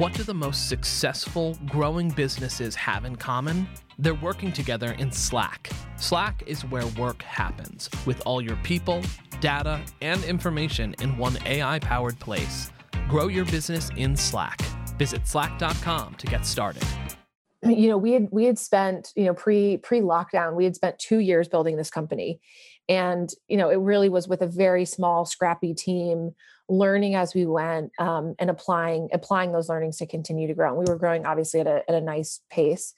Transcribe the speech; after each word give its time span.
What 0.00 0.14
do 0.14 0.22
the 0.22 0.32
most 0.32 0.66
successful 0.66 1.58
growing 1.66 2.08
businesses 2.08 2.74
have 2.74 3.04
in 3.04 3.16
common? 3.16 3.68
They're 3.98 4.14
working 4.14 4.50
together 4.50 4.92
in 4.92 5.12
Slack. 5.12 5.68
Slack 5.98 6.42
is 6.46 6.64
where 6.64 6.86
work 6.98 7.20
happens, 7.20 7.90
with 8.06 8.22
all 8.24 8.40
your 8.40 8.56
people, 8.62 9.02
data, 9.42 9.78
and 10.00 10.24
information 10.24 10.94
in 11.02 11.18
one 11.18 11.36
AI 11.44 11.80
powered 11.80 12.18
place. 12.18 12.70
Grow 13.10 13.28
your 13.28 13.44
business 13.44 13.90
in 13.98 14.16
Slack. 14.16 14.62
Visit 14.96 15.28
slack.com 15.28 16.14
to 16.14 16.26
get 16.26 16.46
started. 16.46 16.82
You 17.62 17.90
know, 17.90 17.98
we 17.98 18.12
had 18.12 18.28
we 18.30 18.46
had 18.46 18.58
spent, 18.58 19.12
you 19.16 19.26
know, 19.26 19.34
pre 19.34 19.76
pre 19.76 20.00
lockdown, 20.00 20.54
we 20.54 20.64
had 20.64 20.74
spent 20.74 20.98
2 20.98 21.18
years 21.18 21.46
building 21.46 21.76
this 21.76 21.90
company. 21.90 22.40
And, 22.88 23.28
you 23.48 23.58
know, 23.58 23.68
it 23.68 23.76
really 23.76 24.08
was 24.08 24.26
with 24.26 24.40
a 24.40 24.46
very 24.46 24.86
small 24.86 25.26
scrappy 25.26 25.74
team 25.74 26.34
learning 26.70 27.16
as 27.16 27.34
we 27.34 27.44
went 27.44 27.90
um, 27.98 28.34
and 28.38 28.48
applying 28.48 29.08
applying 29.12 29.52
those 29.52 29.68
learnings 29.68 29.98
to 29.98 30.06
continue 30.06 30.46
to 30.46 30.54
grow. 30.54 30.68
And 30.68 30.78
we 30.78 30.90
were 30.90 30.98
growing 30.98 31.26
obviously 31.26 31.60
at 31.60 31.66
a, 31.66 31.82
at 31.88 31.94
a 31.94 32.00
nice 32.00 32.40
pace 32.48 32.94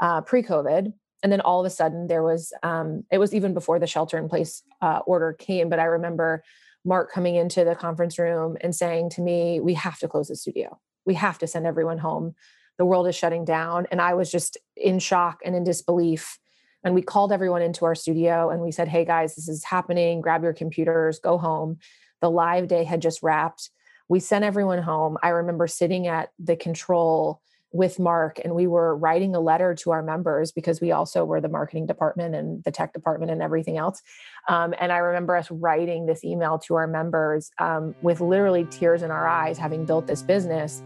uh, 0.00 0.20
pre-COVID. 0.20 0.92
And 1.22 1.32
then 1.32 1.40
all 1.40 1.58
of 1.58 1.66
a 1.66 1.70
sudden 1.70 2.06
there 2.08 2.22
was 2.22 2.52
um, 2.62 3.04
it 3.10 3.18
was 3.18 3.34
even 3.34 3.54
before 3.54 3.78
the 3.78 3.86
shelter 3.86 4.18
in 4.18 4.28
place 4.28 4.62
uh, 4.82 5.00
order 5.06 5.32
came. 5.32 5.70
But 5.70 5.80
I 5.80 5.84
remember 5.84 6.44
Mark 6.84 7.10
coming 7.10 7.34
into 7.34 7.64
the 7.64 7.74
conference 7.74 8.18
room 8.18 8.58
and 8.60 8.76
saying 8.76 9.10
to 9.10 9.22
me, 9.22 9.60
"We 9.60 9.74
have 9.74 9.98
to 10.00 10.08
close 10.08 10.28
the 10.28 10.36
studio. 10.36 10.78
We 11.06 11.14
have 11.14 11.38
to 11.38 11.46
send 11.46 11.66
everyone 11.66 11.98
home. 11.98 12.34
The 12.76 12.84
world 12.84 13.08
is 13.08 13.16
shutting 13.16 13.46
down." 13.46 13.86
And 13.90 14.00
I 14.00 14.12
was 14.12 14.30
just 14.30 14.58
in 14.76 14.98
shock 14.98 15.40
and 15.44 15.56
in 15.56 15.64
disbelief. 15.64 16.38
And 16.84 16.94
we 16.94 17.02
called 17.02 17.32
everyone 17.32 17.62
into 17.62 17.86
our 17.86 17.94
studio 17.94 18.50
and 18.50 18.60
we 18.60 18.70
said, 18.70 18.88
"Hey 18.88 19.06
guys, 19.06 19.34
this 19.34 19.48
is 19.48 19.64
happening. 19.64 20.20
Grab 20.20 20.42
your 20.42 20.52
computers, 20.52 21.18
go 21.18 21.38
home." 21.38 21.78
The 22.20 22.30
live 22.30 22.68
day 22.68 22.84
had 22.84 23.02
just 23.02 23.22
wrapped. 23.22 23.70
We 24.08 24.20
sent 24.20 24.44
everyone 24.44 24.82
home. 24.82 25.18
I 25.22 25.30
remember 25.30 25.66
sitting 25.66 26.06
at 26.06 26.30
the 26.38 26.56
control 26.56 27.40
with 27.72 27.98
Mark 27.98 28.38
and 28.42 28.54
we 28.54 28.66
were 28.66 28.96
writing 28.96 29.34
a 29.34 29.40
letter 29.40 29.74
to 29.74 29.90
our 29.90 30.02
members 30.02 30.52
because 30.52 30.80
we 30.80 30.92
also 30.92 31.24
were 31.24 31.40
the 31.40 31.48
marketing 31.48 31.86
department 31.86 32.34
and 32.34 32.62
the 32.64 32.70
tech 32.70 32.92
department 32.92 33.30
and 33.30 33.42
everything 33.42 33.76
else. 33.76 34.02
Um, 34.48 34.74
and 34.80 34.92
I 34.92 34.98
remember 34.98 35.36
us 35.36 35.50
writing 35.50 36.06
this 36.06 36.24
email 36.24 36.58
to 36.60 36.74
our 36.76 36.86
members 36.86 37.50
um, 37.58 37.94
with 38.02 38.20
literally 38.20 38.64
tears 38.70 39.02
in 39.02 39.10
our 39.10 39.26
eyes, 39.26 39.58
having 39.58 39.84
built 39.84 40.06
this 40.06 40.22
business, 40.22 40.82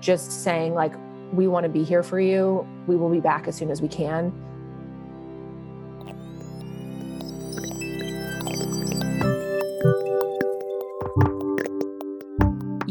just 0.00 0.44
saying, 0.44 0.74
like, 0.74 0.94
we 1.32 1.48
want 1.48 1.64
to 1.64 1.70
be 1.70 1.82
here 1.82 2.02
for 2.02 2.20
you. 2.20 2.66
We 2.86 2.96
will 2.96 3.10
be 3.10 3.20
back 3.20 3.48
as 3.48 3.56
soon 3.56 3.70
as 3.70 3.80
we 3.80 3.88
can. 3.88 4.32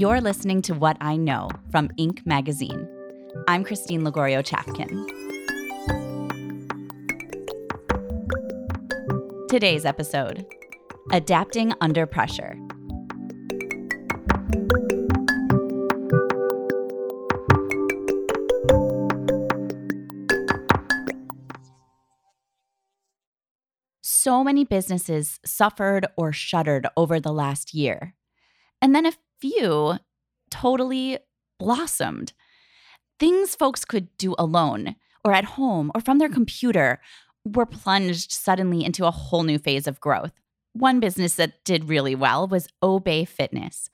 You're 0.03 0.19
listening 0.19 0.61
to 0.63 0.73
What 0.73 0.97
I 0.99 1.15
Know 1.15 1.49
from 1.71 1.87
Inc. 1.97 2.25
magazine. 2.25 2.89
I'm 3.47 3.63
Christine 3.63 4.01
Lagorio 4.01 4.43
Chapkin. 4.43 4.89
Today's 9.47 9.85
episode 9.85 10.45
Adapting 11.13 11.71
Under 11.79 12.05
Pressure. 12.05 12.57
So 24.01 24.43
many 24.43 24.65
businesses 24.65 25.39
suffered 25.45 26.07
or 26.17 26.33
shuttered 26.33 26.88
over 26.97 27.21
the 27.21 27.31
last 27.31 27.73
year. 27.73 28.15
And 28.81 28.93
then 28.93 29.05
a 29.05 29.13
few 29.44 29.99
totally 30.49 31.17
blossomed. 31.59 32.31
Things 33.19 33.55
folks 33.55 33.83
could 33.83 34.08
do 34.17 34.35
alone 34.39 34.95
or 35.25 35.33
at 35.33 35.44
home 35.44 35.91
or 35.94 36.00
from 36.00 36.17
their 36.17 36.30
computer 36.30 37.02
were 37.44 37.66
plunged 37.66 38.31
suddenly 38.31 38.85
into 38.85 39.05
a 39.05 39.11
whole 39.11 39.44
new 39.44 39.58
phase 39.59 39.85
of 39.85 40.00
growth. 40.00 40.31
One 40.72 41.01
business 41.01 41.35
that 41.35 41.66
did 41.66 41.90
really 41.90 42.16
well 42.16 42.47
was 42.47 42.69
Obé 42.81 43.28
Fitness. 43.28 43.90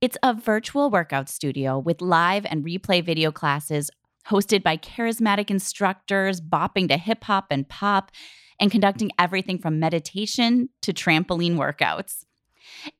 It's 0.00 0.16
a 0.22 0.32
virtual 0.32 0.88
workout 0.88 1.28
studio 1.28 1.78
with 1.78 2.00
live 2.00 2.46
and 2.46 2.64
replay 2.64 3.04
video 3.04 3.30
classes 3.30 3.90
hosted 4.30 4.62
by 4.62 4.78
charismatic 4.78 5.50
instructors, 5.50 6.40
bopping 6.40 6.88
to 6.88 6.96
hip 6.96 7.24
hop 7.24 7.48
and 7.50 7.68
pop, 7.68 8.12
and 8.58 8.70
conducting 8.70 9.10
everything 9.18 9.58
from 9.58 9.78
meditation 9.78 10.70
to 10.80 10.94
trampoline 10.94 11.56
workouts. 11.56 12.24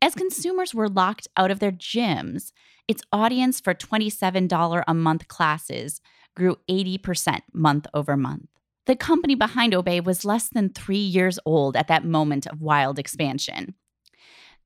As 0.03 0.15
consumers 0.15 0.75
were 0.75 0.89
locked 0.89 1.29
out 1.37 1.51
of 1.51 1.59
their 1.59 1.73
gyms, 1.73 2.53
its 2.89 3.03
audience 3.13 3.61
for 3.61 3.75
$27 3.75 4.85
a 4.87 4.95
month 4.95 5.29
classes 5.29 6.01
grew 6.37 6.57
80% 6.69 7.41
month 7.53 7.87
over 7.95 8.17
month. 8.17 8.49
The 8.87 8.97
company 8.97 9.35
behind 9.35 9.73
Obé 9.73 10.03
was 10.05 10.25
less 10.25 10.49
than 10.49 10.69
three 10.69 10.97
years 10.99 11.39
old 11.45 11.77
at 11.77 11.89
that 11.89 12.05
moment 12.05 12.47
of 12.47 12.61
wild 12.61 12.99
expansion. 12.99 13.75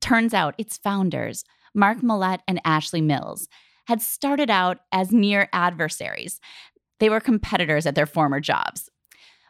Turns 0.01 0.35
out 0.35 0.55
its 0.59 0.77
founders, 0.77 1.45
Mark 1.75 1.99
Mullett 2.03 2.41
and 2.47 2.61
Ashley 2.65 3.01
Mills, 3.01 3.49
had 3.87 4.03
started 4.03 4.51
out 4.51 4.79
as 4.93 5.11
near 5.11 5.49
adversaries. 5.53 6.39
They 6.99 7.09
were 7.09 7.21
competitors 7.21 7.87
at 7.87 7.95
their 7.95 8.07
former 8.07 8.41
jobs. 8.41 8.91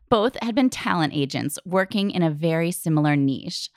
Both 0.08 0.36
had 0.42 0.54
been 0.54 0.70
talent 0.70 1.14
agents 1.14 1.58
working 1.64 2.10
in 2.10 2.22
a 2.22 2.30
very 2.30 2.70
similar 2.70 3.16
niche 3.16 3.70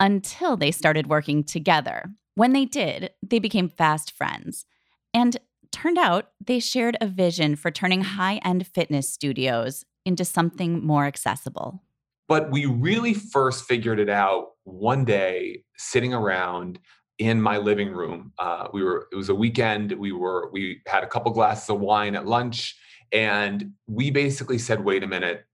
until 0.00 0.56
they 0.56 0.70
started 0.70 1.06
working 1.08 1.44
together. 1.44 2.04
When 2.34 2.52
they 2.52 2.64
did, 2.64 3.10
they 3.22 3.38
became 3.38 3.68
fast 3.68 4.12
friends. 4.12 4.64
And 5.12 5.36
turned 5.72 5.98
out 5.98 6.30
they 6.44 6.60
shared 6.60 6.96
a 7.00 7.06
vision 7.06 7.56
for 7.56 7.70
turning 7.70 8.02
high 8.02 8.36
end 8.44 8.66
fitness 8.66 9.12
studios 9.12 9.84
into 10.04 10.24
something 10.24 10.84
more 10.84 11.04
accessible. 11.04 11.82
But 12.28 12.50
we 12.50 12.66
really 12.66 13.14
first 13.14 13.64
figured 13.64 13.98
it 13.98 14.08
out 14.08 14.50
one 14.64 15.04
day 15.04 15.64
sitting 15.76 16.12
around 16.12 16.78
in 17.18 17.40
my 17.42 17.58
living 17.58 17.90
room. 17.90 18.32
Uh, 18.38 18.68
we 18.72 18.82
were 18.82 19.08
it 19.12 19.16
was 19.16 19.28
a 19.28 19.34
weekend. 19.34 19.92
We 19.92 20.12
were 20.12 20.50
we 20.52 20.80
had 20.86 21.02
a 21.02 21.06
couple 21.06 21.32
glasses 21.32 21.68
of 21.68 21.80
wine 21.80 22.14
at 22.14 22.26
lunch, 22.26 22.76
and 23.12 23.72
we 23.86 24.10
basically 24.10 24.58
said, 24.58 24.84
"Wait 24.84 25.02
a 25.02 25.06
minute, 25.06 25.44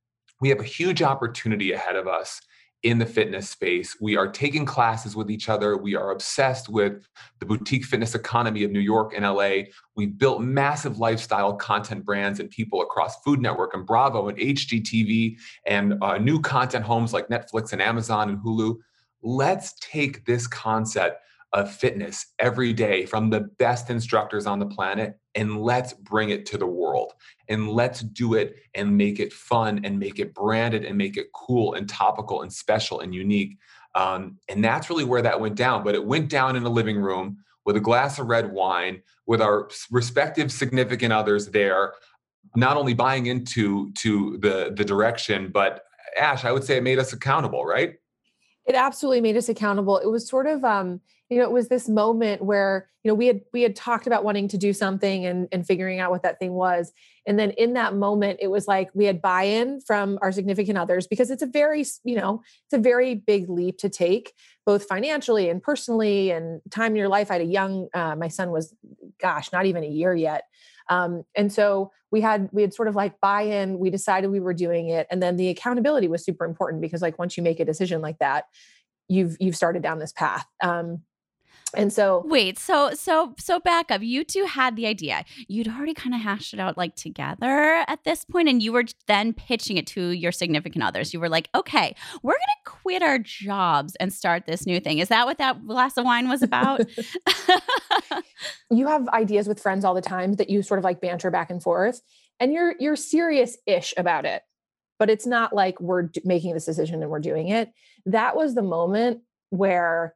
we 0.40 0.48
have 0.50 0.60
a 0.60 0.64
huge 0.64 1.02
opportunity 1.02 1.72
ahead 1.72 1.96
of 1.96 2.06
us." 2.06 2.40
In 2.84 2.98
the 2.98 3.06
fitness 3.06 3.48
space. 3.48 3.96
We 3.98 4.14
are 4.14 4.28
taking 4.28 4.66
classes 4.66 5.16
with 5.16 5.30
each 5.30 5.48
other. 5.48 5.76
We 5.78 5.96
are 5.96 6.10
obsessed 6.10 6.68
with 6.68 7.08
the 7.40 7.46
boutique 7.46 7.86
fitness 7.86 8.14
economy 8.14 8.62
of 8.62 8.70
New 8.70 8.80
York 8.80 9.14
and 9.16 9.24
LA. 9.24 9.70
We 9.96 10.06
built 10.06 10.42
massive 10.42 10.98
lifestyle 10.98 11.54
content 11.54 12.04
brands 12.04 12.40
and 12.40 12.50
people 12.50 12.82
across 12.82 13.22
Food 13.22 13.40
Network 13.40 13.72
and 13.72 13.86
Bravo 13.86 14.28
and 14.28 14.36
HGTV 14.36 15.38
and 15.66 15.94
uh, 16.02 16.18
new 16.18 16.40
content 16.40 16.84
homes 16.84 17.14
like 17.14 17.28
Netflix 17.28 17.72
and 17.72 17.80
Amazon 17.80 18.28
and 18.28 18.38
Hulu. 18.38 18.76
Let's 19.22 19.72
take 19.80 20.26
this 20.26 20.46
concept 20.46 21.22
of 21.54 21.72
fitness 21.72 22.26
every 22.38 22.74
day 22.74 23.06
from 23.06 23.30
the 23.30 23.40
best 23.58 23.88
instructors 23.88 24.44
on 24.44 24.58
the 24.58 24.66
planet 24.66 25.18
and 25.34 25.62
let's 25.62 25.94
bring 25.94 26.30
it 26.30 26.44
to 26.46 26.58
the 26.58 26.66
world 26.66 27.14
and 27.48 27.70
let's 27.70 28.00
do 28.00 28.34
it 28.34 28.56
and 28.74 28.96
make 28.96 29.20
it 29.20 29.32
fun 29.32 29.80
and 29.84 29.98
make 29.98 30.18
it 30.18 30.34
branded 30.34 30.84
and 30.84 30.96
make 30.96 31.16
it 31.16 31.26
cool 31.32 31.74
and 31.74 31.88
topical 31.88 32.42
and 32.42 32.52
special 32.52 33.00
and 33.00 33.14
unique. 33.14 33.58
Um, 33.94 34.38
and 34.48 34.64
that's 34.64 34.90
really 34.90 35.04
where 35.04 35.22
that 35.22 35.40
went 35.40 35.54
down 35.54 35.84
but 35.84 35.94
it 35.94 36.04
went 36.04 36.28
down 36.28 36.56
in 36.56 36.64
the 36.64 36.70
living 36.70 36.96
room 36.96 37.38
with 37.64 37.76
a 37.76 37.80
glass 37.80 38.18
of 38.18 38.26
red 38.26 38.50
wine 38.50 39.02
with 39.26 39.40
our 39.40 39.68
respective 39.90 40.50
significant 40.50 41.12
others 41.12 41.46
there 41.46 41.94
not 42.56 42.76
only 42.76 42.92
buying 42.92 43.26
into 43.26 43.92
to 43.92 44.36
the 44.38 44.72
the 44.76 44.84
direction 44.84 45.48
but 45.52 45.84
ash 46.16 46.44
i 46.44 46.50
would 46.50 46.64
say 46.64 46.76
it 46.76 46.82
made 46.82 46.98
us 46.98 47.12
accountable 47.12 47.64
right? 47.64 47.94
It 48.66 48.74
absolutely 48.74 49.20
made 49.20 49.36
us 49.36 49.48
accountable. 49.48 49.98
It 49.98 50.06
was 50.06 50.26
sort 50.26 50.46
of 50.46 50.64
um 50.64 51.00
you 51.30 51.38
know 51.38 51.44
it 51.44 51.52
was 51.52 51.68
this 51.68 51.88
moment 51.88 52.42
where 52.42 52.88
you 53.02 53.10
know 53.10 53.14
we 53.14 53.26
had 53.26 53.40
we 53.52 53.62
had 53.62 53.74
talked 53.74 54.06
about 54.06 54.24
wanting 54.24 54.48
to 54.48 54.58
do 54.58 54.72
something 54.72 55.24
and 55.24 55.48
and 55.52 55.66
figuring 55.66 56.00
out 56.00 56.10
what 56.10 56.22
that 56.22 56.38
thing 56.38 56.52
was. 56.52 56.92
And 57.26 57.38
then 57.38 57.52
in 57.52 57.72
that 57.74 57.94
moment 57.94 58.40
it 58.42 58.48
was 58.48 58.68
like 58.68 58.90
we 58.94 59.06
had 59.06 59.22
buy-in 59.22 59.80
from 59.80 60.18
our 60.20 60.30
significant 60.32 60.76
others 60.76 61.06
because 61.06 61.30
it's 61.30 61.42
a 61.42 61.46
very 61.46 61.84
you 62.04 62.16
know 62.16 62.42
it's 62.66 62.74
a 62.74 62.78
very 62.78 63.14
big 63.14 63.48
leap 63.48 63.78
to 63.78 63.88
take 63.88 64.32
both 64.66 64.84
financially 64.84 65.48
and 65.48 65.62
personally 65.62 66.30
and 66.30 66.60
time 66.70 66.92
in 66.92 66.96
your 66.96 67.08
life. 67.08 67.30
I 67.30 67.34
had 67.34 67.42
a 67.42 67.46
young 67.46 67.88
uh, 67.94 68.16
my 68.16 68.28
son 68.28 68.50
was 68.50 68.74
gosh 69.20 69.50
not 69.52 69.66
even 69.66 69.82
a 69.82 69.88
year 69.88 70.14
yet. 70.14 70.44
Um, 70.90 71.24
and 71.34 71.50
so 71.50 71.90
we 72.10 72.20
had 72.20 72.50
we 72.52 72.60
had 72.60 72.74
sort 72.74 72.88
of 72.88 72.94
like 72.94 73.18
buy 73.20 73.42
in 73.42 73.78
we 73.78 73.88
decided 73.88 74.30
we 74.30 74.40
were 74.40 74.52
doing 74.52 74.90
it. 74.90 75.06
And 75.10 75.22
then 75.22 75.36
the 75.36 75.48
accountability 75.48 76.08
was 76.08 76.22
super 76.22 76.44
important 76.44 76.82
because 76.82 77.00
like 77.00 77.18
once 77.18 77.38
you 77.38 77.42
make 77.42 77.60
a 77.60 77.64
decision 77.64 78.02
like 78.02 78.18
that 78.18 78.44
you've 79.08 79.36
you've 79.40 79.56
started 79.56 79.82
down 79.82 79.98
this 79.98 80.12
path. 80.12 80.46
Um, 80.62 81.02
and 81.76 81.92
so 81.92 82.22
wait 82.26 82.58
so 82.58 82.92
so 82.94 83.34
so 83.38 83.60
back 83.60 83.90
up. 83.90 84.02
You 84.02 84.24
two 84.24 84.44
had 84.44 84.76
the 84.76 84.86
idea. 84.86 85.24
You'd 85.48 85.68
already 85.68 85.94
kind 85.94 86.14
of 86.14 86.20
hashed 86.20 86.54
it 86.54 86.60
out 86.60 86.76
like 86.76 86.96
together 86.96 87.84
at 87.86 88.04
this 88.04 88.24
point 88.24 88.48
and 88.48 88.62
you 88.62 88.72
were 88.72 88.84
then 89.06 89.32
pitching 89.32 89.76
it 89.76 89.86
to 89.88 90.10
your 90.10 90.32
significant 90.32 90.84
others. 90.84 91.12
You 91.12 91.20
were 91.20 91.28
like 91.28 91.48
okay 91.54 91.94
we're 92.22 92.32
gonna 92.32 92.78
quit 92.82 93.02
our 93.02 93.18
jobs 93.18 93.96
and 93.96 94.12
start 94.12 94.46
this 94.46 94.66
new 94.66 94.80
thing. 94.80 94.98
Is 94.98 95.08
that 95.08 95.26
what 95.26 95.38
that 95.38 95.66
glass 95.66 95.96
of 95.96 96.04
wine 96.04 96.28
was 96.28 96.42
about? 96.42 96.80
You 98.70 98.86
have 98.88 99.08
ideas 99.08 99.46
with 99.46 99.60
friends 99.60 99.84
all 99.84 99.94
the 99.94 100.00
time 100.00 100.34
that 100.34 100.50
you 100.50 100.62
sort 100.62 100.78
of 100.78 100.84
like 100.84 101.00
banter 101.00 101.30
back 101.30 101.50
and 101.50 101.62
forth 101.62 102.00
and 102.40 102.52
you're 102.52 102.74
you're 102.80 102.96
serious-ish 102.96 103.94
about 103.96 104.24
it 104.24 104.42
but 104.98 105.10
it's 105.10 105.26
not 105.26 105.52
like 105.52 105.80
we're 105.80 106.08
making 106.24 106.54
this 106.54 106.64
decision 106.64 107.02
and 107.02 107.10
we're 107.10 107.18
doing 107.18 107.48
it. 107.48 107.70
That 108.06 108.36
was 108.36 108.54
the 108.54 108.62
moment 108.62 109.20
where 109.50 110.14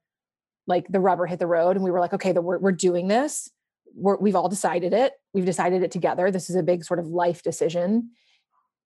like 0.69 0.87
the 0.89 1.01
rubber 1.01 1.27
hit 1.27 1.41
the 1.41 1.47
road 1.47 1.75
and 1.75 1.85
we 1.85 1.91
were 1.91 1.99
like 1.99 2.13
okay 2.13 2.31
the, 2.31 2.43
we're, 2.43 2.59
we're 2.59 2.73
doing 2.73 3.09
this. 3.09 3.51
We're, 3.95 4.19
we've 4.19 4.37
all 4.37 4.49
decided 4.49 4.93
it. 4.93 5.15
We've 5.33 5.47
decided 5.47 5.83
it 5.83 5.91
together. 5.91 6.31
This 6.31 6.51
is 6.51 6.57
a 6.57 6.63
big 6.63 6.85
sort 6.85 7.01
of 7.01 7.09
life 7.09 7.43
decision. 7.43 8.11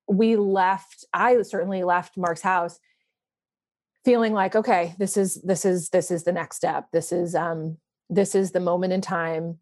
We 0.08 0.37
left 0.37 1.05
i 1.12 1.40
certainly 1.43 1.84
left 1.84 2.17
mark's 2.17 2.43
house 2.43 2.79
feeling 4.05 4.32
like 4.32 4.56
okay 4.56 4.94
this 4.99 5.17
is 5.17 5.40
this 5.43 5.64
is 5.64 5.90
this 5.90 6.11
is 6.11 6.25
the 6.25 6.32
next 6.32 6.56
step. 6.56 6.87
This 6.93 7.12
is 7.12 7.34
um 7.34 7.76
this 8.08 8.34
is 8.34 8.52
the 8.52 8.61
moment 8.61 8.93
in 8.93 9.00
time 9.00 9.58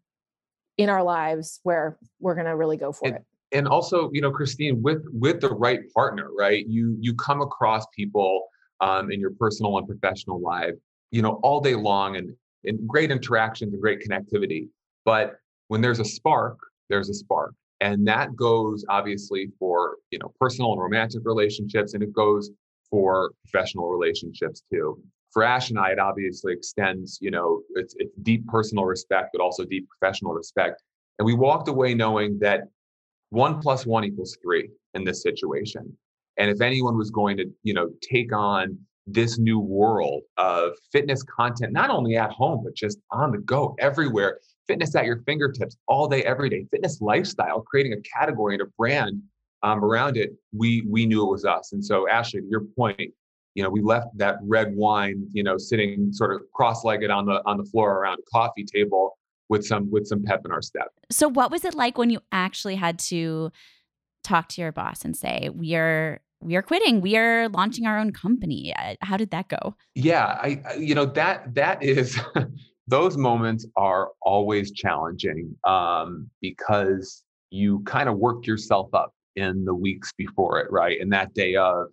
in 0.77 0.89
our 0.89 1.03
lives 1.03 1.59
where 1.63 1.97
we're 2.19 2.35
going 2.35 2.45
to 2.45 2.55
really 2.55 2.77
go 2.77 2.91
for 2.91 3.07
and, 3.07 3.17
it. 3.17 3.23
and 3.51 3.67
also 3.67 4.09
you 4.13 4.21
know 4.21 4.31
christine 4.31 4.81
with 4.81 5.03
with 5.11 5.41
the 5.41 5.49
right 5.49 5.81
partner 5.93 6.27
right? 6.37 6.65
You 6.67 6.97
you 6.99 7.13
come 7.15 7.41
across 7.41 7.85
people 7.95 8.47
um, 8.79 9.11
in 9.11 9.19
your 9.19 9.31
personal 9.31 9.77
and 9.77 9.87
professional 9.87 10.41
life 10.41 10.73
you 11.11 11.21
know, 11.21 11.39
all 11.43 11.59
day 11.59 11.75
long 11.75 12.15
and, 12.15 12.33
and 12.63 12.87
great 12.87 13.11
interactions 13.11 13.73
and 13.73 13.81
great 13.81 13.99
connectivity. 13.99 14.67
But 15.05 15.35
when 15.67 15.81
there's 15.81 15.99
a 15.99 16.05
spark, 16.05 16.57
there's 16.89 17.09
a 17.09 17.13
spark. 17.13 17.53
And 17.79 18.07
that 18.07 18.35
goes 18.35 18.85
obviously 18.89 19.49
for, 19.57 19.97
you 20.11 20.19
know, 20.19 20.31
personal 20.39 20.73
and 20.73 20.81
romantic 20.81 21.21
relationships, 21.25 21.93
and 21.93 22.03
it 22.03 22.13
goes 22.13 22.51
for 22.89 23.31
professional 23.43 23.89
relationships 23.89 24.63
too. 24.71 25.01
For 25.31 25.43
Ash 25.43 25.69
and 25.69 25.79
I, 25.79 25.91
it 25.91 25.99
obviously 25.99 26.53
extends, 26.53 27.17
you 27.21 27.31
know, 27.31 27.61
it's, 27.75 27.95
it's 27.97 28.13
deep 28.21 28.45
personal 28.47 28.85
respect, 28.85 29.29
but 29.33 29.41
also 29.41 29.63
deep 29.63 29.87
professional 29.89 30.33
respect. 30.33 30.83
And 31.17 31.25
we 31.25 31.33
walked 31.33 31.69
away 31.69 31.93
knowing 31.93 32.37
that 32.39 32.61
one 33.29 33.61
plus 33.61 33.85
one 33.85 34.03
equals 34.03 34.37
three 34.43 34.69
in 34.93 35.03
this 35.03 35.23
situation. 35.23 35.97
And 36.37 36.51
if 36.51 36.61
anyone 36.61 36.97
was 36.97 37.11
going 37.11 37.37
to, 37.37 37.45
you 37.63 37.73
know, 37.73 37.89
take 38.01 38.35
on 38.35 38.77
this 39.07 39.39
new 39.39 39.59
world 39.59 40.21
of 40.37 40.73
fitness 40.91 41.23
content, 41.23 41.73
not 41.73 41.89
only 41.89 42.15
at 42.15 42.31
home, 42.31 42.61
but 42.63 42.75
just 42.75 42.99
on 43.11 43.31
the 43.31 43.39
go 43.39 43.75
everywhere. 43.79 44.39
Fitness 44.67 44.95
at 44.95 45.05
your 45.05 45.21
fingertips 45.25 45.75
all 45.87 46.07
day, 46.07 46.23
every 46.23 46.49
day. 46.49 46.65
Fitness 46.71 47.01
lifestyle, 47.01 47.61
creating 47.61 47.93
a 47.93 48.01
category 48.17 48.53
and 48.53 48.61
a 48.61 48.67
brand 48.77 49.21
um, 49.63 49.83
around 49.83 50.17
it. 50.17 50.31
We 50.55 50.85
we 50.89 51.05
knew 51.05 51.23
it 51.25 51.31
was 51.31 51.45
us. 51.45 51.73
And 51.73 51.83
so, 51.83 52.07
Ashley, 52.07 52.41
to 52.41 52.47
your 52.47 52.65
point, 52.77 53.11
you 53.55 53.63
know, 53.63 53.69
we 53.69 53.81
left 53.81 54.07
that 54.17 54.37
red 54.43 54.75
wine, 54.75 55.27
you 55.33 55.43
know, 55.43 55.57
sitting 55.57 56.11
sort 56.13 56.33
of 56.33 56.41
cross-legged 56.53 57.09
on 57.09 57.25
the 57.25 57.41
on 57.45 57.57
the 57.57 57.65
floor 57.65 57.99
around 57.99 58.19
a 58.19 58.31
coffee 58.31 58.63
table 58.63 59.17
with 59.49 59.65
some 59.65 59.89
with 59.91 60.07
some 60.07 60.23
pep 60.23 60.41
in 60.45 60.51
our 60.51 60.61
step. 60.61 60.89
So, 61.09 61.27
what 61.27 61.51
was 61.51 61.65
it 61.65 61.73
like 61.73 61.97
when 61.97 62.09
you 62.09 62.21
actually 62.31 62.75
had 62.75 62.99
to 62.99 63.51
talk 64.23 64.47
to 64.49 64.61
your 64.61 64.71
boss 64.71 65.03
and 65.03 65.17
say, 65.17 65.49
"We 65.49 65.75
are 65.75 66.21
we 66.41 66.55
are 66.55 66.61
quitting. 66.61 67.01
We 67.01 67.17
are 67.17 67.49
launching 67.49 67.85
our 67.85 67.97
own 67.97 68.11
company. 68.11 68.73
Uh, 68.77 68.95
how 69.01 69.17
did 69.17 69.31
that 69.31 69.47
go? 69.47 69.75
Yeah 69.95 70.37
i 70.41 70.61
you 70.77 70.95
know 70.95 71.05
that 71.05 71.53
that 71.55 71.81
is 71.83 72.19
those 72.87 73.17
moments 73.17 73.65
are 73.75 74.09
always 74.21 74.71
challenging 74.71 75.55
um, 75.65 76.29
because 76.41 77.23
you 77.49 77.81
kind 77.85 78.09
of 78.09 78.17
work 78.17 78.45
yourself 78.45 78.93
up 78.93 79.13
in 79.35 79.63
the 79.65 79.73
weeks 79.73 80.11
before 80.17 80.59
it 80.59 80.71
right? 80.71 80.99
And 80.99 81.11
that 81.13 81.33
day 81.33 81.55
of 81.55 81.87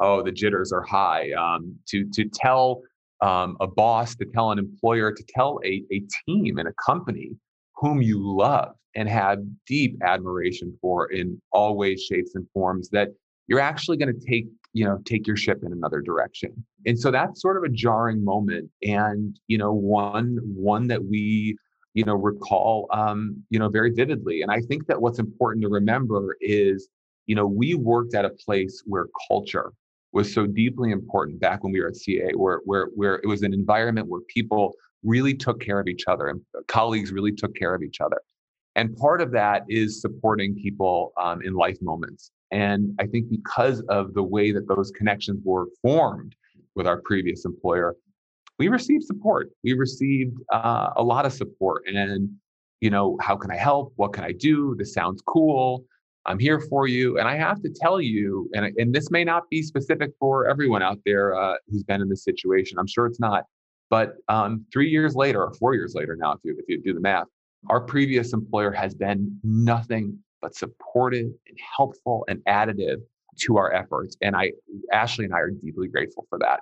oh 0.00 0.22
the 0.22 0.32
jitters 0.32 0.72
are 0.72 0.82
high. 0.82 1.32
Um, 1.32 1.76
to 1.88 2.08
to 2.12 2.24
tell 2.28 2.82
um, 3.20 3.56
a 3.60 3.66
boss 3.66 4.14
to 4.16 4.26
tell 4.32 4.52
an 4.52 4.58
employer 4.58 5.12
to 5.12 5.24
tell 5.34 5.60
a, 5.64 5.82
a 5.92 6.02
team 6.26 6.58
in 6.58 6.66
a 6.66 6.72
company 6.84 7.32
whom 7.76 8.00
you 8.02 8.18
love 8.36 8.74
and 8.94 9.08
have 9.08 9.38
deep 9.66 9.96
admiration 10.02 10.76
for 10.80 11.10
in 11.12 11.40
all 11.52 11.76
ways 11.76 12.02
shapes 12.02 12.34
and 12.34 12.46
forms 12.52 12.88
that 12.90 13.08
you're 13.48 13.60
actually 13.60 13.96
going 13.96 14.14
to 14.14 14.26
take 14.26 14.46
you 14.74 14.84
know 14.84 14.98
take 15.04 15.26
your 15.26 15.36
ship 15.36 15.62
in 15.64 15.72
another 15.72 16.00
direction. 16.00 16.52
And 16.86 16.98
so 16.98 17.10
that's 17.10 17.42
sort 17.42 17.56
of 17.56 17.64
a 17.64 17.68
jarring 17.68 18.24
moment 18.24 18.70
and 18.82 19.38
you 19.48 19.58
know 19.58 19.72
one 19.72 20.38
one 20.44 20.86
that 20.88 21.04
we 21.04 21.56
you 21.94 22.04
know 22.04 22.14
recall 22.14 22.86
um 22.92 23.42
you 23.50 23.58
know 23.58 23.68
very 23.68 23.90
vividly. 23.90 24.42
And 24.42 24.52
i 24.52 24.60
think 24.60 24.86
that 24.86 25.00
what's 25.00 25.18
important 25.18 25.62
to 25.62 25.68
remember 25.68 26.36
is 26.40 26.88
you 27.26 27.34
know 27.34 27.46
we 27.46 27.74
worked 27.74 28.14
at 28.14 28.24
a 28.24 28.30
place 28.30 28.82
where 28.86 29.06
culture 29.26 29.72
was 30.12 30.32
so 30.32 30.46
deeply 30.46 30.90
important 30.90 31.40
back 31.40 31.62
when 31.62 31.72
we 31.72 31.80
were 31.80 31.88
at 31.88 31.94
CAA 31.94 32.34
where 32.36 32.60
where 32.64 32.88
where 32.94 33.16
it 33.16 33.26
was 33.26 33.42
an 33.42 33.52
environment 33.52 34.06
where 34.06 34.20
people 34.28 34.74
really 35.04 35.34
took 35.34 35.60
care 35.60 35.78
of 35.80 35.86
each 35.86 36.04
other 36.06 36.28
and 36.28 36.40
colleagues 36.66 37.12
really 37.12 37.32
took 37.32 37.54
care 37.54 37.74
of 37.74 37.82
each 37.82 38.00
other. 38.00 38.20
And 38.74 38.96
part 38.96 39.20
of 39.20 39.30
that 39.32 39.62
is 39.68 40.00
supporting 40.00 40.54
people 40.54 41.12
um, 41.20 41.40
in 41.42 41.54
life 41.54 41.78
moments 41.80 42.32
and 42.50 42.94
I 42.98 43.06
think 43.06 43.28
because 43.30 43.80
of 43.88 44.14
the 44.14 44.22
way 44.22 44.52
that 44.52 44.68
those 44.68 44.90
connections 44.90 45.40
were 45.44 45.66
formed 45.82 46.34
with 46.74 46.86
our 46.86 47.00
previous 47.04 47.44
employer, 47.44 47.96
we 48.58 48.68
received 48.68 49.04
support. 49.04 49.50
We 49.62 49.74
received 49.74 50.36
uh, 50.52 50.90
a 50.96 51.02
lot 51.02 51.26
of 51.26 51.32
support. 51.32 51.84
And, 51.86 52.30
you 52.80 52.90
know, 52.90 53.16
how 53.20 53.36
can 53.36 53.50
I 53.50 53.56
help? 53.56 53.92
What 53.96 54.12
can 54.12 54.24
I 54.24 54.32
do? 54.32 54.74
This 54.78 54.92
sounds 54.92 55.22
cool. 55.26 55.84
I'm 56.26 56.38
here 56.38 56.60
for 56.60 56.86
you. 56.86 57.18
And 57.18 57.28
I 57.28 57.36
have 57.36 57.62
to 57.62 57.70
tell 57.70 58.00
you, 58.00 58.50
and, 58.54 58.72
and 58.76 58.94
this 58.94 59.10
may 59.10 59.24
not 59.24 59.48
be 59.50 59.62
specific 59.62 60.10
for 60.18 60.48
everyone 60.48 60.82
out 60.82 60.98
there 61.04 61.38
uh, 61.38 61.54
who's 61.68 61.84
been 61.84 62.02
in 62.02 62.08
this 62.08 62.24
situation. 62.24 62.78
I'm 62.78 62.86
sure 62.86 63.06
it's 63.06 63.20
not. 63.20 63.44
But 63.90 64.14
um, 64.28 64.66
three 64.72 64.90
years 64.90 65.14
later, 65.14 65.42
or 65.42 65.54
four 65.54 65.74
years 65.74 65.94
later 65.94 66.16
now, 66.16 66.32
if 66.32 66.40
you, 66.44 66.56
if 66.58 66.64
you 66.68 66.82
do 66.82 66.92
the 66.92 67.00
math, 67.00 67.26
our 67.70 67.80
previous 67.80 68.32
employer 68.32 68.70
has 68.70 68.94
been 68.94 69.38
nothing 69.42 70.18
but 70.40 70.54
supportive 70.54 71.26
and 71.46 71.58
helpful 71.76 72.24
and 72.28 72.40
additive 72.48 72.98
to 73.40 73.56
our 73.56 73.72
efforts. 73.72 74.16
And 74.20 74.36
I, 74.36 74.52
Ashley 74.92 75.24
and 75.24 75.34
I 75.34 75.38
are 75.38 75.50
deeply 75.50 75.88
grateful 75.88 76.26
for 76.28 76.38
that. 76.40 76.60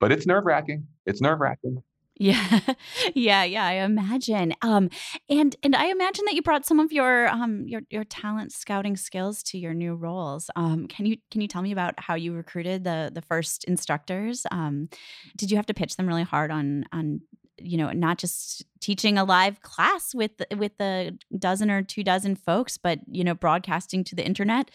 But 0.00 0.12
it's 0.12 0.26
nerve 0.26 0.44
wracking. 0.44 0.86
It's 1.06 1.20
nerve 1.20 1.40
wracking. 1.40 1.82
Yeah. 2.18 2.60
yeah, 3.14 3.44
yeah, 3.44 3.64
I 3.64 3.72
imagine. 3.74 4.52
Um 4.62 4.90
and 5.30 5.54
and 5.62 5.76
I 5.76 5.86
imagine 5.86 6.24
that 6.26 6.34
you 6.34 6.42
brought 6.42 6.66
some 6.66 6.80
of 6.80 6.92
your 6.92 7.28
um 7.28 7.66
your 7.66 7.82
your 7.90 8.04
talent 8.04 8.52
scouting 8.52 8.96
skills 8.96 9.42
to 9.44 9.58
your 9.58 9.72
new 9.72 9.94
roles. 9.94 10.50
Um 10.56 10.88
can 10.88 11.06
you 11.06 11.16
can 11.30 11.40
you 11.40 11.48
tell 11.48 11.62
me 11.62 11.72
about 11.72 11.94
how 11.98 12.16
you 12.16 12.32
recruited 12.32 12.84
the 12.84 13.10
the 13.14 13.22
first 13.22 13.64
instructors? 13.64 14.46
Um 14.50 14.88
did 15.36 15.50
you 15.50 15.56
have 15.56 15.66
to 15.66 15.74
pitch 15.74 15.96
them 15.96 16.08
really 16.08 16.24
hard 16.24 16.50
on 16.50 16.84
on 16.92 17.20
you 17.60 17.76
know 17.76 17.90
not 17.90 18.18
just 18.18 18.64
teaching 18.80 19.18
a 19.18 19.24
live 19.24 19.60
class 19.62 20.14
with 20.14 20.42
with 20.56 20.72
a 20.80 21.12
dozen 21.38 21.70
or 21.70 21.82
two 21.82 22.04
dozen 22.04 22.36
folks 22.36 22.78
but 22.78 23.00
you 23.10 23.24
know 23.24 23.34
broadcasting 23.34 24.04
to 24.04 24.14
the 24.14 24.24
internet? 24.24 24.70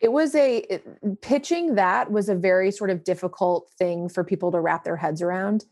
It 0.00 0.12
was 0.12 0.34
a 0.34 0.80
pitching 1.22 1.76
that 1.76 2.10
was 2.10 2.28
a 2.28 2.34
very 2.34 2.70
sort 2.70 2.90
of 2.90 3.04
difficult 3.04 3.70
thing 3.78 4.08
for 4.08 4.22
people 4.22 4.52
to 4.52 4.60
wrap 4.60 4.84
their 4.84 4.96
heads 4.96 5.22
around 5.22 5.64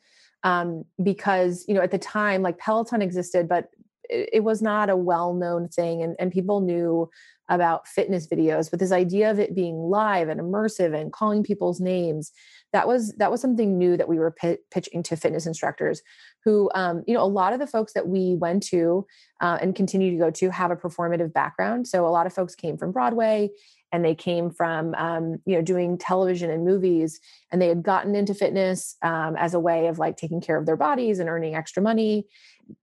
um, 0.45 0.85
because 1.03 1.65
you 1.69 1.75
know 1.75 1.83
at 1.83 1.91
the 1.91 1.99
time 1.99 2.43
like 2.43 2.59
peloton 2.59 3.03
existed 3.03 3.49
but 3.49 3.69
it, 4.09 4.29
it 4.35 4.41
was 4.41 4.63
not 4.63 4.91
a 4.91 4.97
well-known 4.97 5.69
thing 5.69 6.03
and, 6.03 6.17
and 6.19 6.33
people 6.33 6.61
knew 6.61 7.09
about 7.49 7.87
fitness 7.87 8.27
videos 8.27 8.71
but 8.71 8.81
this 8.81 8.93
idea 8.93 9.31
of 9.31 9.39
it 9.39 9.55
being 9.55 9.77
live 9.77 10.29
and 10.29 10.41
immersive 10.41 10.99
and 10.99 11.13
calling 11.13 11.43
people's 11.43 11.81
names 11.81 12.33
that 12.73 12.87
was 12.87 13.13
that 13.19 13.31
was 13.31 13.41
something 13.41 13.77
new 13.77 13.97
that 13.97 14.09
we 14.09 14.19
were 14.19 14.31
p- 14.31 14.59
pitching 14.71 15.03
to 15.03 15.17
fitness 15.17 15.47
instructors 15.47 16.03
who 16.45 16.71
um, 16.75 17.03
you 17.07 17.15
know 17.15 17.23
a 17.23 17.27
lot 17.27 17.53
of 17.53 17.61
the 17.61 17.67
folks 17.67 17.93
that 17.93 18.09
we 18.09 18.35
went 18.35 18.63
to 18.65 19.07
uh, 19.41 19.59
and 19.61 19.75
continue 19.75 20.11
to 20.11 20.17
go 20.17 20.31
to 20.31 20.51
have 20.51 20.71
a 20.71 20.77
performative 20.77 21.33
background. 21.33 21.87
So 21.87 22.07
a 22.07 22.09
lot 22.09 22.27
of 22.27 22.33
folks 22.33 22.55
came 22.55 22.77
from 22.77 22.93
broadway 22.93 23.51
and 23.93 24.05
they 24.05 24.15
came 24.15 24.51
from 24.51 24.95
um, 24.95 25.39
you 25.47 25.57
know 25.57 25.63
doing 25.63 25.99
television 25.99 26.51
and 26.51 26.65
movies 26.65 27.21
and 27.51 27.61
they 27.61 27.69
had 27.69 27.83
gotten 27.83 28.15
into 28.15 28.35
fitness 28.35 28.97
um, 29.03 29.37
as 29.37 29.55
a 29.55 29.61
way 29.61 29.87
of 29.87 29.99
like 29.99 30.17
taking 30.17 30.41
care 30.41 30.57
of 30.57 30.67
their 30.67 30.77
bodies 30.77 31.19
and 31.19 31.29
earning 31.29 31.55
extra 31.55 31.83
money. 31.83 32.27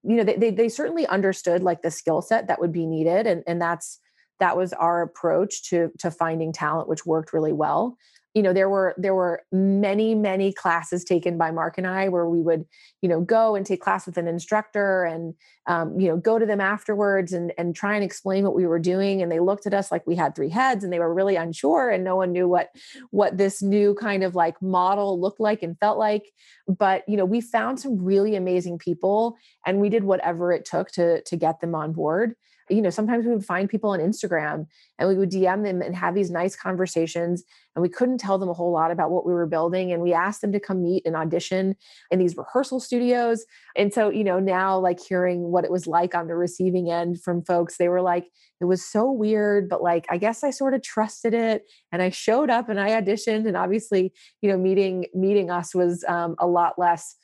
You 0.02 0.16
know 0.16 0.24
they, 0.24 0.36
they, 0.36 0.50
they 0.50 0.68
certainly 0.68 1.06
understood 1.06 1.62
like 1.62 1.82
the 1.82 1.90
skill 1.90 2.22
set 2.22 2.46
that 2.48 2.60
would 2.60 2.72
be 2.72 2.86
needed 2.86 3.26
and, 3.26 3.42
and 3.46 3.60
that's 3.60 3.98
that 4.38 4.56
was 4.56 4.72
our 4.72 5.02
approach 5.02 5.68
to 5.68 5.90
to 5.98 6.10
finding 6.10 6.52
talent 6.52 6.88
which 6.88 7.04
worked 7.04 7.32
really 7.32 7.52
well 7.52 7.96
you 8.34 8.42
know 8.42 8.52
there 8.52 8.68
were 8.68 8.94
there 8.96 9.14
were 9.14 9.42
many 9.52 10.14
many 10.14 10.52
classes 10.52 11.04
taken 11.04 11.36
by 11.36 11.50
mark 11.50 11.78
and 11.78 11.86
i 11.86 12.08
where 12.08 12.28
we 12.28 12.40
would 12.40 12.64
you 13.02 13.08
know 13.08 13.20
go 13.20 13.54
and 13.54 13.66
take 13.66 13.80
class 13.80 14.06
with 14.06 14.16
an 14.16 14.28
instructor 14.28 15.04
and 15.04 15.34
um, 15.66 15.98
you 15.98 16.08
know 16.08 16.16
go 16.16 16.38
to 16.38 16.46
them 16.46 16.60
afterwards 16.60 17.32
and 17.32 17.52
and 17.56 17.76
try 17.76 17.94
and 17.94 18.04
explain 18.04 18.44
what 18.44 18.54
we 18.54 18.66
were 18.66 18.78
doing. 18.78 19.22
And 19.22 19.30
they 19.30 19.40
looked 19.40 19.66
at 19.66 19.74
us 19.74 19.92
like 19.92 20.06
we 20.06 20.16
had 20.16 20.34
three 20.34 20.48
heads 20.48 20.82
and 20.82 20.92
they 20.92 20.98
were 20.98 21.14
really 21.14 21.36
unsure 21.36 21.90
and 21.90 22.02
no 22.02 22.16
one 22.16 22.32
knew 22.32 22.48
what 22.48 22.70
what 23.10 23.36
this 23.36 23.62
new 23.62 23.94
kind 23.94 24.24
of 24.24 24.34
like 24.34 24.60
model 24.60 25.20
looked 25.20 25.40
like 25.40 25.62
and 25.62 25.78
felt 25.78 25.98
like. 25.98 26.24
But 26.66 27.04
you 27.08 27.16
know 27.16 27.24
we 27.24 27.40
found 27.40 27.78
some 27.78 28.02
really 28.02 28.34
amazing 28.34 28.78
people 28.78 29.36
and 29.64 29.80
we 29.80 29.88
did 29.88 30.04
whatever 30.04 30.52
it 30.52 30.64
took 30.64 30.90
to 30.92 31.22
to 31.22 31.36
get 31.36 31.60
them 31.60 31.74
on 31.74 31.92
board 31.92 32.34
you 32.70 32.80
know, 32.80 32.90
sometimes 32.90 33.26
we 33.26 33.32
would 33.32 33.44
find 33.44 33.68
people 33.68 33.90
on 33.90 34.00
Instagram 34.00 34.66
and 34.98 35.08
we 35.08 35.16
would 35.16 35.30
DM 35.30 35.64
them 35.64 35.82
and 35.82 35.94
have 35.94 36.14
these 36.14 36.30
nice 36.30 36.54
conversations. 36.54 37.42
And 37.74 37.82
we 37.82 37.88
couldn't 37.88 38.18
tell 38.18 38.38
them 38.38 38.48
a 38.48 38.54
whole 38.54 38.72
lot 38.72 38.90
about 38.90 39.10
what 39.10 39.26
we 39.26 39.32
were 39.32 39.46
building. 39.46 39.92
And 39.92 40.02
we 40.02 40.12
asked 40.12 40.40
them 40.40 40.52
to 40.52 40.60
come 40.60 40.82
meet 40.82 41.04
and 41.06 41.16
audition 41.16 41.76
in 42.10 42.18
these 42.18 42.36
rehearsal 42.36 42.80
studios. 42.80 43.44
And 43.76 43.92
so, 43.92 44.10
you 44.10 44.24
know, 44.24 44.38
now 44.38 44.78
like 44.78 45.00
hearing 45.00 45.50
what 45.50 45.64
it 45.64 45.70
was 45.70 45.86
like 45.86 46.14
on 46.14 46.26
the 46.26 46.36
receiving 46.36 46.90
end 46.90 47.22
from 47.22 47.44
folks, 47.44 47.76
they 47.76 47.88
were 47.88 48.02
like, 48.02 48.26
it 48.60 48.66
was 48.66 48.84
so 48.84 49.10
weird, 49.10 49.68
but 49.68 49.82
like, 49.82 50.06
I 50.10 50.18
guess 50.18 50.44
I 50.44 50.50
sort 50.50 50.74
of 50.74 50.82
trusted 50.82 51.32
it. 51.32 51.64
And 51.92 52.02
I 52.02 52.10
showed 52.10 52.50
up 52.50 52.68
and 52.68 52.78
I 52.78 52.90
auditioned. 52.90 53.46
And 53.46 53.56
obviously, 53.56 54.12
you 54.42 54.50
know, 54.50 54.58
meeting, 54.58 55.06
meeting 55.14 55.50
us 55.50 55.74
was 55.74 56.04
um, 56.08 56.36
a 56.38 56.46
lot 56.46 56.78
less 56.78 57.16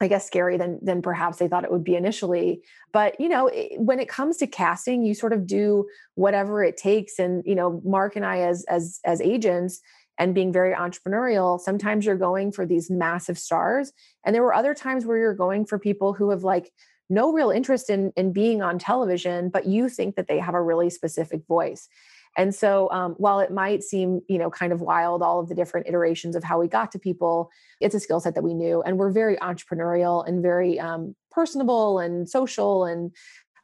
I 0.00 0.08
guess 0.08 0.26
scary 0.26 0.56
than 0.56 0.78
than 0.82 1.02
perhaps 1.02 1.38
they 1.38 1.48
thought 1.48 1.64
it 1.64 1.70
would 1.70 1.84
be 1.84 1.94
initially. 1.94 2.62
But 2.92 3.18
you 3.20 3.28
know, 3.28 3.46
it, 3.48 3.80
when 3.80 4.00
it 4.00 4.08
comes 4.08 4.36
to 4.38 4.46
casting, 4.46 5.04
you 5.04 5.14
sort 5.14 5.32
of 5.32 5.46
do 5.46 5.86
whatever 6.14 6.64
it 6.64 6.76
takes. 6.76 7.18
And 7.18 7.42
you 7.46 7.54
know, 7.54 7.80
Mark 7.84 8.16
and 8.16 8.26
I, 8.26 8.40
as 8.40 8.64
as 8.64 9.00
as 9.04 9.20
agents, 9.20 9.80
and 10.18 10.34
being 10.34 10.52
very 10.52 10.74
entrepreneurial, 10.74 11.60
sometimes 11.60 12.06
you're 12.06 12.16
going 12.16 12.52
for 12.52 12.66
these 12.66 12.90
massive 12.90 13.38
stars, 13.38 13.92
and 14.24 14.34
there 14.34 14.42
were 14.42 14.54
other 14.54 14.74
times 14.74 15.06
where 15.06 15.18
you're 15.18 15.34
going 15.34 15.64
for 15.64 15.78
people 15.78 16.12
who 16.12 16.30
have 16.30 16.42
like 16.42 16.72
no 17.08 17.32
real 17.32 17.50
interest 17.50 17.88
in 17.88 18.12
in 18.16 18.32
being 18.32 18.62
on 18.62 18.78
television, 18.78 19.48
but 19.48 19.66
you 19.66 19.88
think 19.88 20.16
that 20.16 20.26
they 20.26 20.38
have 20.38 20.54
a 20.54 20.62
really 20.62 20.90
specific 20.90 21.46
voice. 21.46 21.88
And 22.36 22.54
so, 22.54 22.90
um, 22.90 23.14
while 23.18 23.40
it 23.40 23.52
might 23.52 23.82
seem, 23.82 24.20
you 24.28 24.38
know, 24.38 24.50
kind 24.50 24.72
of 24.72 24.80
wild, 24.80 25.22
all 25.22 25.40
of 25.40 25.48
the 25.48 25.54
different 25.54 25.86
iterations 25.86 26.34
of 26.34 26.42
how 26.42 26.58
we 26.58 26.68
got 26.68 26.90
to 26.92 26.98
people, 26.98 27.50
it's 27.80 27.94
a 27.94 28.00
skill 28.00 28.20
set 28.20 28.34
that 28.34 28.42
we 28.42 28.54
knew, 28.54 28.82
and 28.82 28.98
we're 28.98 29.10
very 29.10 29.36
entrepreneurial 29.36 30.26
and 30.26 30.42
very 30.42 30.78
um, 30.80 31.14
personable 31.30 31.98
and 31.98 32.28
social, 32.28 32.84
and 32.84 33.12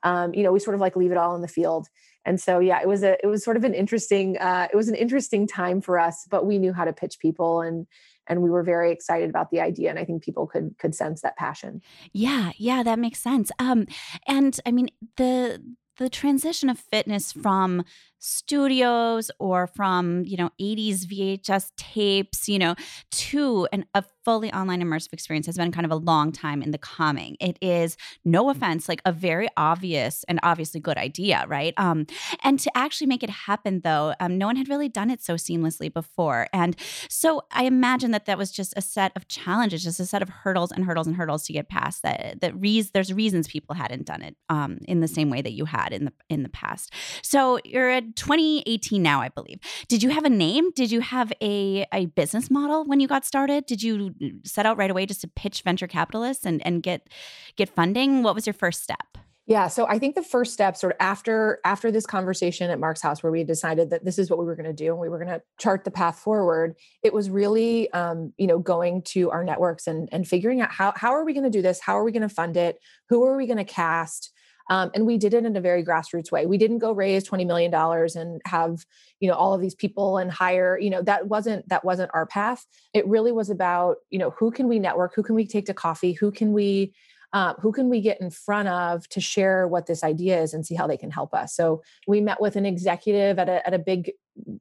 um, 0.03 0.33
you 0.35 0.43
know, 0.43 0.53
we 0.53 0.61
sort 0.61 0.75
of 0.75 0.81
like 0.81 0.97
leave 0.97 1.11
it 1.11 1.17
all 1.17 1.35
in 1.35 1.43
the 1.43 1.49
field. 1.49 1.89
And 2.25 2.41
so, 2.41 2.59
yeah, 2.59 2.81
it 2.81 2.87
was 2.89 3.03
a, 3.03 3.17
it 3.23 3.27
was 3.27 3.43
sort 3.43 3.57
of 3.57 3.65
an 3.65 3.75
interesting, 3.75 4.37
uh, 4.39 4.69
it 4.71 4.77
was 4.77 4.89
an 4.89 4.95
interesting 4.95 5.47
time 5.47 5.81
for 5.81 5.99
us, 5.99 6.27
but 6.31 6.45
we 6.45 6.59
knew 6.59 6.73
how 6.73 6.85
to 6.85 6.93
pitch 6.93 7.19
people 7.19 7.63
and 7.63 7.87
and 8.31 8.43
we 8.43 8.51
were 8.51 8.63
very 8.63 8.93
excited 8.93 9.29
about 9.29 9.51
the 9.51 9.61
idea 9.61 9.91
and 9.91 9.99
i 9.99 10.05
think 10.05 10.23
people 10.23 10.47
could 10.47 10.75
could 10.79 10.95
sense 10.95 11.21
that 11.21 11.37
passion 11.37 11.83
yeah 12.13 12.53
yeah 12.57 12.83
that 12.83 12.99
makes 12.99 13.19
sense 13.19 13.51
um 13.59 13.87
and 14.27 14.61
i 14.65 14.71
mean 14.71 14.89
the 15.17 15.61
the 15.99 16.09
transition 16.09 16.71
of 16.71 16.79
fitness 16.79 17.33
from 17.33 17.85
studios 18.21 19.31
or 19.39 19.67
from 19.67 20.25
you 20.27 20.37
know 20.37 20.51
80s 20.61 21.07
vhs 21.07 21.73
tapes 21.77 22.49
you 22.49 22.59
know 22.59 22.75
to 23.11 23.67
an, 23.73 23.87
a 23.95 24.05
fully 24.25 24.53
online 24.53 24.83
immersive 24.83 25.13
experience 25.13 25.47
has 25.47 25.57
been 25.57 25.73
kind 25.73 25.87
of 25.87 25.91
a 25.91 25.97
long 25.97 26.31
time 26.31 26.63
in 26.63 26.71
the 26.71 26.79
coming. 26.79 27.37
It 27.41 27.59
is 27.63 27.97
no 28.25 28.45
mm. 28.45 28.51
offense 28.51 28.89
like 28.89 29.01
a 29.07 29.13
very 29.13 29.49
obvious 29.57 30.25
and 30.29 30.39
obviously 30.43 30.79
good 30.81 30.99
idea 30.99 31.45
right? 31.49 31.75
Um 31.77 32.07
and 32.45 32.59
to 32.61 32.71
actually 32.77 33.07
make 33.07 33.23
it 33.23 33.31
happen 33.31 33.81
though 33.81 34.15
um, 34.21 34.37
no 34.37 34.47
one 34.47 34.57
had 34.57 34.69
really 34.69 34.89
done 34.89 35.11
it 35.11 35.23
so 35.23 35.35
seamlessly 35.35 35.93
before. 35.93 36.49
And 36.53 36.77
so 37.09 37.43
i 37.53 37.65
imagine 37.65 38.11
that 38.11 38.27
that 38.27 38.39
was 38.39 38.51
just 38.51 38.75
a 38.77 38.83
set 38.83 39.13
of 39.17 39.27
challenges 39.29 39.83
just 39.83 40.01
a 40.01 40.07
set 40.07 40.23
of 40.23 40.29
hurdles 40.29 40.71
and 40.71 40.85
hurdles 40.85 41.07
and 41.07 41.17
hurdles 41.17 41.45
to 41.45 41.53
get 41.53 41.69
past 41.69 42.03
that 42.03 42.41
that 42.41 42.55
re- 42.55 42.83
there's 42.93 43.13
reasons 43.13 43.49
people 43.49 43.75
hadn't 43.75 44.07
done 44.07 44.23
it 44.23 44.37
um 44.49 44.79
in 44.87 45.01
the 45.01 45.09
same 45.09 45.31
way 45.31 45.41
that 45.41 45.53
you 45.53 45.65
had 45.65 45.93
in 45.93 46.05
the 46.05 46.13
in 46.29 46.43
the 46.43 46.49
past. 46.49 46.93
So 47.23 47.59
you're 47.65 47.91
a 47.91 48.01
2018 48.17 49.03
now, 49.03 49.21
I 49.21 49.29
believe. 49.29 49.59
Did 49.89 50.03
you 50.03 50.11
have 50.11 50.25
a 50.25 50.31
name? 50.31 50.71
Did 50.73 50.91
you 50.91 51.01
have 51.01 51.33
a, 51.41 51.87
a 51.93 52.07
business 52.07 52.51
model 52.51 52.85
when 52.85 53.01
you 53.01 53.09
got 53.09 53.25
started? 53.25 53.67
Did 53.67 53.83
you 53.83 54.15
set 54.45 54.67
out 54.67 54.77
right 54.77 54.91
away 54.91 55.07
just 55.07 55.21
to 55.23 55.29
pitch 55.29 55.63
venture 55.63 55.87
capitalists 55.87 56.45
and, 56.45 56.65
and 56.67 56.83
get 56.83 57.09
get 57.57 57.69
funding? 57.69 58.23
What 58.23 58.35
was 58.35 58.47
your 58.47 58.55
first 58.55 58.83
step? 58.83 59.19
Yeah, 59.51 59.67
so 59.67 59.85
I 59.89 59.99
think 59.99 60.15
the 60.15 60.23
first 60.23 60.53
step, 60.53 60.77
sort 60.77 60.93
of 60.93 60.99
after 61.01 61.59
after 61.65 61.91
this 61.91 62.07
conversation 62.07 62.71
at 62.71 62.79
Mark's 62.79 63.03
house, 63.03 63.21
where 63.21 63.33
we 63.33 63.43
decided 63.43 63.91
that 63.91 64.05
this 64.05 64.17
is 64.17 64.31
what 64.31 64.39
we 64.39 64.45
were 64.45 64.55
going 64.55 64.69
to 64.69 64.73
do 64.73 64.93
and 64.93 65.01
we 65.01 65.09
were 65.09 65.19
going 65.19 65.27
to 65.37 65.43
chart 65.59 65.83
the 65.83 65.91
path 65.91 66.21
forward, 66.21 66.77
it 67.03 67.13
was 67.13 67.29
really, 67.29 67.93
um, 67.93 68.33
you 68.39 68.47
know, 68.47 68.61
going 68.61 69.03
to 69.07 69.29
our 69.33 69.43
networks 69.43 69.89
and 69.89 70.09
and 70.13 70.29
figuring 70.29 70.61
out 70.61 70.71
how 70.71 70.93
how 70.95 71.11
are 71.11 71.25
we 71.25 71.33
going 71.33 71.43
to 71.43 71.51
do 71.51 71.63
this? 71.63 71.81
How 71.81 71.99
are 71.99 72.05
we 72.05 72.13
going 72.13 72.23
to 72.23 72.29
fund 72.29 72.57
it? 72.57 72.79
Who 73.09 73.25
are 73.25 73.37
we 73.37 73.47
going 73.47 73.57
to 73.57 73.65
cast? 73.65 74.31
Um, 74.71 74.91
and 74.95 75.05
we 75.05 75.19
did 75.19 75.35
it 75.35 75.45
in 75.45 75.57
a 75.57 75.61
very 75.61 75.85
grassroots 75.85 76.31
way. 76.31 76.47
We 76.47 76.57
didn't 76.57 76.79
go 76.79 76.93
raise 76.93 77.29
$20 77.29 77.47
million 77.47 77.75
and 77.75 78.41
have, 78.47 78.87
you 79.19 79.29
know, 79.29 79.35
all 79.35 79.53
of 79.53 79.61
these 79.61 79.75
people 79.75 80.17
and 80.17 80.31
hire, 80.31 80.79
you 80.79 80.89
know, 80.89 81.03
that 81.03 81.27
wasn't, 81.27 81.69
that 81.69 81.85
wasn't 81.85 82.13
our 82.15 82.25
path. 82.25 82.65
It 82.95 83.07
really 83.07 83.33
was 83.33 83.51
about, 83.51 83.97
you 84.11 84.19
know, 84.19 84.31
who 84.31 84.51
can 84.51 84.69
we 84.69 84.79
network? 84.79 85.15
Who 85.15 85.25
can 85.25 85.35
we 85.35 85.47
take 85.47 85.67
to 85.67 85.75
coffee? 85.75 86.13
Who 86.13 86.31
can 86.31 86.53
we, 86.53 86.95
uh, 87.33 87.55
who 87.61 87.73
can 87.73 87.89
we 87.89 88.01
get 88.01 88.21
in 88.21 88.31
front 88.31 88.69
of 88.69 89.09
to 89.09 89.21
share 89.21 89.67
what 89.69 89.87
this 89.87 90.03
idea 90.03 90.41
is 90.41 90.55
and 90.55 90.65
see 90.65 90.75
how 90.75 90.87
they 90.87 90.97
can 90.97 91.13
help 91.13 91.33
us 91.33 91.55
so 91.55 91.81
we 92.09 92.21
met 92.21 92.41
with 92.41 92.57
an 92.57 92.67
executive 92.67 93.39
at 93.39 93.49
a, 93.49 93.65
at 93.65 93.73
a 93.73 93.79
big 93.79 94.11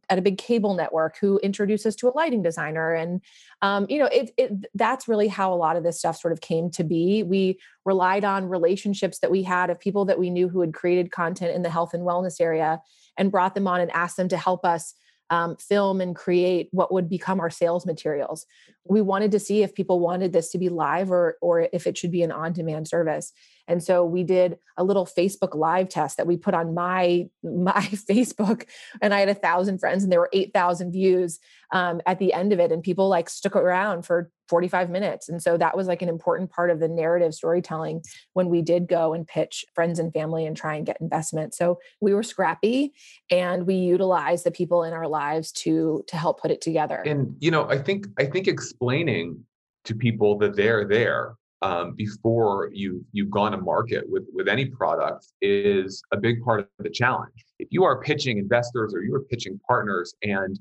at 0.10 0.18
a 0.18 0.22
big 0.22 0.38
cable 0.38 0.74
network 0.74 1.18
who 1.20 1.40
introduces 1.40 1.88
us 1.88 1.96
to 1.96 2.08
a 2.08 2.16
lighting 2.16 2.42
designer 2.42 2.94
and 2.94 3.22
um, 3.62 3.86
you 3.90 4.00
know 4.00 4.08
it, 4.08 4.32
it 4.38 4.52
that's 4.74 5.08
really 5.08 5.28
how 5.28 5.54
a 5.54 5.56
lot 5.56 5.76
of 5.76 5.84
this 5.84 6.00
stuff 6.00 6.18
sort 6.18 6.32
of 6.32 6.42
came 6.42 6.70
to 6.70 6.84
be 6.84 7.24
we 7.24 7.60
relied 7.86 8.26
on 8.26 8.50
relationships 8.50 9.20
that 9.20 9.32
we 9.32 9.44
had 9.44 9.70
of 9.70 9.80
people 9.80 10.06
that 10.06 10.20
we 10.20 10.30
knew 10.30 10.50
who 10.50 10.62
had 10.62 10.74
created 10.74 11.12
content 11.12 11.56
in 11.56 11.62
the 11.62 11.70
health 11.70 11.94
and 11.94 12.04
wellness 12.04 12.42
area 12.42 12.80
and 13.18 13.32
brought 13.32 13.54
them 13.54 13.68
on 13.68 13.80
and 13.80 13.92
asked 13.92 14.18
them 14.18 14.30
to 14.30 14.38
help 14.38 14.66
us 14.66 14.94
um, 15.30 15.56
film 15.58 16.02
and 16.02 16.16
create 16.16 16.70
what 16.72 16.92
would 16.92 17.08
become 17.08 17.40
our 17.40 17.50
sales 17.50 17.86
materials. 17.86 18.46
We 18.86 19.02
wanted 19.02 19.32
to 19.32 19.40
see 19.40 19.62
if 19.62 19.76
people 19.76 20.00
wanted 20.00 20.34
this 20.34 20.50
to 20.52 20.58
be 20.58 20.70
live 20.70 21.12
or 21.12 21.38
or 21.42 21.68
if 21.72 21.86
it 21.86 21.98
should 21.98 22.12
be 22.12 22.24
an 22.24 22.32
on-demand 22.32 22.88
service. 22.88 23.32
And 23.70 23.84
so 23.84 24.04
we 24.04 24.24
did 24.24 24.58
a 24.78 24.84
little 24.84 25.06
Facebook 25.06 25.56
live 25.56 25.88
test 25.88 26.18
that 26.18 26.28
we 26.28 26.36
put 26.36 26.54
on 26.54 26.74
my 26.74 27.30
my 27.44 27.82
Facebook, 27.82 28.66
and 29.02 29.14
I 29.14 29.20
had 29.20 29.30
a 29.30 29.34
thousand 29.34 29.80
friends, 29.80 30.04
and 30.04 30.12
there 30.12 30.20
were 30.20 30.30
eight 30.34 30.52
thousand 30.54 30.92
views 30.92 31.40
um, 31.72 32.02
at 32.06 32.20
the 32.20 32.34
end 32.34 32.52
of 32.52 32.60
it, 32.60 32.72
and 32.72 32.84
people 32.84 33.08
like 33.08 33.30
stuck 33.30 33.56
around 33.56 34.06
for 34.06 34.32
45 34.50 34.90
minutes. 34.90 35.30
And 35.30 35.42
so 35.42 35.58
that 35.58 35.78
was 35.78 35.88
like 35.88 36.02
an 36.02 36.10
important 36.10 36.50
part 36.50 36.72
of 36.72 36.80
the 36.80 36.88
narrative 36.88 37.36
storytelling 37.36 38.02
when 38.34 38.50
we 38.50 38.64
did 38.64 38.88
go 38.88 39.14
and 39.14 39.28
pitch 39.28 39.64
friends 39.76 40.00
and 40.00 40.12
family 40.12 40.48
and 40.48 40.58
try 40.58 40.76
and 40.76 40.88
get 40.88 41.00
investment. 41.00 41.54
So 41.54 41.80
we 42.02 42.16
were 42.16 42.24
scrappy 42.24 42.94
and 43.30 43.68
we 43.68 43.76
utilized 43.76 44.44
the 44.44 44.52
people 44.52 44.84
in 44.84 44.94
our 44.94 45.08
lives 45.08 45.52
to 45.52 46.04
to 46.08 46.18
help 46.18 46.42
put 46.42 46.50
it 46.52 46.62
together. 46.62 47.04
And 47.06 47.36
you 47.40 47.52
know, 47.52 47.70
I 47.70 47.78
think 47.78 48.08
I 48.18 48.26
think 48.26 48.48
explaining 48.48 49.44
to 49.86 49.96
people 49.96 50.38
that 50.40 50.56
they're 50.56 50.86
there 50.86 51.36
um, 51.62 51.94
before 51.96 52.70
you 52.74 53.04
you've 53.12 53.30
gone 53.30 53.52
to 53.52 53.58
market 53.58 54.06
with 54.10 54.24
with 54.34 54.48
any 54.48 54.66
product 54.66 55.28
is 55.42 56.02
a 56.12 56.18
big 56.18 56.42
part 56.44 56.62
of 56.62 56.68
the 56.80 56.90
challenge. 56.90 57.46
If 57.60 57.68
you 57.72 57.84
are 57.84 58.02
pitching 58.02 58.38
investors 58.38 58.94
or 58.94 59.02
you 59.02 59.14
are 59.16 59.24
pitching 59.24 59.60
partners 59.68 60.16
and 60.24 60.60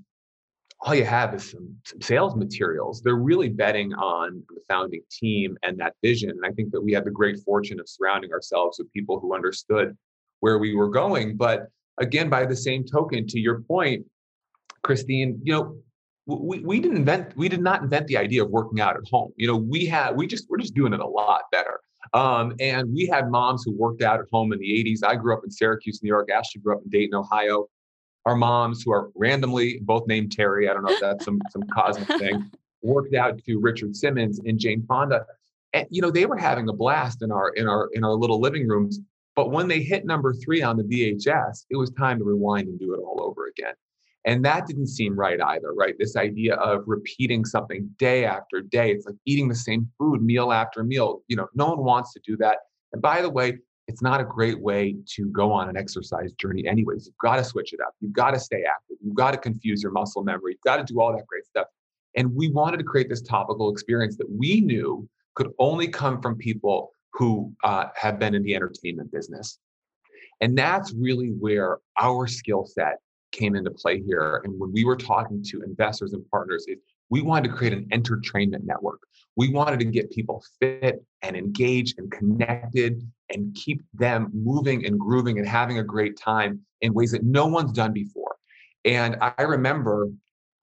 all 0.81 0.95
you 0.95 1.05
have 1.05 1.35
is 1.35 1.50
some, 1.50 1.75
some 1.85 2.00
sales 2.00 2.37
materials, 2.37 3.02
they're 3.02 3.17
really 3.17 3.49
betting 3.49 3.93
on 3.95 4.43
the 4.49 4.61
founding 4.69 5.02
team 5.11 5.57
and 5.62 5.78
that 5.78 5.95
vision. 6.02 6.31
And 6.31 6.45
I 6.45 6.50
think 6.52 6.71
that 6.71 6.81
we 6.81 6.93
had 6.93 7.05
the 7.05 7.11
great 7.11 7.38
fortune 7.40 7.81
of 7.81 7.88
surrounding 7.88 8.33
ourselves 8.33 8.78
with 8.78 8.93
people 8.93 9.19
who 9.19 9.35
understood 9.35 9.97
where 10.40 10.59
we 10.59 10.76
were 10.76 10.88
going. 10.88 11.37
But 11.37 11.67
again, 11.99 12.28
by 12.28 12.47
the 12.47 12.55
same 12.55 12.85
token, 12.85 13.26
to 13.26 13.40
your 13.40 13.62
point, 13.62 14.07
Christine, 14.83 15.40
you 15.43 15.52
know, 15.52 15.78
we, 16.28 16.58
we 16.61 16.80
didn't 16.80 16.99
invent 16.99 17.37
we 17.37 17.49
did 17.49 17.62
not 17.62 17.82
invent 17.82 18.06
the 18.06 18.16
idea 18.16 18.44
of 18.44 18.50
working 18.50 18.80
out 18.80 18.97
at 18.97 19.02
home. 19.11 19.32
You 19.37 19.49
know 19.49 19.56
we 19.56 19.87
had 19.87 20.14
we 20.14 20.26
just 20.26 20.47
we're 20.49 20.58
just 20.58 20.75
doing 20.75 20.92
it 20.92 21.00
a 21.00 21.06
lot 21.06 21.42
better. 21.50 21.80
Um, 22.14 22.54
and 22.61 22.92
we 22.92 23.06
had 23.06 23.30
moms 23.30 23.64
who 23.64 23.73
worked 23.73 24.02
out 24.02 24.20
at 24.20 24.26
home 24.32 24.52
in 24.52 24.58
the 24.58 24.66
80s 24.66 25.00
i 25.06 25.14
grew 25.14 25.35
up 25.35 25.40
in 25.44 25.50
syracuse 25.50 26.02
new 26.02 26.08
york. 26.08 26.30
Ashley 26.30 26.61
grew 26.61 26.76
up 26.76 26.82
in 26.85 26.90
dayton 26.90 27.14
ohio. 27.14 27.66
Our 28.26 28.37
moms 28.37 28.82
who 28.82 28.92
are 28.92 29.11
randomly 29.14 29.80
both 29.82 30.06
named 30.06 30.32
terry 30.32 30.68
i 30.68 30.75
don't 30.75 30.85
know 30.85 30.92
if 30.92 31.00
that's 31.00 31.25
some 31.25 31.40
some 31.50 31.62
cosmic 31.75 32.08
thing 32.18 32.50
worked 32.82 33.14
out 33.14 33.42
to 33.44 33.58
richard 33.58 33.97
simmons 33.97 34.40
and 34.44 34.58
jane 34.58 34.85
fonda. 34.87 35.25
And 35.73 35.87
you 35.90 36.02
know 36.02 36.11
they 36.11 36.26
were 36.26 36.37
having 36.37 36.68
a 36.68 36.75
blast 36.75 37.23
in 37.23 37.32
our 37.32 37.50
in 37.50 37.66
our 37.66 37.88
in 37.94 38.04
our 38.04 38.14
little 38.14 38.40
living 38.40 38.68
rooms. 38.68 39.00
But 39.35 39.52
when 39.52 39.68
they 39.68 39.82
hit 39.82 40.04
number 40.04 40.35
three 40.35 40.62
on 40.62 40.76
the 40.76 40.85
vhs 40.85 41.64
it 41.70 41.76
was 41.76 41.90
time 41.90 42.18
to 42.18 42.25
rewind 42.25 42.68
and 42.68 42.78
do 42.78 42.92
it 42.92 42.99
all 42.99 43.23
over 43.23 43.47
again 43.47 43.75
and 44.25 44.44
that 44.44 44.66
didn't 44.66 44.88
seem 44.88 45.18
right 45.18 45.40
either, 45.40 45.72
right? 45.72 45.94
This 45.98 46.16
idea 46.16 46.54
of 46.56 46.82
repeating 46.87 47.44
something 47.44 47.88
day 47.98 48.25
after 48.25 48.60
day. 48.60 48.90
It's 48.90 49.06
like 49.06 49.14
eating 49.26 49.48
the 49.48 49.54
same 49.54 49.88
food 49.98 50.22
meal 50.22 50.52
after 50.52 50.84
meal. 50.84 51.22
You 51.28 51.37
know, 51.37 51.48
no 51.54 51.68
one 51.70 51.84
wants 51.84 52.12
to 52.14 52.20
do 52.26 52.37
that. 52.38 52.58
And 52.92 53.00
by 53.00 53.22
the 53.22 53.30
way, 53.30 53.58
it's 53.88 54.02
not 54.02 54.20
a 54.20 54.25
great 54.25 54.60
way 54.60 54.94
to 55.06 55.30
go 55.30 55.50
on 55.50 55.68
an 55.68 55.76
exercise 55.76 56.32
journey 56.34 56.68
anyways 56.68 57.06
you've 57.06 57.16
got 57.18 57.37
to 57.37 57.44
switch 57.44 57.72
it 57.72 57.80
up 57.80 57.94
you've 58.00 58.12
got 58.12 58.32
to 58.32 58.38
stay 58.38 58.62
active 58.68 58.96
you've 59.02 59.14
got 59.14 59.32
to 59.32 59.38
confuse 59.38 59.82
your 59.82 59.90
muscle 59.90 60.22
memory 60.22 60.52
you've 60.52 60.60
got 60.60 60.76
to 60.76 60.92
do 60.92 61.00
all 61.00 61.10
that 61.10 61.26
great 61.26 61.44
stuff 61.44 61.66
and 62.14 62.32
we 62.34 62.50
wanted 62.50 62.76
to 62.76 62.84
create 62.84 63.08
this 63.08 63.22
topical 63.22 63.72
experience 63.72 64.16
that 64.16 64.30
we 64.30 64.60
knew 64.60 65.08
could 65.34 65.50
only 65.58 65.88
come 65.88 66.20
from 66.20 66.37
people 66.37 66.90
who 67.14 67.52
uh, 67.64 67.87
have 67.96 68.18
been 68.18 68.34
in 68.34 68.42
the 68.42 68.54
entertainment 68.54 69.10
business 69.10 69.58
and 70.40 70.56
that's 70.56 70.92
really 70.92 71.30
where 71.38 71.78
our 71.98 72.26
skill 72.26 72.66
set 72.66 72.98
came 73.32 73.54
into 73.54 73.70
play 73.70 74.02
here 74.02 74.40
and 74.44 74.58
when 74.58 74.73
we 74.73 74.85
were 74.85 74.97
talking 74.97 75.42
to 75.42 75.62
investors 75.62 76.12
and 76.12 76.28
partners 76.30 76.64
it, 76.66 76.78
we 77.11 77.23
wanted 77.23 77.49
to 77.49 77.54
create 77.54 77.73
an 77.73 77.87
entertainment 77.92 78.64
network 78.64 79.00
we 79.38 79.49
wanted 79.50 79.78
to 79.78 79.85
get 79.85 80.11
people 80.11 80.42
fit 80.61 81.00
and 81.23 81.37
engaged 81.37 82.00
and 82.00 82.11
connected 82.11 83.08
and 83.30 83.54
keep 83.54 83.80
them 83.94 84.28
moving 84.35 84.85
and 84.85 84.99
grooving 84.99 85.38
and 85.38 85.47
having 85.47 85.78
a 85.78 85.82
great 85.85 86.18
time 86.18 86.61
in 86.80 86.92
ways 86.92 87.12
that 87.12 87.23
no 87.23 87.47
one's 87.47 87.70
done 87.70 87.92
before. 87.92 88.35
And 88.85 89.16
I 89.20 89.42
remember, 89.42 90.08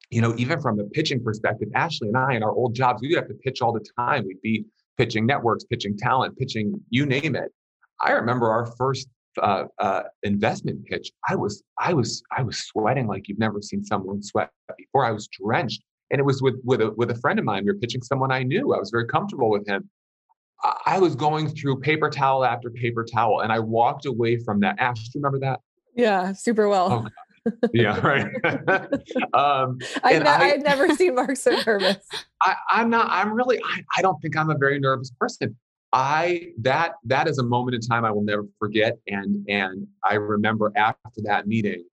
you 0.10 0.20
know, 0.20 0.36
even 0.38 0.60
from 0.60 0.76
the 0.76 0.84
pitching 0.92 1.24
perspective, 1.24 1.70
Ashley 1.74 2.10
and 2.10 2.18
I 2.18 2.34
in 2.34 2.44
our 2.44 2.52
old 2.52 2.76
jobs, 2.76 3.02
we'd 3.02 3.16
have 3.16 3.30
to 3.30 3.34
pitch 3.36 3.62
all 3.62 3.72
the 3.72 3.86
time. 3.98 4.26
We'd 4.26 4.42
be 4.42 4.66
pitching 4.98 5.26
networks, 5.26 5.64
pitching 5.64 5.98
talent, 5.98 6.38
pitching 6.38 6.74
you 6.90 7.06
name 7.06 7.38
it. 7.38 7.54
I 8.02 8.12
remember 8.12 8.50
our 8.50 8.66
first 8.78 9.08
uh, 9.42 9.66
uh, 9.80 10.04
investment 10.24 10.86
pitch. 10.86 11.12
I 11.30 11.36
was, 11.36 11.64
I 11.80 11.94
was, 11.94 12.24
I 12.36 12.44
was 12.44 12.58
sweating 12.58 13.08
like 13.08 13.28
you've 13.28 13.40
never 13.40 13.62
seen 13.62 13.84
someone 13.84 14.22
sweat 14.24 14.52
before. 14.78 15.06
I 15.06 15.12
was 15.12 15.28
drenched 15.28 15.84
and 16.12 16.20
it 16.20 16.24
was 16.24 16.42
with 16.42 16.56
with 16.64 16.82
a 16.82 16.92
with 16.92 17.12
a 17.12 17.16
friend 17.16 17.40
of 17.40 17.46
mine. 17.46 17.64
We 17.66 17.72
were 17.72 17.80
pitching 17.80 18.02
someone 18.02 18.32
I 18.32 18.44
knew. 18.44 18.74
I 18.74 18.80
was 18.80 18.92
very 18.92 19.08
comfortable 19.08 19.50
with 19.50 19.68
him. 19.68 19.90
I 20.86 21.00
was 21.00 21.16
going 21.16 21.50
through 21.50 21.80
paper 21.82 22.10
towel 22.10 22.46
after 22.46 22.70
paper 22.70 23.04
towel, 23.04 23.42
and 23.42 23.52
I 23.52 23.60
walked 23.60 24.06
away 24.06 24.38
from 24.38 24.60
that. 24.62 24.80
Ash, 24.80 24.98
do 24.98 25.12
you 25.16 25.22
remember 25.22 25.40
that? 25.40 25.60
Yeah, 25.96 26.34
super 26.34 26.68
well. 26.68 27.08
Oh, 27.46 27.52
yeah, 27.74 28.00
right. 28.00 28.26
um, 29.34 29.78
I, 30.04 30.20
I 30.20 30.48
had 30.48 30.64
never 30.64 30.90
seen 30.96 31.16
Mark 31.16 31.38
so 31.38 31.52
nervous. 31.66 31.98
I, 32.42 32.56
am 32.72 32.90
not. 32.90 33.10
I'm 33.10 33.34
really. 33.34 33.60
I, 33.64 33.84
I 33.98 34.02
don't 34.02 34.20
think 34.22 34.36
I'm 34.38 34.50
a 34.50 34.58
very 34.58 34.80
nervous 34.80 35.12
person. 35.20 35.56
I 35.96 36.50
that 36.60 36.96
that 37.06 37.30
is 37.30 37.38
a 37.38 37.44
moment 37.44 37.74
in 37.74 37.82
time 37.82 38.04
I 38.04 38.12
will 38.12 38.22
never 38.22 38.46
forget. 38.60 38.98
And 39.08 39.46
and 39.48 39.88
I 40.04 40.16
remember 40.16 40.74
after 40.76 41.22
that 41.24 41.48
meeting, 41.48 41.86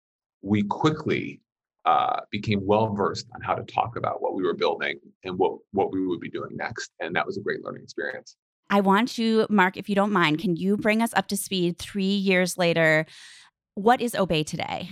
we 0.41 0.63
quickly 0.63 1.39
uh, 1.86 2.22
became 2.31 2.65
well 2.65 2.96
versed 2.96 3.27
on 3.36 3.41
how 3.41 3.53
to 3.53 3.63
talk 3.63 3.98
about 3.98 4.20
what 4.20 4.34
we 4.34 4.41
were 4.41 4.55
building 4.55 5.00
and 5.24 5.38
what 5.38 5.53
what 5.72 5.91
we 5.91 6.05
would 6.08 6.20
be 6.20 6.31
doing 6.31 6.50
next, 6.58 6.91
and 7.00 7.15
that 7.15 7.27
was 7.27 7.38
a 7.38 7.41
great 7.41 7.63
learning 7.63 7.84
experience. 7.84 8.36
I 8.72 8.81
want 8.81 9.20
you, 9.20 9.46
Mark, 9.51 9.77
if 9.77 9.88
you 9.88 9.93
don't 9.96 10.12
mind, 10.12 10.39
can 10.39 10.55
you 10.55 10.77
bring 10.77 11.03
us 11.03 11.13
up 11.13 11.27
to 11.27 11.38
speed 11.38 11.77
three 11.77 12.05
years 12.05 12.58
later? 12.58 13.05
What 13.75 14.01
is 14.01 14.13
Obé 14.13 14.43
today? 14.43 14.89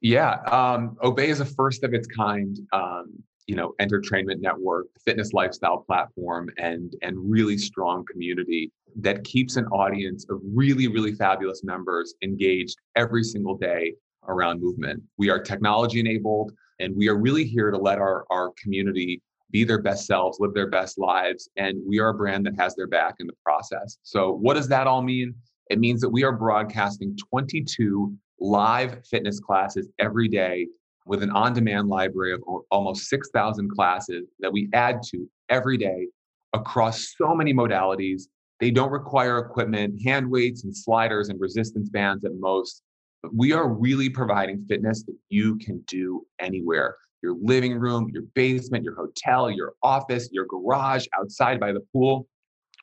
Yeah, 0.00 0.40
um, 0.46 0.96
Obé 1.04 1.28
is 1.28 1.38
a 1.38 1.44
first 1.44 1.84
of 1.84 1.94
its 1.94 2.08
kind, 2.08 2.58
um, 2.72 3.22
you 3.50 3.56
know, 3.56 3.74
entertainment 3.80 4.40
network, 4.40 4.86
fitness 5.04 5.32
lifestyle 5.32 5.78
platform, 5.78 6.48
and 6.56 6.94
and 7.02 7.16
really 7.18 7.58
strong 7.58 8.04
community 8.08 8.70
that 8.94 9.24
keeps 9.24 9.56
an 9.56 9.66
audience 9.72 10.24
of 10.30 10.38
really, 10.54 10.86
really 10.86 11.12
fabulous 11.12 11.64
members 11.64 12.14
engaged 12.22 12.76
every 12.94 13.24
single 13.24 13.56
day 13.56 13.92
around 14.28 14.62
movement. 14.62 15.02
We 15.18 15.30
are 15.30 15.40
technology 15.40 15.98
enabled, 15.98 16.52
and 16.78 16.94
we 16.94 17.08
are 17.08 17.18
really 17.18 17.44
here 17.44 17.72
to 17.72 17.76
let 17.76 17.98
our, 17.98 18.24
our 18.30 18.52
community 18.62 19.20
be 19.50 19.64
their 19.64 19.82
best 19.82 20.06
selves, 20.06 20.38
live 20.38 20.54
their 20.54 20.70
best 20.70 20.96
lives. 20.96 21.50
And 21.56 21.82
we 21.84 21.98
are 21.98 22.10
a 22.10 22.14
brand 22.14 22.46
that 22.46 22.54
has 22.56 22.76
their 22.76 22.86
back 22.86 23.16
in 23.18 23.26
the 23.26 23.34
process. 23.44 23.98
So, 24.04 24.30
what 24.30 24.54
does 24.54 24.68
that 24.68 24.86
all 24.86 25.02
mean? 25.02 25.34
It 25.70 25.80
means 25.80 26.00
that 26.02 26.10
we 26.10 26.22
are 26.22 26.32
broadcasting 26.32 27.16
22 27.16 28.14
live 28.38 29.04
fitness 29.08 29.40
classes 29.40 29.88
every 29.98 30.28
day 30.28 30.68
with 31.06 31.22
an 31.22 31.30
on 31.30 31.52
demand 31.52 31.88
library 31.88 32.32
of 32.32 32.42
almost 32.70 33.08
6,000 33.08 33.70
classes 33.70 34.26
that 34.40 34.52
we 34.52 34.68
add 34.72 35.02
to 35.10 35.28
every 35.48 35.76
day 35.76 36.06
across 36.52 37.14
so 37.16 37.34
many 37.34 37.52
modalities. 37.52 38.24
They 38.60 38.70
don't 38.70 38.90
require 38.90 39.38
equipment, 39.38 40.02
hand 40.04 40.30
weights 40.30 40.64
and 40.64 40.76
sliders 40.76 41.28
and 41.28 41.40
resistance 41.40 41.88
bands 41.88 42.24
at 42.24 42.32
most. 42.34 42.82
But 43.22 43.34
we 43.34 43.52
are 43.52 43.68
really 43.68 44.08
providing 44.08 44.64
fitness 44.68 45.02
that 45.04 45.16
you 45.28 45.56
can 45.58 45.80
do 45.86 46.26
anywhere 46.38 46.96
your 47.22 47.36
living 47.42 47.78
room, 47.78 48.08
your 48.12 48.22
basement, 48.34 48.82
your 48.82 48.94
hotel, 48.94 49.50
your 49.50 49.74
office, 49.82 50.30
your 50.32 50.46
garage, 50.46 51.06
outside 51.18 51.60
by 51.60 51.72
the 51.72 51.80
pool, 51.92 52.26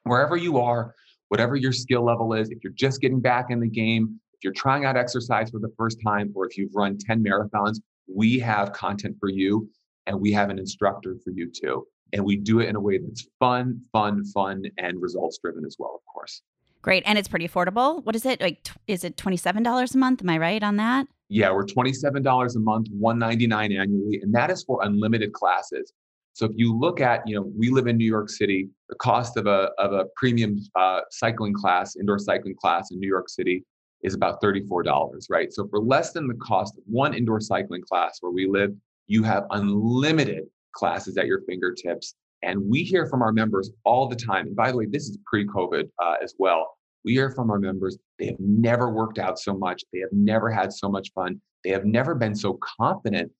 wherever 0.03 0.37
you 0.37 0.59
are, 0.59 0.93
whatever 1.29 1.55
your 1.55 1.71
skill 1.71 2.05
level 2.05 2.33
is. 2.33 2.49
If 2.49 2.59
you're 2.63 2.73
just 2.73 3.01
getting 3.01 3.19
back 3.19 3.47
in 3.49 3.59
the 3.59 3.67
game, 3.67 4.19
if 4.33 4.43
you're 4.43 4.53
trying 4.53 4.85
out 4.85 4.95
exercise 4.95 5.49
for 5.49 5.59
the 5.59 5.73
first 5.77 5.97
time, 6.05 6.31
or 6.35 6.45
if 6.45 6.57
you've 6.57 6.73
run 6.75 6.97
10 6.99 7.23
marathons, 7.23 7.79
we 8.13 8.39
have 8.39 8.73
content 8.73 9.15
for 9.19 9.29
you 9.29 9.69
and 10.05 10.19
we 10.19 10.31
have 10.31 10.49
an 10.49 10.57
instructor 10.57 11.15
for 11.23 11.31
you 11.31 11.51
too. 11.51 11.85
And 12.13 12.23
we 12.23 12.37
do 12.37 12.59
it 12.61 12.69
in 12.69 12.75
a 12.75 12.79
way 12.79 12.97
that's 12.97 13.27
fun, 13.39 13.81
fun, 13.91 14.23
fun, 14.25 14.63
and 14.77 15.01
results 15.01 15.37
driven 15.43 15.65
as 15.65 15.75
well, 15.77 15.95
of 15.95 16.13
course. 16.13 16.41
Great. 16.81 17.03
And 17.05 17.17
it's 17.17 17.27
pretty 17.27 17.47
affordable. 17.47 18.03
What 18.05 18.15
is 18.15 18.25
it? 18.25 18.39
Like, 18.39 18.63
t- 18.63 18.71
is 18.87 19.03
it 19.03 19.17
$27 19.17 19.93
a 19.93 19.97
month? 19.97 20.21
Am 20.21 20.29
I 20.29 20.37
right 20.37 20.63
on 20.63 20.77
that? 20.77 21.07
Yeah, 21.27 21.51
we're 21.51 21.65
$27 21.65 22.55
a 22.55 22.59
month, 22.59 22.87
199 22.91 23.71
annually, 23.73 24.19
and 24.21 24.33
that 24.33 24.49
is 24.49 24.63
for 24.63 24.79
unlimited 24.83 25.33
classes. 25.33 25.91
So 26.31 26.45
if 26.45 26.51
you 26.55 26.77
look 26.77 27.01
at, 27.01 27.27
you 27.27 27.35
know, 27.35 27.51
we 27.57 27.71
live 27.71 27.87
in 27.87 27.97
New 27.97 28.05
York 28.05 28.29
City, 28.29 28.69
the 28.87 28.95
cost 28.95 29.35
of 29.35 29.47
a, 29.47 29.71
of 29.79 29.91
a 29.91 30.05
premium 30.15 30.59
uh, 30.75 31.01
cycling 31.09 31.53
class, 31.53 31.97
indoor 31.97 32.19
cycling 32.19 32.55
class 32.55 32.91
in 32.91 32.99
New 32.99 33.09
York 33.09 33.27
City 33.27 33.65
is 34.03 34.13
about 34.13 34.41
$34, 34.41 35.29
right? 35.29 35.51
So 35.51 35.67
for 35.67 35.79
less 35.79 36.13
than 36.13 36.27
the 36.27 36.35
cost 36.35 36.77
of 36.77 36.83
one 36.85 37.13
indoor 37.13 37.39
cycling 37.39 37.81
class 37.81 38.17
where 38.21 38.31
we 38.31 38.47
live, 38.47 38.71
you 39.07 39.23
have 39.23 39.45
unlimited 39.51 40.45
classes 40.73 41.17
at 41.17 41.25
your 41.25 41.41
fingertips. 41.47 42.15
And 42.43 42.61
we 42.69 42.83
hear 42.83 43.07
from 43.07 43.21
our 43.21 43.31
members 43.31 43.71
all 43.83 44.07
the 44.07 44.15
time. 44.15 44.47
And 44.47 44.55
by 44.55 44.71
the 44.71 44.77
way, 44.77 44.85
this 44.85 45.09
is 45.09 45.17
pre 45.25 45.45
COVID 45.45 45.89
uh, 46.01 46.15
as 46.21 46.35
well. 46.37 46.77
We 47.03 47.13
hear 47.13 47.31
from 47.31 47.49
our 47.49 47.57
members, 47.57 47.97
they 48.19 48.27
have 48.27 48.39
never 48.39 48.91
worked 48.91 49.17
out 49.17 49.39
so 49.39 49.57
much. 49.57 49.83
They 49.91 49.99
have 49.99 50.11
never 50.11 50.51
had 50.51 50.71
so 50.71 50.89
much 50.89 51.11
fun. 51.13 51.41
They 51.63 51.71
have 51.71 51.85
never 51.85 52.13
been 52.13 52.35
so 52.35 52.59
confident 52.79 53.31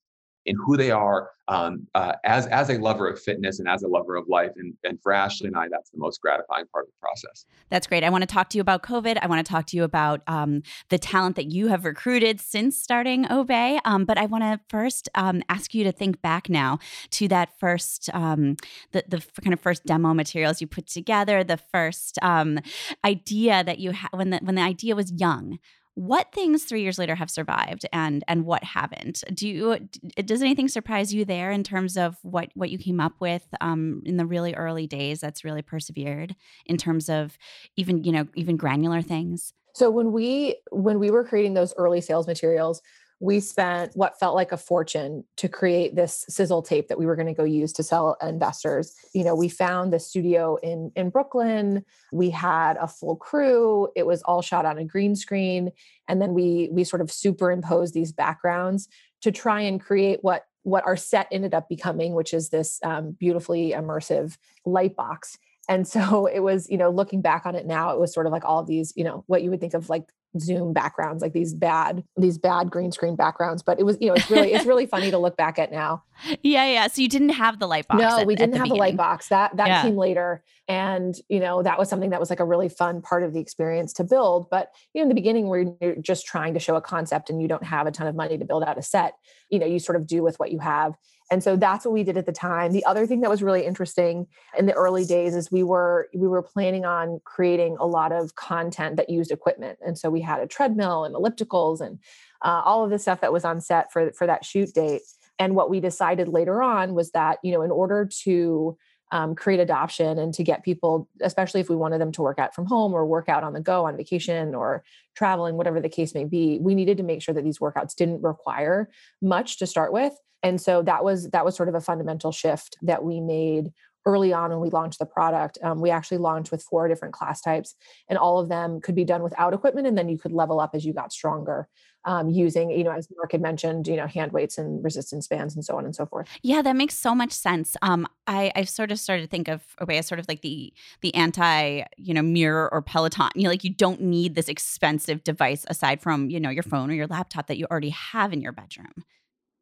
in 0.48 0.56
who 0.64 0.76
they 0.76 0.90
are 0.90 1.30
um, 1.48 1.86
uh, 1.94 2.12
as 2.24 2.46
as 2.46 2.68
a 2.70 2.78
lover 2.78 3.08
of 3.08 3.20
fitness 3.20 3.58
and 3.58 3.68
as 3.68 3.82
a 3.82 3.88
lover 3.88 4.16
of 4.16 4.26
life. 4.28 4.52
And, 4.56 4.74
and 4.84 4.98
for 5.02 5.12
Ashley 5.12 5.48
and 5.48 5.56
I, 5.56 5.66
that's 5.70 5.90
the 5.90 5.98
most 5.98 6.20
gratifying 6.20 6.66
part 6.72 6.84
of 6.86 6.88
the 6.88 7.00
process. 7.00 7.46
That's 7.70 7.86
great. 7.86 8.04
I 8.04 8.10
want 8.10 8.22
to 8.22 8.26
talk 8.26 8.50
to 8.50 8.58
you 8.58 8.62
about 8.62 8.82
COVID. 8.82 9.18
I 9.20 9.26
want 9.26 9.44
to 9.44 9.50
talk 9.50 9.66
to 9.68 9.76
you 9.76 9.84
about 9.84 10.20
um, 10.26 10.62
the 10.90 10.98
talent 10.98 11.36
that 11.36 11.50
you 11.50 11.68
have 11.68 11.84
recruited 11.84 12.40
since 12.40 12.76
starting 12.76 13.24
Obé. 13.24 13.80
Um, 13.84 14.04
but 14.04 14.18
I 14.18 14.26
want 14.26 14.44
to 14.44 14.60
first 14.68 15.08
um, 15.14 15.42
ask 15.48 15.74
you 15.74 15.84
to 15.84 15.92
think 15.92 16.20
back 16.22 16.48
now 16.48 16.78
to 17.12 17.28
that 17.28 17.58
first, 17.58 18.10
um, 18.14 18.56
the, 18.92 19.04
the 19.08 19.24
kind 19.42 19.54
of 19.54 19.60
first 19.60 19.84
demo 19.84 20.14
materials 20.14 20.60
you 20.60 20.66
put 20.66 20.86
together, 20.86 21.44
the 21.44 21.56
first 21.72 22.18
um, 22.22 22.58
idea 23.04 23.64
that 23.64 23.78
you 23.78 23.92
had 23.92 24.10
when 24.12 24.30
the, 24.30 24.38
when 24.42 24.54
the 24.54 24.62
idea 24.62 24.94
was 24.94 25.12
young 25.12 25.58
what 25.98 26.30
things 26.32 26.62
three 26.62 26.82
years 26.82 26.96
later 26.96 27.16
have 27.16 27.28
survived 27.28 27.84
and 27.92 28.22
and 28.28 28.44
what 28.44 28.62
haven't? 28.62 29.24
Do 29.34 29.48
you 29.48 29.88
does 30.24 30.42
anything 30.42 30.68
surprise 30.68 31.12
you 31.12 31.24
there 31.24 31.50
in 31.50 31.64
terms 31.64 31.96
of 31.96 32.16
what 32.22 32.50
what 32.54 32.70
you 32.70 32.78
came 32.78 33.00
up 33.00 33.14
with 33.18 33.42
um, 33.60 34.02
in 34.06 34.16
the 34.16 34.24
really 34.24 34.54
early 34.54 34.86
days 34.86 35.18
that's 35.18 35.42
really 35.42 35.60
persevered 35.60 36.36
in 36.66 36.76
terms 36.76 37.08
of 37.08 37.36
even 37.76 38.04
you 38.04 38.12
know 38.12 38.28
even 38.36 38.56
granular 38.56 39.02
things? 39.02 39.52
So 39.74 39.90
when 39.90 40.12
we 40.12 40.60
when 40.70 41.00
we 41.00 41.10
were 41.10 41.24
creating 41.24 41.54
those 41.54 41.74
early 41.76 42.00
sales 42.00 42.28
materials 42.28 42.80
we 43.20 43.40
spent 43.40 43.96
what 43.96 44.18
felt 44.18 44.36
like 44.36 44.52
a 44.52 44.56
fortune 44.56 45.24
to 45.36 45.48
create 45.48 45.96
this 45.96 46.24
sizzle 46.28 46.62
tape 46.62 46.88
that 46.88 46.98
we 46.98 47.06
were 47.06 47.16
going 47.16 47.26
to 47.26 47.34
go 47.34 47.42
use 47.42 47.72
to 47.72 47.82
sell 47.82 48.16
investors. 48.22 48.94
You 49.12 49.24
know 49.24 49.34
we 49.34 49.48
found 49.48 49.92
the 49.92 49.98
studio 49.98 50.56
in 50.62 50.92
in 50.94 51.10
brooklyn. 51.10 51.84
We 52.12 52.30
had 52.30 52.76
a 52.76 52.86
full 52.86 53.16
crew. 53.16 53.88
It 53.96 54.06
was 54.06 54.22
all 54.22 54.42
shot 54.42 54.66
on 54.66 54.78
a 54.78 54.84
green 54.84 55.16
screen. 55.16 55.72
And 56.06 56.22
then 56.22 56.32
we 56.32 56.68
we 56.70 56.84
sort 56.84 57.02
of 57.02 57.10
superimposed 57.10 57.92
these 57.92 58.12
backgrounds 58.12 58.88
to 59.22 59.32
try 59.32 59.62
and 59.62 59.80
create 59.80 60.20
what 60.22 60.44
what 60.62 60.86
our 60.86 60.96
set 60.96 61.26
ended 61.32 61.54
up 61.54 61.68
becoming 61.68 62.14
which 62.14 62.32
is 62.32 62.50
this 62.50 62.78
um, 62.84 63.12
beautifully 63.12 63.72
immersive 63.72 64.36
light 64.64 64.94
box. 64.94 65.38
And 65.68 65.88
so 65.88 66.26
it 66.32 66.40
was 66.40 66.70
you 66.70 66.78
know 66.78 66.90
looking 66.90 67.20
back 67.20 67.46
on 67.46 67.56
it 67.56 67.66
now 67.66 67.90
it 67.90 67.98
was 67.98 68.14
sort 68.14 68.26
of 68.26 68.32
like 68.32 68.44
all 68.44 68.60
of 68.60 68.68
these 68.68 68.92
you 68.94 69.02
know 69.02 69.24
what 69.26 69.42
you 69.42 69.50
would 69.50 69.60
think 69.60 69.74
of 69.74 69.90
like 69.90 70.04
zoom 70.40 70.72
backgrounds 70.72 71.22
like 71.22 71.32
these 71.32 71.54
bad 71.54 72.04
these 72.16 72.38
bad 72.38 72.70
green 72.70 72.92
screen 72.92 73.16
backgrounds 73.16 73.62
but 73.62 73.78
it 73.78 73.84
was 73.84 73.96
you 74.00 74.08
know 74.08 74.14
it's 74.14 74.30
really 74.30 74.52
it's 74.52 74.66
really 74.66 74.86
funny 74.86 75.10
to 75.10 75.18
look 75.18 75.36
back 75.36 75.58
at 75.58 75.70
now 75.70 76.02
yeah 76.42 76.64
yeah 76.64 76.86
so 76.86 77.00
you 77.00 77.08
didn't 77.08 77.30
have 77.30 77.58
the 77.58 77.66
light 77.66 77.86
box 77.88 78.00
no 78.00 78.18
at, 78.18 78.26
we 78.26 78.34
didn't 78.34 78.52
the 78.52 78.58
have 78.58 78.64
beginning. 78.64 78.78
the 78.78 78.80
light 78.80 78.96
box 78.96 79.28
that 79.28 79.56
that 79.56 79.68
yeah. 79.68 79.82
came 79.82 79.96
later 79.96 80.42
and 80.68 81.16
you 81.28 81.40
know 81.40 81.62
that 81.62 81.78
was 81.78 81.88
something 81.88 82.10
that 82.10 82.20
was 82.20 82.30
like 82.30 82.40
a 82.40 82.44
really 82.44 82.68
fun 82.68 83.00
part 83.00 83.22
of 83.22 83.32
the 83.32 83.40
experience 83.40 83.92
to 83.92 84.04
build 84.04 84.48
but 84.50 84.70
you 84.92 85.00
know 85.00 85.02
in 85.02 85.08
the 85.08 85.14
beginning 85.14 85.48
where 85.48 85.64
you're 85.80 85.96
just 85.96 86.26
trying 86.26 86.54
to 86.54 86.60
show 86.60 86.76
a 86.76 86.80
concept 86.80 87.30
and 87.30 87.40
you 87.40 87.48
don't 87.48 87.64
have 87.64 87.86
a 87.86 87.90
ton 87.90 88.06
of 88.06 88.14
money 88.14 88.36
to 88.38 88.44
build 88.44 88.62
out 88.62 88.78
a 88.78 88.82
set 88.82 89.14
you 89.50 89.58
know 89.58 89.66
you 89.66 89.78
sort 89.78 89.96
of 89.96 90.06
do 90.06 90.22
with 90.22 90.38
what 90.38 90.52
you 90.52 90.58
have 90.58 90.94
and 91.30 91.42
so 91.42 91.56
that's 91.56 91.84
what 91.84 91.92
we 91.92 92.04
did 92.04 92.16
at 92.16 92.26
the 92.26 92.32
time. 92.32 92.72
The 92.72 92.84
other 92.86 93.06
thing 93.06 93.20
that 93.20 93.30
was 93.30 93.42
really 93.42 93.66
interesting 93.66 94.26
in 94.56 94.66
the 94.66 94.72
early 94.72 95.04
days 95.04 95.34
is 95.34 95.50
we 95.50 95.62
were 95.62 96.08
we 96.14 96.26
were 96.26 96.42
planning 96.42 96.84
on 96.84 97.20
creating 97.24 97.76
a 97.78 97.86
lot 97.86 98.12
of 98.12 98.34
content 98.34 98.96
that 98.96 99.10
used 99.10 99.30
equipment. 99.30 99.78
And 99.84 99.98
so 99.98 100.08
we 100.08 100.22
had 100.22 100.40
a 100.40 100.46
treadmill 100.46 101.04
and 101.04 101.14
ellipticals 101.14 101.80
and 101.80 101.98
uh, 102.42 102.62
all 102.64 102.84
of 102.84 102.90
the 102.90 102.98
stuff 102.98 103.20
that 103.20 103.32
was 103.32 103.44
on 103.44 103.60
set 103.60 103.92
for 103.92 104.10
for 104.12 104.26
that 104.26 104.44
shoot 104.44 104.72
date. 104.72 105.02
And 105.38 105.54
what 105.54 105.70
we 105.70 105.80
decided 105.80 106.28
later 106.28 106.62
on 106.62 106.94
was 106.94 107.10
that 107.10 107.38
you 107.42 107.52
know 107.52 107.62
in 107.62 107.70
order 107.70 108.08
to 108.24 108.78
um, 109.10 109.34
create 109.34 109.60
adoption 109.60 110.18
and 110.18 110.34
to 110.34 110.44
get 110.44 110.62
people, 110.62 111.08
especially 111.22 111.60
if 111.60 111.70
we 111.70 111.76
wanted 111.76 111.98
them 111.98 112.12
to 112.12 112.22
work 112.22 112.38
out 112.38 112.54
from 112.54 112.66
home 112.66 112.92
or 112.92 113.06
work 113.06 113.28
out 113.28 113.42
on 113.42 113.54
the 113.54 113.60
go 113.60 113.86
on 113.86 113.96
vacation 113.96 114.54
or 114.54 114.84
traveling, 115.14 115.56
whatever 115.56 115.80
the 115.80 115.88
case 115.88 116.14
may 116.14 116.24
be, 116.24 116.58
we 116.60 116.74
needed 116.74 116.98
to 116.98 117.02
make 117.02 117.22
sure 117.22 117.34
that 117.34 117.42
these 117.42 117.58
workouts 117.58 117.94
didn't 117.94 118.22
require 118.22 118.90
much 119.22 119.58
to 119.58 119.66
start 119.66 119.94
with. 119.94 120.12
And 120.42 120.60
so 120.60 120.82
that 120.82 121.04
was 121.04 121.30
that 121.30 121.44
was 121.44 121.56
sort 121.56 121.68
of 121.68 121.74
a 121.74 121.80
fundamental 121.80 122.32
shift 122.32 122.76
that 122.82 123.04
we 123.04 123.20
made 123.20 123.72
early 124.06 124.32
on 124.32 124.50
when 124.50 124.60
we 124.60 124.70
launched 124.70 124.98
the 124.98 125.06
product. 125.06 125.58
Um, 125.62 125.80
we 125.80 125.90
actually 125.90 126.18
launched 126.18 126.50
with 126.50 126.62
four 126.62 126.88
different 126.88 127.12
class 127.14 127.40
types, 127.40 127.74
and 128.08 128.18
all 128.18 128.38
of 128.38 128.48
them 128.48 128.80
could 128.80 128.94
be 128.94 129.04
done 129.04 129.22
without 129.22 129.52
equipment, 129.52 129.86
and 129.86 129.98
then 129.98 130.08
you 130.08 130.18
could 130.18 130.32
level 130.32 130.60
up 130.60 130.70
as 130.74 130.84
you 130.84 130.92
got 130.92 131.12
stronger 131.12 131.68
um, 132.04 132.30
using, 132.30 132.70
you 132.70 132.84
know, 132.84 132.92
as 132.92 133.08
Mark 133.16 133.32
had 133.32 133.42
mentioned, 133.42 133.86
you 133.86 133.96
know, 133.96 134.06
hand 134.06 134.32
weights 134.32 134.56
and 134.56 134.82
resistance 134.82 135.26
bands 135.26 135.54
and 135.54 135.64
so 135.64 135.76
on 135.76 135.84
and 135.84 135.94
so 135.94 136.06
forth. 136.06 136.28
Yeah, 136.42 136.62
that 136.62 136.76
makes 136.76 136.96
so 136.96 137.14
much 137.14 137.32
sense. 137.32 137.76
Um, 137.82 138.06
I, 138.26 138.50
I've 138.56 138.68
sort 138.68 138.90
of 138.90 138.98
started 138.98 139.22
to 139.22 139.28
think 139.28 139.48
of 139.48 139.62
Obé 139.80 139.98
as 139.98 140.06
sort 140.06 140.18
of 140.18 140.26
like 140.28 140.40
the 140.40 140.72
the 141.02 141.14
anti, 141.14 141.82
you 141.98 142.14
know, 142.14 142.22
mirror 142.22 142.68
or 142.72 142.80
Peloton. 142.80 143.30
You 143.34 143.44
know, 143.44 143.50
like 143.50 143.64
you 143.64 143.74
don't 143.74 144.00
need 144.00 144.34
this 144.34 144.48
expensive 144.48 145.22
device 145.22 145.66
aside 145.68 146.00
from, 146.00 146.30
you 146.30 146.40
know, 146.40 146.50
your 146.50 146.62
phone 146.62 146.90
or 146.90 146.94
your 146.94 147.08
laptop 147.08 147.46
that 147.48 147.58
you 147.58 147.66
already 147.70 147.90
have 147.90 148.32
in 148.32 148.40
your 148.40 148.52
bedroom. 148.52 149.04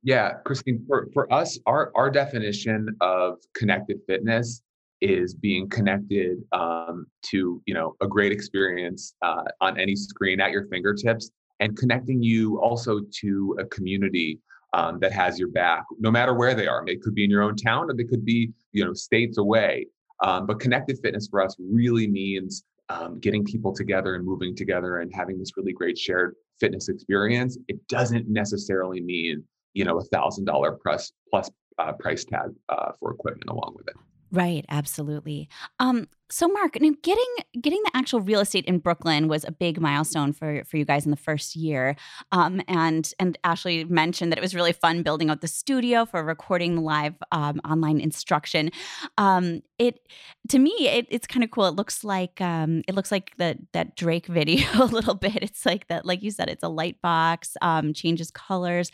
Yeah, 0.02 0.34
Christine, 0.44 0.84
for, 0.86 1.08
for 1.12 1.32
us, 1.32 1.58
our, 1.66 1.90
our 1.96 2.10
definition 2.10 2.94
of 3.00 3.38
connected 3.54 4.00
fitness 4.06 4.62
is 5.00 5.34
being 5.34 5.68
connected 5.68 6.38
um, 6.52 7.06
to 7.22 7.62
you 7.66 7.74
know 7.74 7.94
a 8.00 8.06
great 8.06 8.32
experience 8.32 9.14
uh, 9.22 9.44
on 9.60 9.78
any 9.78 9.94
screen 9.94 10.40
at 10.40 10.52
your 10.52 10.66
fingertips 10.68 11.30
and 11.60 11.76
connecting 11.76 12.22
you 12.22 12.60
also 12.60 13.00
to 13.20 13.56
a 13.60 13.64
community 13.66 14.40
um, 14.72 14.98
that 15.00 15.12
has 15.12 15.38
your 15.38 15.48
back, 15.48 15.84
no 15.98 16.10
matter 16.10 16.34
where 16.34 16.54
they 16.54 16.66
are. 16.66 16.84
It 16.86 17.02
could 17.02 17.14
be 17.14 17.24
in 17.24 17.30
your 17.30 17.42
own 17.42 17.56
town, 17.56 17.90
or 17.90 17.94
they 17.94 18.04
could 18.04 18.24
be, 18.24 18.50
you 18.72 18.84
know, 18.84 18.92
states 18.92 19.38
away. 19.38 19.86
Um, 20.22 20.46
but 20.46 20.60
connected 20.60 20.98
fitness 21.02 21.28
for 21.28 21.42
us 21.42 21.56
really 21.58 22.06
means 22.06 22.64
um, 22.88 23.18
getting 23.20 23.44
people 23.44 23.72
together 23.74 24.14
and 24.14 24.24
moving 24.24 24.54
together 24.54 24.98
and 24.98 25.12
having 25.14 25.38
this 25.38 25.50
really 25.56 25.72
great 25.72 25.98
shared 25.98 26.34
fitness 26.60 26.88
experience. 26.88 27.58
It 27.68 27.86
doesn't 27.88 28.28
necessarily 28.28 29.00
mean, 29.00 29.44
you 29.76 29.84
know, 29.84 29.98
a 29.98 30.04
thousand 30.04 30.46
dollar 30.46 30.72
plus 30.82 31.12
plus 31.30 31.50
uh, 31.78 31.92
price 31.92 32.24
tag 32.24 32.50
uh, 32.70 32.92
for 32.98 33.12
equipment 33.12 33.50
along 33.50 33.74
with 33.76 33.86
it. 33.88 33.94
Right, 34.32 34.64
absolutely. 34.70 35.48
Um, 35.78 36.08
so 36.30 36.48
Mark, 36.48 36.80
now 36.80 36.90
getting 37.02 37.34
getting 37.60 37.80
the 37.84 37.90
actual 37.94 38.20
real 38.20 38.40
estate 38.40 38.64
in 38.64 38.78
Brooklyn 38.78 39.28
was 39.28 39.44
a 39.44 39.52
big 39.52 39.80
milestone 39.80 40.32
for 40.32 40.64
for 40.64 40.76
you 40.76 40.84
guys 40.84 41.04
in 41.04 41.10
the 41.10 41.16
first 41.16 41.54
year. 41.54 41.96
Um, 42.32 42.60
and 42.66 43.12
and 43.20 43.38
Ashley 43.44 43.84
mentioned 43.84 44.32
that 44.32 44.38
it 44.38 44.42
was 44.42 44.54
really 44.54 44.72
fun 44.72 45.02
building 45.02 45.30
out 45.30 45.40
the 45.40 45.48
studio 45.48 46.04
for 46.04 46.24
recording 46.24 46.78
live 46.78 47.14
um, 47.30 47.60
online 47.64 48.00
instruction. 48.00 48.70
Um, 49.16 49.62
it 49.78 50.00
to 50.48 50.58
me, 50.58 50.72
it, 50.88 51.06
it's 51.10 51.26
kind 51.26 51.44
of 51.44 51.50
cool. 51.50 51.66
It 51.66 51.76
looks 51.76 52.02
like 52.02 52.40
um, 52.40 52.82
it 52.88 52.94
looks 52.94 53.12
like 53.12 53.36
that 53.36 53.58
that 53.72 53.96
Drake 53.96 54.26
video 54.36 54.66
a 54.74 54.84
little 54.84 55.14
bit. 55.14 55.36
It's 55.36 55.64
like 55.64 55.86
that, 55.88 56.04
like 56.04 56.22
you 56.22 56.30
said, 56.30 56.48
it's 56.48 56.64
a 56.64 56.68
light 56.68 57.00
box, 57.02 57.56
um, 57.62 57.92
changes 57.92 58.30
colors. 58.30 58.90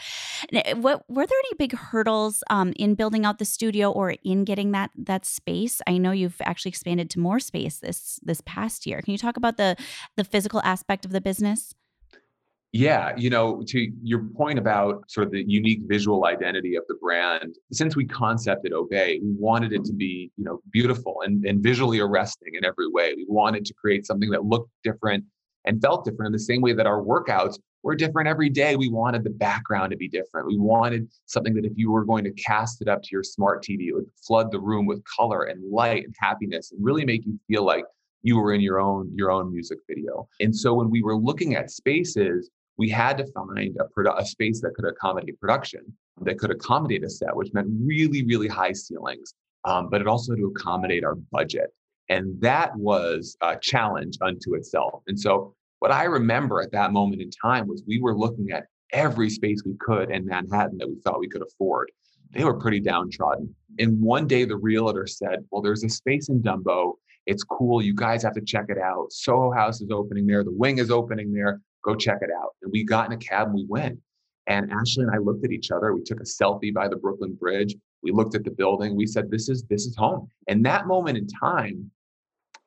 What 0.75 1.09
were 1.09 1.27
there 1.27 1.39
any 1.39 1.57
big 1.59 1.75
hurdles 1.75 2.43
um, 2.51 2.73
in 2.77 2.95
building 2.95 3.25
out 3.25 3.39
the 3.39 3.45
studio 3.45 3.91
or 3.91 4.17
in 4.23 4.45
getting 4.45 4.73
that 4.73 4.91
that 4.97 5.25
space? 5.25 5.81
I 5.87 5.97
know 5.97 6.11
you've 6.11 6.41
actually 6.43 6.71
expanded 6.71 7.09
to 7.11 7.22
more 7.23 7.41
space 7.41 7.79
this 7.79 8.21
this 8.23 8.43
past 8.45 8.87
year. 8.87 9.01
Can 9.01 9.13
you 9.13 9.19
talk 9.19 9.37
about 9.37 9.57
the 9.57 9.77
the 10.17 10.25
physical 10.25 10.61
aspect 10.65 11.05
of 11.05 11.13
the 11.13 11.21
business? 11.21 11.75
Yeah, 12.75 13.13
you 13.19 13.29
know, 13.29 13.63
to 13.67 13.93
your 14.03 14.25
point 14.35 14.59
about 14.59 15.05
sort 15.11 15.27
of 15.27 15.33
the 15.33 15.45
unique 15.47 15.81
visual 15.85 16.25
identity 16.25 16.75
of 16.75 16.85
the 16.89 16.95
brand, 16.95 17.55
since 17.71 17.97
we 17.97 18.07
concepted 18.07 18.73
Obé, 18.73 19.21
we 19.21 19.35
wanted 19.39 19.75
it 19.75 19.85
to 19.85 19.93
be, 19.93 20.31
you 20.39 20.45
know, 20.45 20.63
beautiful 20.73 21.17
and, 21.23 21.45
and 21.45 21.63
visually 21.63 22.01
arresting 22.01 22.55
in 22.55 22.65
every 22.65 22.89
way. 22.89 23.13
We 23.15 23.27
wanted 23.29 23.67
to 23.67 23.75
create 23.75 24.07
something 24.07 24.31
that 24.31 24.47
looked 24.47 24.71
different 24.83 25.25
and 25.67 25.83
felt 25.83 26.07
different 26.07 26.29
in 26.29 26.33
the 26.33 26.39
same 26.39 26.63
way 26.63 26.73
that 26.73 26.87
our 26.87 27.03
workouts 27.03 27.59
were 27.83 27.95
different 27.95 28.29
every 28.29 28.49
day. 28.49 28.77
We 28.77 28.89
wanted 28.89 29.25
the 29.25 29.31
background 29.31 29.91
to 29.91 29.97
be 29.97 30.09
different. 30.09 30.47
We 30.47 30.59
wanted 30.59 31.09
something 31.27 31.55
that 31.55 31.65
if 31.65 31.73
you 31.77 31.91
were 31.91 32.05
going 32.05 32.25
to 32.25 32.33
cast 32.33 32.81
it 32.81 32.89
up 32.89 33.03
to 33.03 33.09
your 33.11 33.23
smart 33.23 33.65
TV, 33.65 33.89
it 33.89 33.95
would 33.95 34.11
flood 34.27 34.51
the 34.51 34.61
room 34.61 34.87
with 34.87 35.03
color 35.05 35.45
and 35.45 35.71
light 35.71 36.05
and 36.05 36.15
happiness 36.19 36.73
and 36.73 36.85
really 36.85 37.05
make 37.05 37.25
you 37.27 37.39
feel 37.49 37.65
like 37.65 37.85
you 38.23 38.39
were 38.39 38.53
in 38.53 38.61
your 38.61 38.79
own 38.79 39.11
your 39.15 39.31
own 39.31 39.53
music 39.53 39.79
video. 39.89 40.29
And 40.41 40.55
so 40.55 40.75
when 40.75 40.91
we 40.91 41.03
were 41.03 41.17
looking 41.17 41.57
at 41.57 41.71
spaces, 41.71 42.51
we 42.79 42.89
had 42.89 43.19
to 43.19 43.27
find 43.33 43.77
a, 43.79 43.85
produ- 43.97 44.19
a 44.19 44.25
space 44.25 44.61
that 44.63 44.75
could 44.75 44.87
accommodate 44.87 45.39
production, 45.41 45.81
that 46.23 46.39
could 46.39 46.51
accommodate 46.51 47.05
a 47.05 47.11
set, 47.11 47.35
which 47.35 47.53
meant 47.53 47.69
really, 47.85 48.25
really 48.25 48.49
high 48.49 48.73
ceilings, 48.73 49.35
um, 49.65 49.91
but 49.91 50.01
it 50.01 50.07
also 50.07 50.33
had 50.33 50.39
to 50.39 50.47
accommodate 50.47 51.05
our 51.05 51.17
budget. 51.17 51.71
And 52.09 52.41
that 52.41 52.75
was 52.77 53.37
a 53.41 53.57
challenge 53.61 54.19
unto 54.21 54.55
itself. 54.55 55.03
And 55.07 55.19
so 55.19 55.55
what 55.83 55.91
I 55.91 56.05
remember 56.05 56.61
at 56.61 56.71
that 56.71 56.93
moment 56.93 57.21
in 57.23 57.31
time 57.33 57.67
was 57.67 57.83
we 57.89 58.01
were 58.01 58.17
looking 58.17 58.53
at 58.53 58.67
every 58.93 59.29
space 59.29 59.65
we 59.67 59.75
could 59.81 60.13
in 60.13 60.25
Manhattan 60.25 60.79
that 60.79 60.89
we 60.89 60.95
thought 61.01 61.19
we 61.19 61.29
could 61.29 61.43
afford. 61.43 61.91
They 62.31 62.45
were 62.45 62.55
pretty 62.55 62.79
downtrodden. 62.79 63.53
And 63.81 64.01
one 64.01 64.29
day 64.29 64.45
the 64.45 64.57
realtor 64.57 65.09
said, 65.09 65.41
Well, 65.51 65.61
there's 65.61 65.83
a 65.83 65.89
space 65.89 66.29
in 66.29 66.41
Dumbo. 66.41 66.93
It's 67.27 67.43
cool. 67.43 67.83
You 67.83 67.97
guys 67.97 68.23
have 68.23 68.35
to 68.35 68.41
check 68.41 68.67
it 68.69 68.79
out. 68.79 69.09
Soho 69.11 69.51
House 69.51 69.81
is 69.81 69.91
opening 69.91 70.25
there. 70.25 70.45
The 70.45 70.53
wing 70.53 70.79
is 70.79 70.93
opening 70.93 71.33
there. 71.33 71.61
Go 71.83 71.97
check 71.97 72.19
it 72.21 72.31
out. 72.31 72.51
And 72.63 72.71
we 72.71 72.85
got 72.85 73.07
in 73.07 73.15
a 73.15 73.17
cab 73.17 73.49
and 73.49 73.55
we 73.57 73.67
went. 73.69 73.99
And 74.47 74.71
Ashley 74.71 75.03
and 75.03 75.13
I 75.13 75.19
looked 75.19 75.45
at 75.45 75.51
each 75.51 75.73
other. 75.73 75.93
We 75.95 76.05
took 76.05 76.21
a 76.21 76.23
selfie 76.23 76.73
by 76.73 76.87
the 76.87 76.97
Brooklyn 76.97 77.35
Bridge. 77.35 77.75
We 78.05 78.13
looked 78.13 78.37
at 78.37 78.45
the 78.45 78.53
building. 78.53 78.95
We 78.95 79.09
said, 79.09 79.33
This 79.33 79.49
is 79.49 79.65
this 79.65 79.85
is 79.87 79.97
home. 79.97 80.29
And 80.47 80.65
that 80.65 80.87
moment 80.87 81.19
in 81.19 81.27
time, 81.27 81.91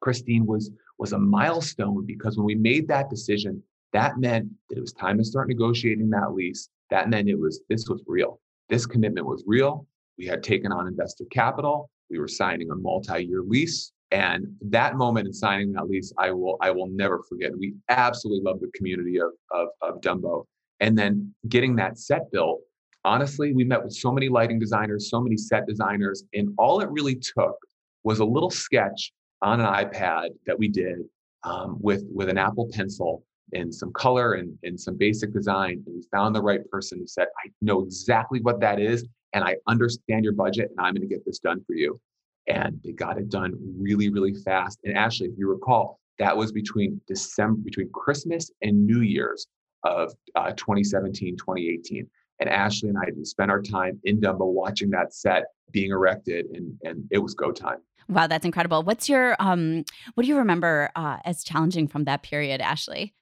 Christine 0.01 0.45
was 0.45 0.69
was 0.97 1.13
a 1.13 1.19
milestone 1.19 2.05
because 2.05 2.37
when 2.37 2.45
we 2.45 2.55
made 2.55 2.87
that 2.87 3.09
decision, 3.09 3.61
that 3.93 4.17
meant 4.17 4.49
that 4.69 4.77
it 4.77 4.81
was 4.81 4.93
time 4.93 5.17
to 5.17 5.23
start 5.23 5.47
negotiating 5.47 6.09
that 6.09 6.33
lease. 6.33 6.69
That 6.89 7.09
meant 7.09 7.29
it 7.29 7.39
was 7.39 7.61
this 7.69 7.87
was 7.87 8.03
real. 8.07 8.39
This 8.69 8.85
commitment 8.85 9.25
was 9.25 9.43
real. 9.45 9.87
We 10.17 10.25
had 10.25 10.43
taken 10.43 10.71
on 10.71 10.87
investor 10.87 11.25
capital. 11.31 11.89
We 12.09 12.19
were 12.19 12.27
signing 12.27 12.71
a 12.71 12.75
multi-year 12.75 13.41
lease. 13.41 13.91
And 14.11 14.47
that 14.61 14.95
moment 14.95 15.27
in 15.27 15.33
signing 15.33 15.71
that 15.73 15.87
lease, 15.89 16.13
I 16.17 16.31
will 16.31 16.57
I 16.61 16.71
will 16.71 16.87
never 16.87 17.21
forget. 17.23 17.57
We 17.57 17.73
absolutely 17.89 18.43
love 18.43 18.59
the 18.61 18.71
community 18.75 19.19
of, 19.19 19.31
of, 19.51 19.67
of 19.81 20.01
Dumbo. 20.01 20.45
And 20.79 20.97
then 20.97 21.33
getting 21.49 21.75
that 21.77 21.97
set 21.97 22.31
built, 22.31 22.61
honestly, 23.03 23.53
we 23.53 23.63
met 23.63 23.83
with 23.83 23.93
so 23.93 24.11
many 24.11 24.29
lighting 24.29 24.59
designers, 24.59 25.09
so 25.09 25.21
many 25.21 25.37
set 25.37 25.67
designers, 25.67 26.23
and 26.33 26.49
all 26.57 26.81
it 26.81 26.89
really 26.89 27.15
took 27.15 27.55
was 28.03 28.19
a 28.19 28.25
little 28.25 28.51
sketch 28.51 29.11
on 29.45 29.61
an 29.61 29.67
iPad 29.67 30.29
that 30.47 30.57
we 30.57 30.67
did 30.67 30.97
um, 31.43 31.77
with 31.79 32.03
with 32.11 32.29
an 32.29 32.37
Apple 32.37 32.67
Pencil 32.73 33.23
and 33.53 33.73
some 33.73 33.93
color 33.93 34.33
and, 34.33 34.57
and 34.63 34.79
some 34.79 34.97
basic 34.97 35.31
design. 35.31 35.83
And 35.85 35.95
we 35.95 36.01
found 36.11 36.35
the 36.35 36.41
right 36.41 36.67
person 36.71 36.97
who 36.97 37.05
said, 37.05 37.27
I 37.45 37.51
know 37.61 37.83
exactly 37.83 38.41
what 38.41 38.59
that 38.61 38.79
is, 38.79 39.05
and 39.33 39.43
I 39.43 39.57
understand 39.67 40.23
your 40.23 40.33
budget, 40.33 40.71
and 40.71 40.85
I'm 40.85 40.95
going 40.95 41.07
to 41.07 41.13
get 41.13 41.23
this 41.25 41.37
done 41.37 41.63
for 41.65 41.75
you. 41.75 41.99
And 42.47 42.79
they 42.83 42.91
got 42.91 43.19
it 43.19 43.29
done 43.29 43.53
really, 43.79 44.09
really 44.09 44.33
fast. 44.33 44.79
And 44.83 44.97
actually, 44.97 45.29
if 45.29 45.37
you 45.37 45.47
recall, 45.47 45.99
that 46.17 46.35
was 46.35 46.51
between 46.51 46.99
December, 47.07 47.61
between 47.63 47.89
Christmas 47.91 48.51
and 48.63 48.85
New 48.85 49.01
Year's 49.01 49.47
of 49.83 50.11
uh, 50.35 50.51
2017, 50.53 51.37
2018. 51.37 52.07
And 52.39 52.49
Ashley 52.49 52.89
and 52.89 52.97
I 52.97 53.05
spent 53.23 53.51
our 53.51 53.61
time 53.61 53.99
in 54.05 54.19
Dumbo 54.19 54.51
watching 54.51 54.89
that 54.89 55.13
set 55.13 55.45
being 55.71 55.91
erected, 55.91 56.47
and, 56.53 56.77
and 56.83 57.05
it 57.11 57.19
was 57.19 57.33
go 57.33 57.51
time. 57.51 57.79
Wow, 58.07 58.27
that's 58.27 58.45
incredible. 58.45 58.83
What's 58.83 59.09
your 59.09 59.35
um 59.39 59.83
what 60.13 60.23
do 60.23 60.29
you 60.29 60.37
remember 60.37 60.91
uh 60.95 61.17
as 61.25 61.43
challenging 61.43 61.87
from 61.87 62.05
that 62.05 62.23
period, 62.23 62.61
Ashley? 62.61 63.13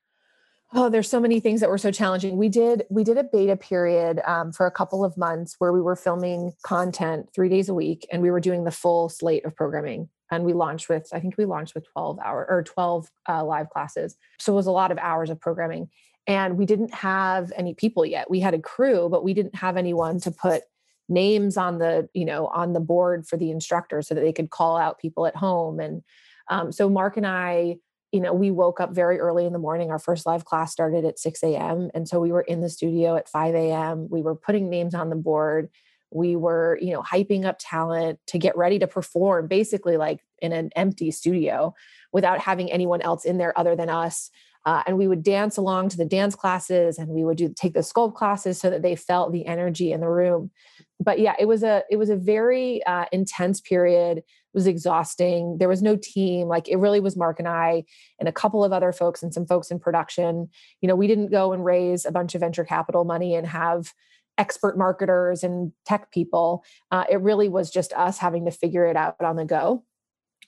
Oh, 0.75 0.89
there's 0.89 1.09
so 1.09 1.19
many 1.19 1.39
things 1.39 1.59
that 1.59 1.69
were 1.69 1.77
so 1.77 1.91
challenging. 1.91 2.35
We 2.35 2.49
did 2.49 2.83
we 2.89 3.03
did 3.03 3.17
a 3.17 3.23
beta 3.23 3.55
period 3.55 4.19
um, 4.25 4.51
for 4.51 4.65
a 4.65 4.71
couple 4.71 5.05
of 5.05 5.15
months 5.17 5.55
where 5.59 5.71
we 5.71 5.81
were 5.81 5.95
filming 5.95 6.53
content 6.63 7.29
three 7.33 7.47
days 7.47 7.69
a 7.69 7.75
week, 7.75 8.07
and 8.11 8.23
we 8.23 8.31
were 8.31 8.39
doing 8.39 8.63
the 8.63 8.71
full 8.71 9.07
slate 9.07 9.45
of 9.45 9.55
programming. 9.55 10.09
And 10.31 10.43
we 10.45 10.53
launched 10.53 10.89
with 10.89 11.07
I 11.13 11.19
think 11.19 11.35
we 11.37 11.45
launched 11.45 11.75
with 11.75 11.85
12 11.93 12.17
hour 12.19 12.47
or 12.49 12.63
12 12.63 13.07
uh, 13.29 13.45
live 13.45 13.69
classes, 13.69 14.17
so 14.39 14.53
it 14.53 14.55
was 14.55 14.65
a 14.65 14.71
lot 14.71 14.91
of 14.91 14.97
hours 14.97 15.29
of 15.29 15.39
programming. 15.39 15.89
And 16.25 16.57
we 16.57 16.65
didn't 16.65 16.93
have 16.93 17.51
any 17.55 17.75
people 17.75 18.05
yet. 18.05 18.29
We 18.29 18.39
had 18.39 18.53
a 18.53 18.59
crew, 18.59 19.09
but 19.09 19.23
we 19.23 19.33
didn't 19.33 19.55
have 19.55 19.77
anyone 19.77 20.19
to 20.21 20.31
put 20.31 20.63
names 21.09 21.57
on 21.57 21.79
the 21.79 22.07
you 22.13 22.25
know 22.25 22.47
on 22.47 22.73
the 22.73 22.79
board 22.79 23.27
for 23.27 23.37
the 23.37 23.51
instructor 23.51 24.01
so 24.01 24.13
that 24.15 24.21
they 24.21 24.33
could 24.33 24.49
call 24.49 24.77
out 24.77 24.99
people 24.99 25.25
at 25.25 25.35
home 25.35 25.79
and 25.79 26.01
um, 26.49 26.71
so 26.71 26.89
mark 26.89 27.17
and 27.17 27.27
i 27.27 27.75
you 28.11 28.21
know 28.21 28.33
we 28.33 28.51
woke 28.51 28.79
up 28.79 28.93
very 28.93 29.19
early 29.19 29.45
in 29.45 29.53
the 29.53 29.59
morning 29.59 29.91
our 29.91 29.99
first 29.99 30.25
live 30.25 30.45
class 30.45 30.71
started 30.71 31.03
at 31.03 31.19
6 31.19 31.43
a.m 31.43 31.89
and 31.93 32.07
so 32.07 32.19
we 32.19 32.31
were 32.31 32.41
in 32.41 32.61
the 32.61 32.69
studio 32.69 33.15
at 33.15 33.27
5 33.27 33.55
a.m 33.55 34.07
we 34.09 34.21
were 34.21 34.35
putting 34.35 34.69
names 34.69 34.95
on 34.95 35.09
the 35.09 35.15
board 35.15 35.69
we 36.09 36.35
were 36.35 36.77
you 36.81 36.93
know 36.93 37.01
hyping 37.01 37.43
up 37.45 37.57
talent 37.59 38.19
to 38.27 38.37
get 38.37 38.55
ready 38.55 38.79
to 38.79 38.87
perform 38.87 39.47
basically 39.47 39.97
like 39.97 40.21
in 40.39 40.53
an 40.53 40.69
empty 40.75 41.11
studio 41.11 41.73
without 42.11 42.39
having 42.39 42.71
anyone 42.71 43.01
else 43.01 43.25
in 43.25 43.37
there 43.37 43.57
other 43.57 43.75
than 43.75 43.89
us 43.89 44.29
uh, 44.65 44.83
and 44.85 44.97
we 44.97 45.07
would 45.07 45.23
dance 45.23 45.57
along 45.57 45.89
to 45.89 45.97
the 45.97 46.05
dance 46.05 46.35
classes 46.35 46.97
and 46.97 47.09
we 47.09 47.23
would 47.23 47.37
do 47.37 47.53
take 47.53 47.73
the 47.73 47.81
sculpt 47.81 48.15
classes 48.15 48.59
so 48.59 48.69
that 48.69 48.81
they 48.81 48.95
felt 48.95 49.31
the 49.31 49.45
energy 49.45 49.91
in 49.91 49.99
the 49.99 50.09
room. 50.09 50.51
But 50.99 51.19
yeah 51.19 51.35
it 51.37 51.47
was 51.47 51.63
a 51.63 51.83
it 51.89 51.97
was 51.97 52.09
a 52.09 52.15
very 52.15 52.83
uh, 52.85 53.05
intense 53.11 53.59
period. 53.59 54.19
It 54.19 54.25
was 54.53 54.67
exhausting. 54.67 55.57
There 55.57 55.67
was 55.67 55.81
no 55.81 55.97
team. 55.97 56.47
Like 56.47 56.69
it 56.69 56.77
really 56.77 56.99
was 56.99 57.17
mark 57.17 57.39
and 57.39 57.47
i 57.47 57.83
and 58.19 58.29
a 58.29 58.33
couple 58.33 58.63
of 58.63 58.71
other 58.71 58.93
folks 58.93 59.21
and 59.21 59.33
some 59.33 59.45
folks 59.45 59.69
in 59.69 59.79
production. 59.79 60.49
You 60.81 60.87
know 60.87 60.95
we 60.95 61.07
didn't 61.07 61.31
go 61.31 61.51
and 61.51 61.65
raise 61.65 62.05
a 62.05 62.11
bunch 62.11 62.35
of 62.35 62.41
venture 62.41 62.65
capital 62.65 63.03
money 63.03 63.35
and 63.35 63.45
have 63.47 63.91
expert 64.37 64.77
marketers 64.77 65.43
and 65.43 65.73
tech 65.85 66.11
people. 66.11 66.63
Uh, 66.89 67.03
it 67.09 67.21
really 67.21 67.49
was 67.49 67.69
just 67.69 67.93
us 67.93 68.17
having 68.17 68.45
to 68.45 68.51
figure 68.51 68.85
it 68.85 68.95
out 68.95 69.15
on 69.19 69.35
the 69.35 69.45
go, 69.45 69.83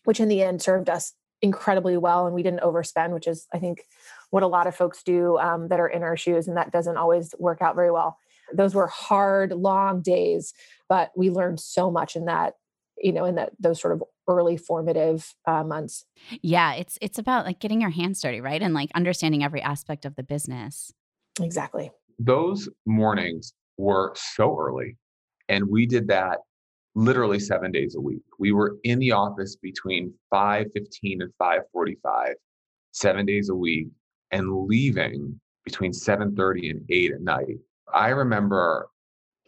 which 0.05 0.19
in 0.19 0.27
the 0.27 0.41
end 0.41 0.61
served 0.61 0.89
us 0.89 1.13
incredibly 1.45 1.95
well. 1.95 2.25
And 2.25 2.35
we 2.35 2.43
didn't 2.43 2.61
overspend, 2.61 3.13
which 3.13 3.27
is, 3.27 3.47
I 3.53 3.59
think, 3.59 3.83
what 4.31 4.43
a 4.43 4.47
lot 4.47 4.67
of 4.67 4.75
folks 4.75 5.03
do 5.03 5.37
um, 5.37 5.69
that 5.69 5.79
are 5.79 5.87
in 5.87 6.03
our 6.03 6.17
shoes. 6.17 6.47
And 6.47 6.57
that 6.57 6.71
doesn't 6.71 6.97
always 6.97 7.33
work 7.39 7.61
out 7.61 7.75
very 7.75 7.91
well. 7.91 8.17
Those 8.51 8.75
were 8.75 8.87
hard, 8.87 9.51
long 9.51 10.01
days, 10.01 10.53
but 10.89 11.11
we 11.15 11.29
learned 11.29 11.59
so 11.59 11.89
much 11.89 12.15
in 12.15 12.25
that, 12.25 12.55
you 12.97 13.13
know, 13.13 13.25
in 13.25 13.35
that 13.35 13.51
those 13.59 13.79
sort 13.79 13.93
of 13.93 14.03
early 14.27 14.57
formative 14.57 15.35
uh, 15.45 15.63
months. 15.63 16.05
Yeah, 16.41 16.73
it's 16.73 16.97
it's 16.99 17.19
about 17.19 17.45
like 17.45 17.59
getting 17.59 17.79
your 17.79 17.91
hands 17.91 18.21
dirty, 18.21 18.41
right? 18.41 18.61
And 18.61 18.73
like 18.73 18.89
understanding 18.95 19.43
every 19.43 19.61
aspect 19.61 20.05
of 20.05 20.15
the 20.15 20.23
business. 20.23 20.91
Exactly. 21.39 21.91
Those 22.17 22.69
mornings 22.85 23.53
were 23.77 24.13
so 24.15 24.57
early. 24.59 24.97
And 25.47 25.69
we 25.69 25.85
did 25.85 26.07
that 26.07 26.39
literally 26.95 27.39
seven 27.39 27.71
days 27.71 27.95
a 27.95 28.01
week. 28.01 28.23
We 28.39 28.51
were 28.51 28.77
in 28.83 28.99
the 28.99 29.11
office 29.11 29.55
between 29.55 30.13
5:15 30.31 31.21
and 31.21 31.33
5:45, 31.37 32.35
seven 32.91 33.25
days 33.25 33.49
a 33.49 33.55
week, 33.55 33.87
and 34.31 34.67
leaving 34.67 35.39
between 35.65 35.93
7:30 35.93 36.69
and 36.69 36.85
8 36.89 37.11
at 37.11 37.21
night. 37.21 37.57
I 37.93 38.09
remember 38.09 38.87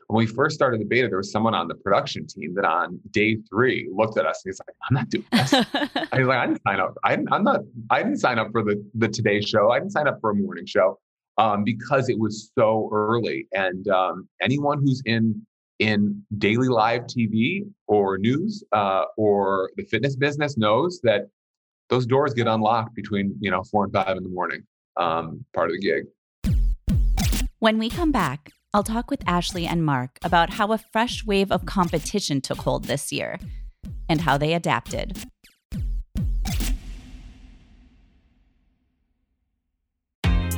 when 0.08 0.26
we 0.26 0.26
first 0.26 0.56
started 0.56 0.80
the 0.80 0.86
beta, 0.86 1.10
there 1.10 1.18
was 1.18 1.32
someone 1.32 1.54
on 1.54 1.68
the 1.68 1.76
production 1.76 2.26
team 2.28 2.54
that 2.56 2.64
on 2.64 2.98
day 3.12 3.36
three 3.50 3.90
looked 3.94 4.18
at 4.18 4.26
us 4.26 4.42
and 4.46 4.52
he's 4.52 4.60
like, 4.66 4.76
"I'm 4.90 4.96
not 4.96 5.10
doing 5.10 5.26
this." 5.32 5.54
I 6.14 6.20
was 6.20 6.28
like, 6.28 6.38
"I 6.38 6.48
didn't 6.48 6.62
sign 6.66 6.80
up. 6.80 6.96
I 7.04 7.16
didn't, 7.16 7.34
I'm 7.34 7.44
not. 7.44 7.62
I 7.90 8.04
didn't 8.04 8.20
sign 8.20 8.40
up 8.40 8.52
for 8.52 8.64
the 8.64 8.84
the 8.94 9.08
Today 9.10 9.42
Show. 9.42 9.72
I 9.72 9.80
didn't 9.80 9.92
sign 9.92 10.08
up 10.08 10.20
for 10.22 10.32
a 10.32 10.36
morning 10.36 10.66
show." 10.66 11.00
um, 11.38 11.64
because 11.64 12.10
it 12.10 12.20
was 12.20 12.52
so 12.58 12.90
early. 12.92 13.48
And 13.54 13.88
um, 13.88 14.28
anyone 14.42 14.80
who's 14.80 15.02
in 15.06 15.46
in 15.80 16.24
daily 16.38 16.68
live 16.68 17.04
TV 17.04 17.62
or 17.88 18.18
news 18.18 18.64
uh, 18.72 19.04
or 19.16 19.72
the 19.78 19.84
fitness 19.84 20.16
business 20.16 20.58
knows 20.58 21.00
that 21.04 21.30
those 21.90 22.06
doors 22.06 22.34
get 22.34 22.48
unlocked 22.48 22.96
between 22.96 23.36
you 23.40 23.52
know 23.52 23.64
four 23.64 23.84
and 23.84 23.94
five 23.94 24.18
in 24.18 24.24
the 24.24 24.30
morning. 24.30 24.64
Um, 24.98 25.46
part 25.54 25.70
of 25.70 25.76
the 25.76 25.80
gig. 25.80 26.06
When 27.60 27.78
we 27.78 27.90
come 27.90 28.12
back, 28.12 28.52
I'll 28.74 28.84
talk 28.84 29.10
with 29.10 29.22
Ashley 29.28 29.66
and 29.66 29.86
Mark 29.86 30.18
about 30.24 30.52
how 30.52 30.72
a 30.72 30.78
fresh 30.78 31.26
wave 31.26 31.52
of 31.52 31.66
competition 31.66 32.42
took 32.42 32.60
hold 32.60 32.86
this 32.86 33.12
year 33.12 33.40
and 34.10 34.22
how 34.22 34.38
they 34.38 34.54
adapted. 34.54 35.24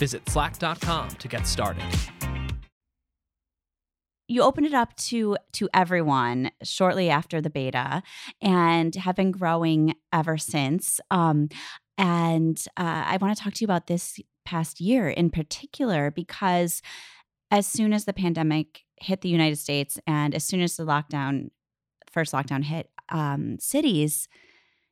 Visit 0.00 0.26
slack.com 0.30 1.10
to 1.10 1.28
get 1.28 1.46
started. 1.46 1.84
You 4.28 4.42
opened 4.42 4.66
it 4.66 4.72
up 4.72 4.96
to 4.96 5.36
to 5.52 5.68
everyone 5.74 6.52
shortly 6.62 7.10
after 7.10 7.42
the 7.42 7.50
beta, 7.50 8.02
and 8.40 8.94
have 8.94 9.14
been 9.14 9.30
growing 9.30 9.94
ever 10.10 10.38
since. 10.38 11.00
Um, 11.10 11.50
and 11.98 12.58
uh, 12.78 13.04
I 13.06 13.18
want 13.20 13.36
to 13.36 13.44
talk 13.44 13.52
to 13.52 13.60
you 13.60 13.66
about 13.66 13.88
this 13.88 14.18
past 14.46 14.80
year 14.80 15.10
in 15.10 15.28
particular 15.28 16.10
because 16.10 16.80
as 17.50 17.66
soon 17.66 17.92
as 17.92 18.06
the 18.06 18.14
pandemic 18.14 18.84
hit 18.96 19.20
the 19.20 19.28
United 19.28 19.56
States, 19.56 19.98
and 20.06 20.34
as 20.34 20.44
soon 20.44 20.62
as 20.62 20.76
the 20.76 20.86
lockdown, 20.86 21.50
first 22.10 22.32
lockdown 22.32 22.64
hit 22.64 22.88
um, 23.10 23.58
cities, 23.58 24.28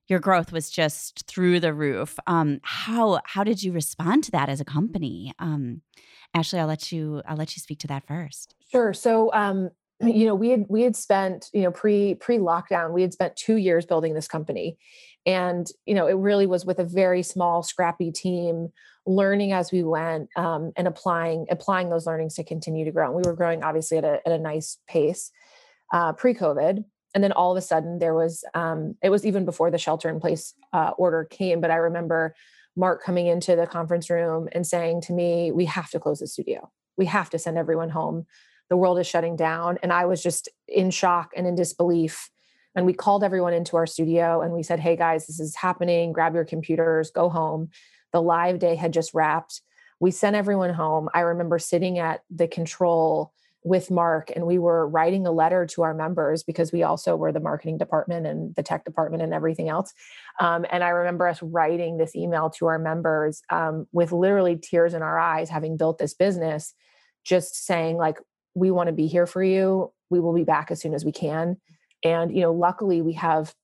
your 0.09 0.18
growth 0.18 0.53
was 0.53 0.71
just 0.71 1.27
through 1.27 1.61
the 1.61 1.75
roof. 1.75 2.18
Um, 2.27 2.61
how 2.62 3.21
how 3.25 3.44
did 3.44 3.62
you 3.62 3.73
respond 3.73 4.25
to 4.25 4.31
that 4.33 4.49
as 4.49 4.61
a 4.61 4.64
company? 4.64 5.33
Um, 5.38 5.83
Ashley, 6.35 6.59
I'll 6.59 6.66
let 6.66 6.90
you 6.90 7.23
I'll 7.27 7.37
let 7.37 7.57
you 7.57 7.61
speak 7.61 7.79
to 7.81 7.87
that 7.88 8.07
first. 8.07 8.55
Sure. 8.71 8.92
So 8.92 9.33
um, 9.33 9.71
you 10.01 10.27
know, 10.27 10.35
we 10.35 10.51
had 10.51 10.66
we 10.68 10.83
had 10.83 10.97
spent, 10.97 11.51
you 11.53 11.62
know, 11.62 11.71
pre 11.71 12.14
pre 12.14 12.38
lockdown, 12.38 12.92
we 12.92 13.03
had 13.03 13.12
spent 13.12 13.37
two 13.37 13.57
years 13.57 13.87
building 13.87 14.14
this 14.14 14.29
company. 14.29 14.79
And, 15.27 15.71
you 15.85 15.94
know, 15.94 16.07
it 16.07 16.14
really 16.14 16.47
was 16.47 16.64
with 16.64 16.79
a 16.79 16.85
very 16.85 17.23
small, 17.23 17.62
scrappy 17.62 18.11
team, 18.11 18.68
learning 19.05 19.53
as 19.53 19.71
we 19.71 19.83
went 19.83 20.31
um, 20.37 20.73
and 20.77 20.88
applying 20.88 21.47
applying 21.51 21.90
those 21.90 22.07
learnings 22.07 22.35
to 22.37 22.44
continue 22.44 22.85
to 22.85 22.92
grow. 22.92 23.07
And 23.07 23.16
we 23.16 23.23
were 23.29 23.37
growing 23.37 23.62
obviously 23.62 23.99
at 23.99 24.05
a, 24.05 24.21
at 24.27 24.33
a 24.33 24.38
nice 24.38 24.79
pace 24.88 25.31
uh, 25.92 26.12
pre-COVID 26.12 26.85
and 27.14 27.25
then 27.25 27.33
all 27.33 27.51
of 27.51 27.57
a 27.57 27.62
sudden 27.62 27.99
there 27.99 28.14
was 28.14 28.44
um, 28.55 28.94
it 29.03 29.11
was 29.11 29.25
even 29.25 29.44
before 29.44 29.71
the 29.71 29.79
shelter 29.79 30.09
in 30.09 30.21
place 30.21 30.55
uh, 30.73 30.90
order 30.99 31.25
came 31.25 31.61
but 31.61 31.71
i 31.71 31.77
remember 31.77 32.35
mark 32.79 33.03
coming 33.03 33.27
into 33.27 33.57
the 33.57 33.66
conference 33.66 34.09
room 34.09 34.49
and 34.53 34.66
saying 34.66 35.01
to 35.03 35.12
me 35.12 35.51
we 35.51 35.64
have 35.64 35.90
to 35.90 35.99
close 35.99 36.21
the 36.21 36.27
studio. 36.27 36.71
We 36.97 37.07
have 37.07 37.29
to 37.31 37.38
send 37.38 37.59
everyone 37.59 37.90
home. 37.90 38.27
The 38.71 38.77
world 38.77 38.99
is 38.99 39.07
shutting 39.07 39.37
down. 39.37 39.79
And 39.83 39.92
i 39.92 40.07
was 40.07 40.23
just 40.23 40.49
in 40.68 40.90
shock 40.90 41.33
and 41.37 41.47
in 41.47 41.57
disbelief. 41.57 42.31
And 42.75 42.87
we 42.87 42.92
called 42.92 43.25
everyone 43.25 43.53
into 43.53 43.77
our 43.77 43.87
studio 43.87 44.40
and 44.40 44.53
we 44.53 44.62
said 44.62 44.79
hey 44.79 44.97
guys 44.97 45.27
this 45.27 45.40
is 45.40 45.57
happening. 45.57 46.12
Grab 46.12 46.35
your 46.35 46.44
computers. 46.44 47.11
Go 47.11 47.29
home. 47.29 47.71
The 48.12 48.23
live 48.23 48.61
day 48.61 48.77
had 48.77 48.92
just 48.92 49.12
wrapped. 49.12 49.61
We 50.01 50.12
sent 50.12 50.37
everyone 50.37 50.73
home. 50.73 51.09
I 51.12 51.21
remember 51.21 51.59
sitting 51.59 51.99
at 51.99 52.23
the 52.31 52.47
control 52.47 53.33
with 53.64 53.90
Mark 53.90 54.31
and 54.35 54.47
we 54.47 54.59
were 54.59 54.88
writing 54.88 55.27
a 55.27 55.33
letter 55.33 55.66
to 55.66 55.83
our 55.83 55.92
members 55.92 56.42
because 56.42 56.73
we 56.73 56.83
also 56.83 57.16
were 57.16 57.33
the 57.33 57.40
marketing 57.40 57.77
department 57.77 58.27
and 58.27 58.55
the 58.55 58.62
tech 58.62 58.85
department 58.85 59.23
and 59.23 59.35
everything 59.35 59.68
else. 59.68 59.92
Um, 60.38 60.64
and 60.71 60.85
I 60.85 60.90
remember 60.90 61.27
us 61.27 61.42
writing 61.42 61.97
this 61.97 62.14
email 62.14 62.51
to 62.51 62.66
our 62.66 62.79
members 62.79 63.42
um, 63.51 63.87
with 63.92 64.12
literally 64.12 64.57
tears 64.57 64.94
in 64.94 65.03
our 65.03 65.18
eyes, 65.18 65.51
having 65.51 65.77
built 65.77 65.99
this 65.99 66.14
business, 66.14 66.73
just 67.25 67.66
saying, 67.66 67.97
like, 67.97 68.18
we 68.55 68.71
want 68.71 68.87
to 68.87 68.92
be 68.92 69.07
here 69.07 69.27
for 69.27 69.42
you. 69.42 69.92
We 70.09 70.21
will 70.21 70.35
be 70.35 70.44
back 70.44 70.71
as 70.71 70.81
soon 70.81 70.94
as 70.94 71.05
we 71.05 71.12
can. 71.12 71.57
And, 72.05 72.35
you 72.35 72.42
know, 72.42 72.53
luckily 72.53 73.03
we 73.03 73.14
have 73.14 73.55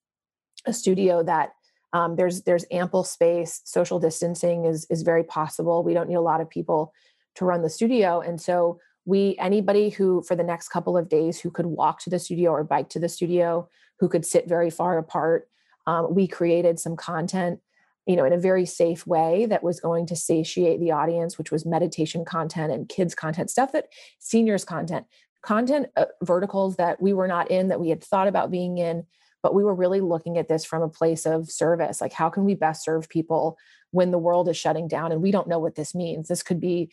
a 0.66 0.72
studio 0.72 1.22
that 1.22 1.50
um, 1.92 2.16
there's 2.16 2.42
there's 2.42 2.66
ample 2.72 3.04
space. 3.04 3.61
Social 3.64 4.00
distancing 4.00 4.64
is 4.64 4.85
is 4.90 5.02
very 5.02 5.22
possible. 5.22 5.85
We 5.85 5.94
don't 5.94 6.09
need 6.09 6.16
a 6.16 6.20
lot 6.20 6.40
of 6.40 6.50
people 6.50 6.92
to 7.37 7.44
run 7.44 7.62
the 7.62 7.70
studio, 7.70 8.20
and 8.20 8.40
so 8.40 8.80
we 9.05 9.37
anybody 9.38 9.90
who 9.90 10.23
for 10.23 10.35
the 10.35 10.43
next 10.43 10.69
couple 10.69 10.97
of 10.97 11.09
days 11.09 11.40
who 11.40 11.51
could 11.51 11.67
walk 11.67 12.01
to 12.01 12.11
the 12.11 12.19
studio 12.19 12.51
or 12.51 12.64
bike 12.64 12.88
to 12.90 12.99
the 12.99 13.09
studio 13.09 13.69
who 13.99 14.09
could 14.09 14.25
sit 14.25 14.49
very 14.49 14.71
far 14.71 14.99
apart 14.99 15.49
um, 15.87 16.14
we 16.14 16.27
created 16.27 16.79
some 16.79 16.97
content 16.97 17.61
you 18.07 18.17
know 18.17 18.25
in 18.25 18.33
a 18.33 18.38
very 18.38 18.67
safe 18.67 19.07
way 19.07 19.47
that 19.47 19.62
was 19.62 19.81
going 19.81 20.07
to 20.07 20.17
satiate 20.17 20.81
the 20.81 20.90
audience 20.90 21.38
which 21.38 21.51
was 21.51 21.67
meditation 21.67 22.25
content 22.25 22.73
and 22.73 22.88
kids 22.88 23.14
content 23.14 23.51
stuff 23.51 23.73
that 23.73 23.88
seniors 24.19 24.64
content 24.64 25.07
content 25.43 25.87
uh, 25.97 26.07
verticals 26.23 26.77
that 26.77 27.01
we 27.01 27.12
were 27.12 27.29
not 27.29 27.51
in 27.51 27.69
that 27.69 27.81
we 27.81 27.90
had 27.90 28.03
thought 28.03 28.29
about 28.29 28.51
being 28.51 28.79
in 28.79 29.05
but 29.43 29.55
we 29.55 29.62
were 29.62 29.75
really 29.75 30.01
looking 30.01 30.38
at 30.38 30.49
this 30.49 30.64
from 30.64 30.83
a 30.83 30.88
place 30.88 31.27
of 31.27 31.51
service 31.51 32.01
like 32.01 32.12
how 32.12 32.31
can 32.31 32.45
we 32.45 32.55
best 32.55 32.85
serve 32.85 33.09
people 33.09 33.59
when 33.95 34.11
the 34.11 34.19
world 34.19 34.49
is 34.49 34.57
shutting 34.57 34.88
down 34.88 35.12
and 35.12 35.23
we 35.23 35.31
don't 35.31 35.47
know 35.47 35.61
what 35.61 35.77
this 35.77 35.95
means? 35.95 36.27
This 36.27 36.43
could 36.43 36.61
be 36.61 36.90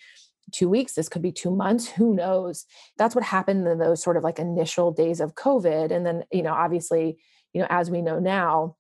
two 0.52 0.70
weeks 0.70 0.94
this 0.94 1.10
could 1.10 1.22
be 1.22 1.32
two 1.32 1.52
months 1.52 1.88
who 1.88 2.14
knows? 2.14 2.66
That's 2.98 3.16
what 3.16 3.24
happened 3.24 3.68
in 3.68 3.80
those 3.80 4.02
sort 4.02 4.18
of 4.18 4.24
like 4.24 4.40
initial 4.40 4.92
days 4.92 5.20
of 5.20 5.36
covid 5.36 5.92
and 5.92 6.06
then 6.06 6.24
you 6.32 6.44
know 6.44 6.54
obviously 6.54 7.18
you 7.54 7.62
know 7.62 7.68
as 7.70 7.90
we 7.90 8.02
know 8.02 8.20
now 8.20 8.76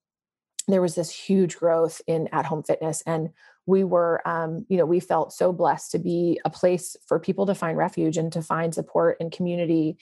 there 0.67 0.81
was 0.81 0.95
this 0.95 1.09
huge 1.09 1.57
growth 1.57 2.01
in 2.07 2.29
at 2.31 2.45
home 2.45 2.63
fitness 2.63 3.01
and 3.05 3.29
we 3.65 3.83
were 3.83 4.27
um, 4.27 4.65
you 4.69 4.77
know 4.77 4.85
we 4.85 4.99
felt 4.99 5.33
so 5.33 5.51
blessed 5.51 5.91
to 5.91 5.99
be 5.99 6.39
a 6.45 6.49
place 6.49 6.95
for 7.07 7.19
people 7.19 7.45
to 7.45 7.55
find 7.55 7.77
refuge 7.77 8.17
and 8.17 8.31
to 8.33 8.41
find 8.41 8.73
support 8.73 9.17
and 9.19 9.31
community 9.31 9.97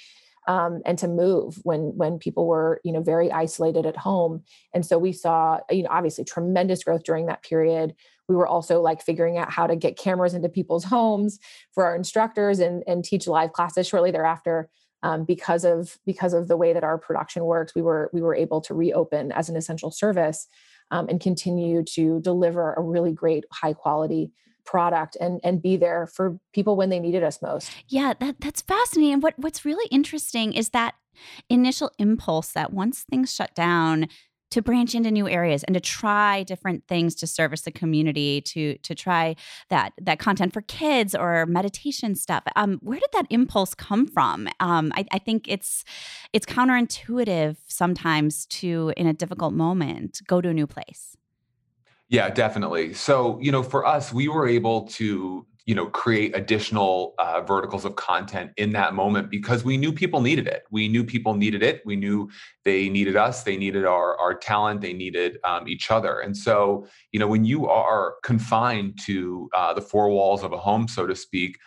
um, 0.47 0.81
and 0.85 0.97
to 0.97 1.07
move 1.07 1.59
when 1.63 1.95
when 1.95 2.17
people 2.17 2.47
were 2.47 2.81
you 2.83 2.91
know 2.91 3.01
very 3.01 3.31
isolated 3.31 3.85
at 3.85 3.97
home. 3.97 4.43
And 4.73 4.85
so 4.85 4.97
we 4.97 5.11
saw 5.11 5.59
you 5.69 5.83
know 5.83 5.89
obviously 5.91 6.23
tremendous 6.23 6.83
growth 6.83 7.03
during 7.03 7.27
that 7.27 7.43
period 7.43 7.95
we 8.29 8.35
were 8.35 8.47
also 8.47 8.79
like 8.81 9.01
figuring 9.01 9.37
out 9.37 9.51
how 9.51 9.67
to 9.67 9.75
get 9.75 9.97
cameras 9.97 10.33
into 10.33 10.47
people's 10.47 10.85
homes 10.85 11.39
for 11.73 11.83
our 11.85 11.95
instructors 11.95 12.59
and 12.59 12.83
and 12.87 13.03
teach 13.03 13.27
live 13.27 13.51
classes 13.51 13.87
shortly 13.87 14.11
thereafter 14.11 14.69
um, 15.03 15.25
because 15.25 15.65
of 15.65 15.97
because 16.05 16.33
of 16.33 16.47
the 16.47 16.57
way 16.57 16.71
that 16.71 16.83
our 16.83 16.97
production 16.97 17.43
works 17.43 17.75
we 17.75 17.81
were 17.81 18.09
we 18.13 18.21
were 18.21 18.35
able 18.35 18.61
to 18.61 18.73
reopen 18.73 19.31
as 19.33 19.49
an 19.49 19.57
essential 19.57 19.91
service 19.91 20.47
um, 20.91 21.07
and 21.09 21.19
continue 21.19 21.83
to 21.83 22.21
deliver 22.21 22.73
a 22.73 22.81
really 22.81 23.11
great 23.11 23.43
high 23.51 23.73
quality 23.73 24.31
product 24.65 25.17
and 25.19 25.39
and 25.43 25.61
be 25.61 25.77
there 25.77 26.05
for 26.05 26.37
people 26.53 26.75
when 26.75 26.89
they 26.89 26.99
needed 26.99 27.23
us 27.23 27.41
most. 27.41 27.71
Yeah, 27.87 28.13
that 28.19 28.35
that's 28.39 28.61
fascinating. 28.61 29.13
And 29.13 29.23
what 29.23 29.33
what's 29.37 29.65
really 29.65 29.87
interesting 29.89 30.53
is 30.53 30.69
that 30.69 30.95
initial 31.49 31.91
impulse 31.97 32.51
that 32.51 32.71
once 32.71 33.03
things 33.09 33.33
shut 33.33 33.53
down 33.55 34.07
to 34.51 34.61
branch 34.61 34.95
into 34.95 35.11
new 35.11 35.27
areas 35.27 35.63
and 35.63 35.73
to 35.73 35.79
try 35.79 36.43
different 36.43 36.87
things 36.87 37.15
to 37.15 37.27
service 37.27 37.61
the 37.61 37.71
community 37.71 38.41
to 38.41 38.77
to 38.79 38.95
try 38.95 39.35
that 39.69 39.93
that 40.01 40.19
content 40.19 40.53
for 40.53 40.61
kids 40.61 41.15
or 41.15 41.45
meditation 41.45 42.15
stuff. 42.15 42.43
Um, 42.55 42.79
where 42.81 42.99
did 42.99 43.09
that 43.13 43.27
impulse 43.29 43.73
come 43.73 44.07
from? 44.07 44.47
Um, 44.59 44.91
I, 44.95 45.05
I 45.11 45.19
think 45.19 45.47
it's 45.47 45.83
it's 46.33 46.45
counterintuitive 46.45 47.57
sometimes 47.67 48.45
to 48.47 48.93
in 48.97 49.07
a 49.07 49.13
difficult 49.13 49.53
moment 49.53 50.21
go 50.27 50.41
to 50.41 50.49
a 50.49 50.53
new 50.53 50.67
place. 50.67 51.15
Yeah, 52.09 52.29
definitely. 52.31 52.93
So, 52.93 53.39
you 53.39 53.51
know, 53.51 53.61
for 53.61 53.85
us, 53.85 54.11
we 54.11 54.27
were 54.27 54.47
able 54.47 54.87
to, 54.87 55.45
you 55.69 55.75
know, 55.75 55.85
create 55.85 56.35
additional 56.35 57.13
uh, 57.19 57.41
verticals 57.41 57.85
of 57.85 57.95
content 57.95 58.49
in 58.57 58.71
that 58.71 58.95
moment 58.95 59.29
because 59.29 59.63
we 59.63 59.77
knew 59.77 59.93
people 59.93 60.19
needed 60.19 60.47
it. 60.47 60.63
We 60.71 60.87
knew 60.87 61.03
people 61.03 61.35
needed 61.35 61.61
it. 61.61 61.83
We 61.85 61.95
knew 61.95 62.27
they 62.65 62.89
needed 62.89 63.15
us. 63.15 63.43
They 63.43 63.55
needed 63.55 63.85
our 63.85 64.19
our 64.19 64.33
talent. 64.33 64.81
They 64.81 64.93
needed 64.93 65.37
um, 65.43 65.67
each 65.67 65.91
other. 65.91 66.21
And 66.21 66.35
so, 66.35 66.87
you 67.11 67.19
know, 67.19 67.27
when 67.27 67.45
you 67.45 67.67
are 67.67 68.15
confined 68.23 68.97
to 69.05 69.47
uh, 69.55 69.75
the 69.75 69.81
four 69.81 70.09
walls 70.09 70.43
of 70.43 70.53
a 70.53 70.57
home, 70.57 70.87
so 70.87 71.05
to 71.05 71.13
speak, 71.13 71.59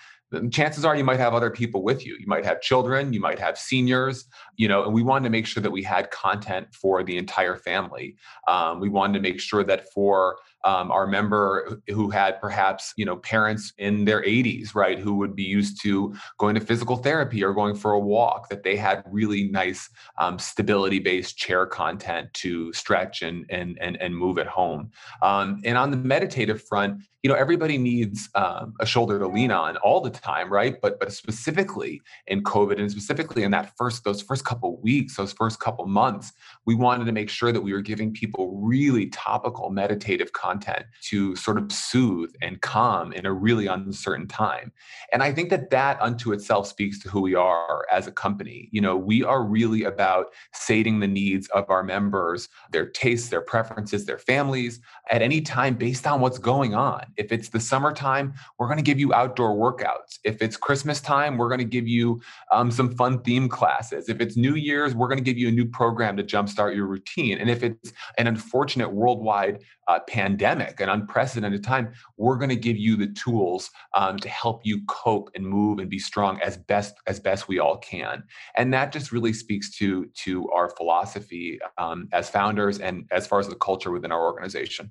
chances 0.51 0.85
are 0.85 0.97
you 0.97 1.05
might 1.05 1.21
have 1.21 1.35
other 1.35 1.51
people 1.51 1.85
with 1.85 2.05
you. 2.05 2.17
You 2.19 2.27
might 2.27 2.45
have 2.45 2.61
children, 2.61 3.13
you 3.13 3.21
might 3.21 3.39
have 3.39 3.57
seniors, 3.57 4.25
you 4.57 4.67
know, 4.67 4.83
and 4.85 4.93
we 4.93 5.05
wanted 5.05 5.25
to 5.25 5.31
make 5.31 5.47
sure 5.47 5.63
that 5.63 5.71
we 5.71 5.83
had 5.83 6.11
content 6.11 6.75
for 6.75 7.05
the 7.05 7.17
entire 7.17 7.57
family. 7.57 8.17
Um, 8.49 8.81
we 8.81 8.89
wanted 8.89 9.15
to 9.15 9.21
make 9.21 9.41
sure 9.41 9.63
that 9.65 9.93
for 9.93 10.39
um, 10.65 10.91
our 10.91 11.07
member 11.07 11.81
who 11.89 12.11
had 12.11 12.41
perhaps 12.41 12.93
you 12.97 13.05
know 13.05 13.17
parents 13.17 13.73
in 13.79 14.05
their 14.05 14.23
80s 14.23 14.75
right 14.75 14.99
who 14.99 15.15
would 15.15 15.35
be 15.35 15.43
used 15.43 15.83
to 15.83 16.15
going 16.39 16.55
to 16.55 16.61
physical 16.61 16.97
therapy 16.97 17.43
or 17.43 17.53
going 17.53 17.75
for 17.75 17.93
a 17.93 18.01
walk 18.01 18.49
that 18.49 18.63
they 18.63 18.77
had 18.77 19.05
really 19.07 19.49
nice 19.49 19.89
um, 20.19 20.39
stability 20.39 20.99
based 20.99 21.37
chair 21.37 21.67
content 21.67 22.33
to 22.35 22.73
stretch 22.73 23.23
and 23.23 23.47
and 23.51 23.79
and, 23.81 24.01
and 24.01 24.17
move 24.17 24.39
at 24.39 24.47
home. 24.47 24.91
Um, 25.23 25.61
and 25.65 25.77
on 25.77 25.91
the 25.91 25.97
meditative 25.97 26.63
front 26.63 27.03
you 27.23 27.31
know 27.31 27.37
everybody 27.37 27.79
needs 27.79 28.29
um, 28.35 28.75
a 28.81 28.87
shoulder 28.87 29.19
to 29.19 29.27
lean 29.27 29.51
on 29.51 29.77
all 29.79 30.01
the 30.01 30.11
time 30.11 30.53
right 30.53 30.81
but 30.81 30.99
but 30.99 31.13
specifically 31.13 32.01
in 32.27 32.43
covid 32.43 32.79
and 32.79 32.91
specifically 32.91 33.43
in 33.43 33.51
that 33.51 33.73
first 33.77 34.05
those 34.05 34.23
first 34.23 34.45
couple 34.45 34.81
weeks 34.81 35.17
those 35.17 35.33
first 35.33 35.61
couple 35.61 35.87
months 35.87 36.33
we 36.67 36.75
wanted 36.75 37.05
to 37.05 37.13
make 37.13 37.29
sure 37.29 37.53
that 37.53 37.61
we 37.61 37.73
were 37.73 37.81
giving 37.81 38.13
people 38.13 38.61
really 38.61 39.07
topical 39.07 39.71
meditative 39.71 40.33
content 40.33 40.85
to 41.01 41.35
sort 41.37 41.59
of 41.59 41.71
soothe 41.73 42.33
and 42.41 42.61
calm 42.61 43.13
in 43.13 43.27
a 43.27 43.33
really 43.33 43.67
uncertain 43.67 44.27
time. 44.27 44.73
And 45.13 45.23
I 45.23 45.33
think 45.33 45.51
that 45.51 45.71
that 45.71 46.01
unto 46.01 46.33
itself 46.33 46.67
speaks 46.67 46.99
to 47.01 47.09
who 47.09 47.21
we 47.21 47.35
are 47.35 47.87
as 47.91 48.07
a 48.07 48.13
company. 48.13 48.69
You 48.73 48.81
know, 48.81 48.97
we 48.97 49.25
are 49.25 49.45
really 49.45 49.85
about 49.85 50.27
sating 50.53 51.01
the 51.01 51.09
needs 51.09 51.49
of 51.49 51.69
our 51.71 51.83
members, 51.83 52.49
their 52.71 52.87
tastes, 52.87 53.29
their 53.29 53.41
preferences, 53.41 54.07
their 54.07 54.19
families 54.19 54.81
at 55.11 55.23
any 55.23 55.41
time 55.41 55.75
based 55.75 56.07
on 56.07 56.21
what's 56.21 56.39
going 56.39 56.75
on. 56.75 57.05
If 57.17 57.33
it's 57.33 57.49
the 57.49 57.61
summertime, 57.61 58.35
we're 58.59 58.67
going 58.67 58.79
to 58.79 58.83
give 58.83 58.99
you 58.99 59.13
outdoor 59.15 59.55
workouts. 59.57 60.19
If 60.25 60.43
it's 60.43 60.57
Christmas 60.57 61.01
time, 61.01 61.37
we're 61.37 61.49
going 61.49 61.59
to 61.59 61.65
give 61.65 61.89
you 61.89 62.21
um, 62.51 62.71
some 62.71 62.95
fun 62.95 63.23
theme 63.23 63.49
classes. 63.49 64.09
If 64.09 64.21
it's 64.21 64.37
New 64.37 64.55
Year's, 64.55 64.95
we're 64.95 65.09
going 65.09 65.19
to 65.19 65.25
give 65.25 65.39
you 65.39 65.49
a 65.49 65.53
new 65.53 65.67
program 65.67 66.17
to 66.17 66.23
jumpstart 66.23 66.75
your 66.75 66.87
routine. 66.87 67.39
And 67.39 67.51
if 67.51 67.63
it's 67.63 67.93
an 68.19 68.27
unfortunate 68.27 68.93
worldwide 68.93 69.63
uh, 69.89 70.01
pandemic, 70.09 70.81
an 70.81 70.89
unprecedented 70.89 71.65
time, 71.65 71.93
we're 72.17 72.37
going 72.37 72.49
to 72.49 72.57
give 72.57 72.77
you 72.77 72.97
the 72.97 73.09
tools 73.09 73.71
um, 73.95 74.17
to 74.19 74.29
help 74.29 74.63
you 74.65 74.83
cope 74.87 75.31
and 75.35 75.47
move 75.47 75.79
and 75.79 75.91
be 75.91 75.99
strong 75.99 76.41
as 76.41 76.57
best 76.57 76.95
as 77.07 77.19
best 77.21 77.49
we 77.49 77.59
all 77.59 77.79
can. 77.79 78.23
And 78.57 78.73
that 78.73 78.93
just 78.93 79.13
really 79.13 79.33
speaks 79.33 79.71
to 79.79 80.07
to 80.25 80.49
our 80.51 80.71
philosophy 80.71 81.59
um, 81.79 82.09
as 82.13 82.31
founders 82.31 82.79
and 82.79 83.07
as 83.11 83.27
far 83.27 83.41
as 83.41 83.49
the 83.49 83.57
culture 83.57 83.91
within 83.91 84.13
our 84.13 84.23
organization. 84.23 84.91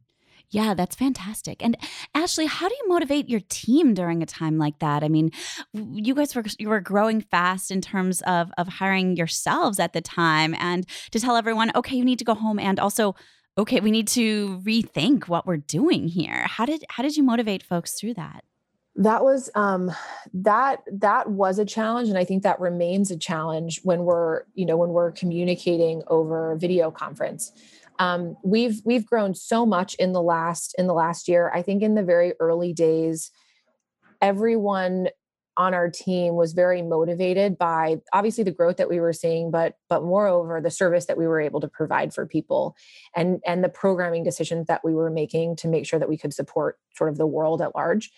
Yeah, 0.52 0.74
that's 0.74 0.98
fantastic. 0.98 1.64
And 1.64 1.78
Ashley, 2.14 2.46
how 2.46 2.68
do 2.68 2.76
you 2.76 2.90
motivate 2.90 3.30
your 3.30 3.40
team 3.48 3.94
during 3.94 4.22
a 4.22 4.26
time 4.26 4.58
like 4.58 4.80
that? 4.80 5.02
I 5.02 5.08
mean, 5.08 5.32
you 5.74 6.14
guys 6.14 6.36
were 6.36 6.44
you 6.60 6.68
were 6.68 6.82
growing 6.82 7.22
fast 7.22 7.72
in 7.72 7.80
terms 7.80 8.22
of 8.24 8.52
of 8.58 8.68
hiring 8.68 9.16
yourselves 9.16 9.80
at 9.80 9.94
the 9.94 10.02
time 10.02 10.54
and 10.60 10.86
to 11.12 11.22
tell 11.22 11.38
everyone, 11.38 11.72
okay, 11.74 11.96
you 11.96 12.04
need 12.04 12.20
to 12.20 12.26
go 12.26 12.34
home 12.34 12.60
and 12.60 12.80
also 12.80 13.16
okay, 13.58 13.80
we 13.80 13.92
need 13.92 14.08
to 14.10 14.60
rethink 14.60 15.28
what 15.28 15.46
we're 15.46 15.58
doing 15.58 16.08
here. 16.08 16.46
How 16.48 16.66
did 16.66 16.84
how 16.90 17.02
did 17.02 17.16
you 17.16 17.24
motivate 17.24 17.64
folks 17.64 17.94
through 17.94 18.16
that? 18.16 18.44
That 18.98 19.24
was 19.24 19.50
um 19.56 19.90
that 20.34 20.82
that 20.92 21.30
was 21.30 21.60
a 21.60 21.66
challenge 21.66 22.10
and 22.10 22.18
I 22.18 22.26
think 22.26 22.44
that 22.44 22.60
remains 22.60 23.10
a 23.10 23.18
challenge 23.18 23.80
when 23.84 24.04
we're, 24.04 24.44
you 24.54 24.66
know, 24.66 24.76
when 24.76 24.90
we're 24.90 25.14
communicating 25.14 26.04
over 26.08 26.58
video 26.58 26.92
conference. 26.92 27.54
Um, 28.02 28.36
we've 28.44 28.82
we've 28.84 29.06
grown 29.06 29.36
so 29.36 29.64
much 29.64 29.94
in 29.96 30.12
the 30.12 30.24
last 30.24 30.74
in 30.80 30.88
the 30.88 30.94
last 30.94 31.28
year. 31.28 31.52
I 31.54 31.62
think 31.62 31.84
in 31.84 31.94
the 31.94 32.02
very 32.02 32.34
early 32.40 32.74
days, 32.74 33.30
everyone 34.20 35.10
on 35.56 35.76
our 35.76 35.88
team 35.88 36.34
was 36.34 36.54
very 36.54 36.82
motivated 36.82 37.60
by 37.60 37.98
obviously 38.14 38.44
the 38.44 38.52
growth 38.52 38.78
that 38.78 38.90
we 38.90 39.00
were 39.00 39.14
seeing 39.14 39.52
but 39.52 39.76
but 39.90 40.02
moreover 40.02 40.62
the 40.62 40.72
service 40.72 41.06
that 41.06 41.18
we 41.18 41.28
were 41.28 41.42
able 41.42 41.60
to 41.60 41.68
provide 41.68 42.14
for 42.14 42.26
people 42.26 42.76
and 43.16 43.42
and 43.46 43.64
the 43.64 43.70
programming 43.70 44.24
decisions 44.24 44.66
that 44.68 44.82
we 44.84 44.94
were 44.94 45.12
making 45.12 45.56
to 45.56 45.68
make 45.68 45.86
sure 45.86 46.00
that 46.00 46.08
we 46.08 46.18
could 46.18 46.34
support 46.34 46.80
sort 46.96 47.10
of 47.10 47.18
the 47.18 47.28
world 47.28 47.62
at 47.62 47.76
large 47.76 48.10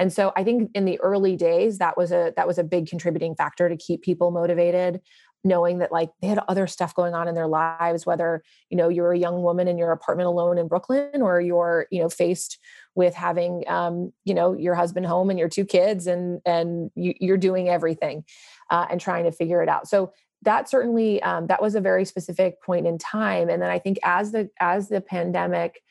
and 0.00 0.12
so 0.12 0.32
i 0.36 0.42
think 0.42 0.68
in 0.74 0.84
the 0.84 1.00
early 1.00 1.36
days 1.36 1.78
that 1.78 1.96
was 1.96 2.10
a 2.10 2.32
that 2.36 2.48
was 2.48 2.58
a 2.58 2.64
big 2.64 2.88
contributing 2.88 3.36
factor 3.36 3.68
to 3.68 3.76
keep 3.76 4.02
people 4.02 4.32
motivated 4.32 5.00
knowing 5.42 5.78
that 5.78 5.90
like 5.90 6.10
they 6.20 6.28
had 6.28 6.40
other 6.48 6.66
stuff 6.66 6.94
going 6.94 7.14
on 7.14 7.26
in 7.26 7.34
their 7.34 7.46
lives 7.46 8.04
whether 8.04 8.42
you 8.68 8.76
know 8.76 8.88
you're 8.88 9.12
a 9.12 9.18
young 9.18 9.42
woman 9.42 9.68
in 9.68 9.78
your 9.78 9.90
apartment 9.90 10.26
alone 10.26 10.58
in 10.58 10.68
brooklyn 10.68 11.22
or 11.22 11.40
you're 11.40 11.86
you 11.90 12.00
know 12.00 12.08
faced 12.08 12.58
with 12.94 13.14
having 13.14 13.64
um, 13.68 14.12
you 14.24 14.34
know 14.34 14.52
your 14.52 14.74
husband 14.74 15.06
home 15.06 15.30
and 15.30 15.38
your 15.38 15.48
two 15.48 15.64
kids 15.64 16.06
and 16.06 16.40
and 16.44 16.90
you, 16.94 17.32
are 17.32 17.36
doing 17.36 17.68
everything 17.68 18.24
uh, 18.70 18.86
and 18.90 19.00
trying 19.00 19.24
to 19.24 19.32
figure 19.32 19.62
it 19.62 19.68
out. 19.68 19.88
So 19.88 20.12
that 20.42 20.68
certainly 20.68 21.22
um, 21.22 21.46
that 21.46 21.62
was 21.62 21.74
a 21.74 21.80
very 21.80 22.04
specific 22.04 22.62
point 22.62 22.86
in 22.86 22.96
time 22.96 23.50
and 23.50 23.60
then 23.60 23.68
i 23.68 23.78
think 23.78 23.98
as 24.02 24.32
the 24.32 24.48
as 24.58 24.88
the 24.88 25.00
pandemic 25.00 25.82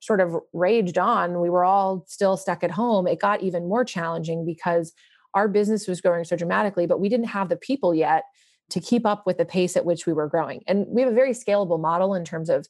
sort 0.00 0.20
of 0.20 0.36
raged 0.52 0.98
on 0.98 1.40
we 1.40 1.48
were 1.48 1.64
all 1.64 2.04
still 2.08 2.36
stuck 2.36 2.64
at 2.64 2.72
home 2.72 3.06
it 3.06 3.20
got 3.20 3.42
even 3.42 3.68
more 3.68 3.84
challenging 3.84 4.44
because 4.44 4.92
our 5.34 5.46
business 5.46 5.86
was 5.86 6.00
growing 6.00 6.24
so 6.24 6.34
dramatically 6.34 6.84
but 6.84 6.98
we 6.98 7.08
didn't 7.08 7.26
have 7.26 7.48
the 7.48 7.56
people 7.56 7.94
yet 7.94 8.24
to 8.70 8.80
keep 8.80 9.04
up 9.04 9.26
with 9.26 9.38
the 9.38 9.44
pace 9.44 9.76
at 9.76 9.84
which 9.84 10.06
we 10.06 10.12
were 10.12 10.28
growing. 10.28 10.62
And 10.66 10.86
we 10.88 11.02
have 11.02 11.12
a 11.12 11.14
very 11.14 11.32
scalable 11.32 11.80
model 11.80 12.14
in 12.14 12.24
terms 12.24 12.48
of, 12.48 12.66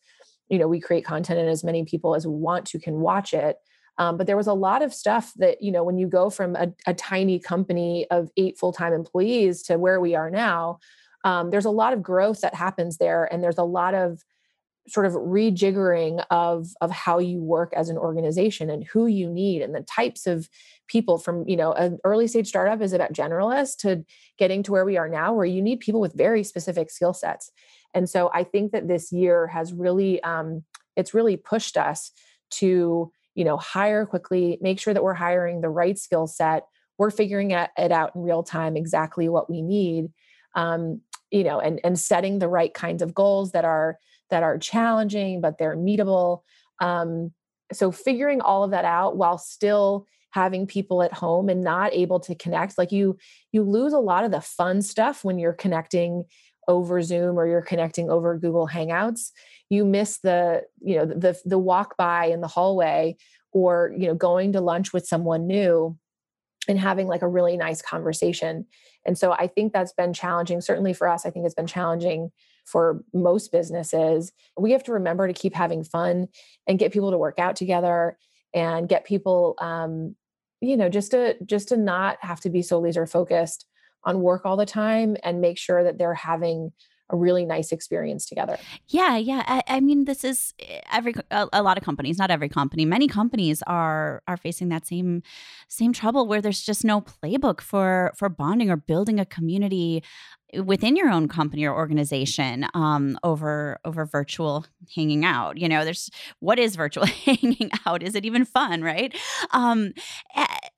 you 0.48 0.59
know, 0.59 0.68
we 0.68 0.81
create 0.81 1.05
content 1.05 1.38
and 1.38 1.48
as 1.48 1.64
many 1.64 1.85
people 1.85 2.14
as 2.14 2.26
want 2.26 2.66
to 2.66 2.78
can 2.78 3.00
watch 3.00 3.33
it. 3.33 3.57
Um, 3.98 4.16
but 4.16 4.26
there 4.26 4.37
was 4.37 4.46
a 4.46 4.55
lot 4.55 4.83
of 4.83 4.94
stuff 4.94 5.33
that, 5.37 5.62
you 5.62 5.70
know, 5.70 5.85
when 5.85 5.98
you 5.98 6.09
go 6.09 6.31
from 6.31 6.57
a, 6.57 6.72
a 6.87 6.94
tiny 6.94 7.38
company 7.38 8.07
of 8.11 8.31
eight 8.37 8.59
full 8.59 8.72
time 8.72 8.92
employees 8.92 9.62
to 9.64 9.78
where 9.78 10.00
we 10.00 10.14
are 10.14 10.31
now, 10.31 10.78
um, 11.24 11.50
there's 11.50 11.66
a 11.66 11.70
lot 11.70 11.92
of 11.92 12.02
growth 12.02 12.40
that 12.40 12.55
happens 12.55 12.96
there. 12.96 13.33
And 13.33 13.42
there's 13.42 13.59
a 13.59 13.64
lot 13.64 13.94
of 13.94 14.22
sort 14.88 15.07
of 15.07 15.12
rejiggering 15.12 16.25
of 16.31 16.68
of 16.81 16.90
how 16.90 17.18
you 17.18 17.40
work 17.40 17.73
as 17.75 17.88
an 17.88 17.97
organization 17.97 18.68
and 18.68 18.85
who 18.85 19.07
you 19.07 19.31
need 19.31 19.62
and 19.62 19.75
the 19.75 19.83
types 19.83 20.27
of 20.27 20.49
people 20.88 21.18
from 21.18 21.49
you 21.49 21.57
know 21.57 21.73
an 21.73 21.99
early 22.05 22.27
stage 22.27 22.49
startup 22.49 22.81
is 22.81 22.92
about 22.92 23.12
generalists 23.12 23.77
to 23.77 24.05
getting 24.38 24.62
to 24.62 24.73
where 24.73 24.85
we 24.85 24.97
are 24.97 25.09
now 25.09 25.33
where 25.33 25.47
you 25.47 25.62
need 25.62 25.79
people 25.79 26.01
with 26.01 26.12
very 26.14 26.42
specific 26.42 26.90
skill 26.90 27.14
sets. 27.14 27.51
And 27.95 28.09
so 28.09 28.31
i 28.35 28.42
think 28.42 28.73
that 28.73 28.88
this 28.88 29.12
year 29.12 29.47
has 29.47 29.73
really 29.73 30.23
um, 30.23 30.64
it's 30.97 31.14
really 31.14 31.37
pushed 31.37 31.77
us 31.77 32.11
to 32.51 33.11
you 33.35 33.45
know 33.45 33.57
hire 33.57 34.05
quickly 34.05 34.59
make 34.61 34.79
sure 34.79 34.95
that 34.95 35.03
we're 35.03 35.14
hiring 35.14 35.61
the 35.61 35.71
right 35.71 35.99
skill 35.99 36.27
set. 36.27 36.66
We're 36.99 37.11
figuring 37.11 37.53
it 37.53 37.71
out 37.92 38.14
in 38.14 38.23
real 38.23 38.42
time 38.42 38.77
exactly 38.77 39.29
what 39.29 39.51
we 39.51 39.62
need. 39.62 40.11
Um, 40.55 41.01
you 41.33 41.45
know 41.45 41.59
and 41.59 41.81
and 41.83 41.99
setting 41.99 42.38
the 42.38 42.49
right 42.49 42.73
kinds 42.73 43.03
of 43.03 43.14
goals 43.14 43.53
that 43.53 43.64
are 43.64 43.99
that 44.31 44.42
are 44.42 44.59
challenging, 44.59 45.40
but 45.40 45.59
they're 45.59 45.77
meetable. 45.77 46.40
Um, 46.81 47.33
so 47.73 47.92
figuring 47.92 48.40
all 48.40 48.64
of 48.64 48.71
that 48.71 48.85
out 48.85 49.16
while 49.16 49.38
still 49.38 50.07
having 50.31 50.66
people 50.66 51.03
at 51.03 51.12
home 51.12 51.49
and 51.49 51.61
not 51.61 51.92
able 51.92 52.18
to 52.18 52.35
connect 52.35 52.79
like 52.79 52.90
you 52.90 53.16
you 53.53 53.62
lose 53.62 53.92
a 53.92 53.99
lot 53.99 54.25
of 54.25 54.31
the 54.31 54.40
fun 54.40 54.83
stuff 54.83 55.25
when 55.25 55.38
you're 55.38 55.53
connecting 55.53 56.25
over 56.68 57.03
zoom 57.03 57.38
or 57.38 57.47
you're 57.47 57.62
connecting 57.62 58.11
over 58.11 58.38
google 58.38 58.66
hangouts 58.66 59.31
you 59.68 59.85
miss 59.85 60.18
the 60.21 60.62
you 60.81 60.97
know 60.97 61.05
the 61.05 61.38
the 61.45 61.59
walk 61.59 61.97
by 61.97 62.27
in 62.27 62.40
the 62.40 62.49
hallway 62.49 63.15
or 63.52 63.92
you 63.96 64.06
know 64.06 64.15
going 64.15 64.52
to 64.52 64.61
lunch 64.61 64.92
with 64.92 65.06
someone 65.06 65.46
new 65.46 65.96
and 66.69 66.79
having 66.79 67.08
like 67.08 67.23
a 67.23 67.29
really 67.29 67.56
nice 67.56 67.83
conversation. 67.83 68.67
And 69.04 69.19
so 69.19 69.33
i 69.33 69.48
think 69.48 69.73
that's 69.73 69.92
been 69.92 70.13
challenging 70.13 70.60
certainly 70.60 70.92
for 70.92 71.08
us 71.08 71.27
i 71.27 71.31
think 71.31 71.44
it's 71.44 71.56
been 71.56 71.67
challenging 71.67 72.31
for 72.65 73.02
most 73.13 73.52
businesses. 73.52 74.33
We 74.56 74.73
have 74.73 74.85
to 74.85 74.92
remember 74.92 75.27
to 75.27 75.33
keep 75.33 75.54
having 75.54 75.85
fun 75.85 76.29
and 76.67 76.79
get 76.79 76.92
people 76.92 77.10
to 77.10 77.19
work 77.19 77.38
out 77.38 77.56
together 77.56 78.17
and 78.54 78.88
get 78.88 79.04
people 79.04 79.54
um, 79.58 80.15
you 80.60 80.77
know 80.77 80.88
just 80.88 81.10
to 81.13 81.37
just 81.44 81.69
to 81.69 81.77
not 81.77 82.19
have 82.21 82.40
to 82.40 82.50
be 82.50 82.63
so 82.63 82.79
laser 82.79 83.06
focused 83.06 83.67
on 84.04 84.21
work 84.21 84.42
all 84.44 84.56
the 84.56 84.67
time 84.67 85.17
and 85.23 85.40
make 85.40 85.58
sure 85.58 85.85
that 85.85 85.98
they're 85.98 86.15
having 86.15 86.73
a 87.11 87.17
really 87.17 87.44
nice 87.44 87.73
experience 87.73 88.27
together. 88.27 88.59
Yeah, 88.88 89.17
yeah. 89.17 89.42
I, 89.46 89.63
I 89.67 89.81
mean, 89.81 90.07
this 90.07 90.25
is 90.25 90.55
eh, 90.59 90.81
every 90.90 91.15
a, 91.31 91.48
a, 91.53 91.63
lot 91.63 91.77
of 91.77 91.85
companies, 91.85 92.19
not 92.19 92.31
every 92.31 92.48
company. 92.48 92.85
Many 92.85 93.07
companies 93.07 93.63
are 93.67 94.23
are 94.27 94.37
facing 94.37 94.69
that 94.71 94.87
same 94.87 95.23
same 95.69 95.92
trouble 95.92 96.27
where 96.27 96.40
there's 96.40 96.63
just 96.63 96.85
no 96.85 97.00
playbook 97.00 97.61
for 97.61 98.13
for 98.17 98.29
bonding 98.29 98.71
or 98.71 98.77
building 98.77 99.21
a 99.21 99.27
community 99.27 100.03
within 100.65 100.96
your 100.96 101.09
own 101.09 101.29
company 101.29 101.65
or 101.65 101.75
organization 101.75 102.67
um, 102.75 103.19
over 103.23 103.79
over 103.85 104.05
virtual 104.05 104.67
hanging 104.94 105.25
out 105.25 105.57
you 105.57 105.69
know 105.69 105.85
there's 105.85 106.11
what 106.40 106.59
is 106.59 106.77
virtual 106.77 107.07
hanging 107.25 107.71
out? 107.87 108.03
Is 108.03 108.15
it 108.15 108.25
even 108.25 108.44
fun 108.44 108.83
right? 108.83 109.17
Um, 109.50 109.92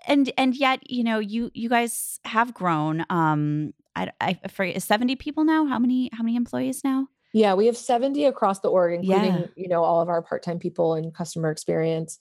and 0.06 0.30
and 0.36 0.54
yet 0.56 0.88
you 0.90 1.04
know 1.04 1.18
you 1.18 1.50
you 1.54 1.68
guys 1.68 2.20
have 2.24 2.54
grown 2.54 3.04
um, 3.10 3.72
I, 3.96 4.10
I 4.20 4.34
forget 4.48 4.82
70 4.82 5.16
people 5.16 5.44
now? 5.44 5.66
How 5.66 5.78
many 5.78 6.10
how 6.12 6.22
many 6.22 6.36
employees 6.36 6.82
now? 6.84 7.08
Yeah 7.32 7.54
we 7.54 7.66
have 7.66 7.76
70 7.76 8.24
across 8.26 8.60
the 8.60 8.68
org 8.68 8.94
including 8.94 9.34
yeah. 9.34 9.46
you 9.56 9.68
know 9.68 9.82
all 9.82 10.00
of 10.00 10.08
our 10.08 10.22
part-time 10.22 10.58
people 10.58 10.94
and 10.94 11.14
customer 11.14 11.50
experience. 11.50 12.18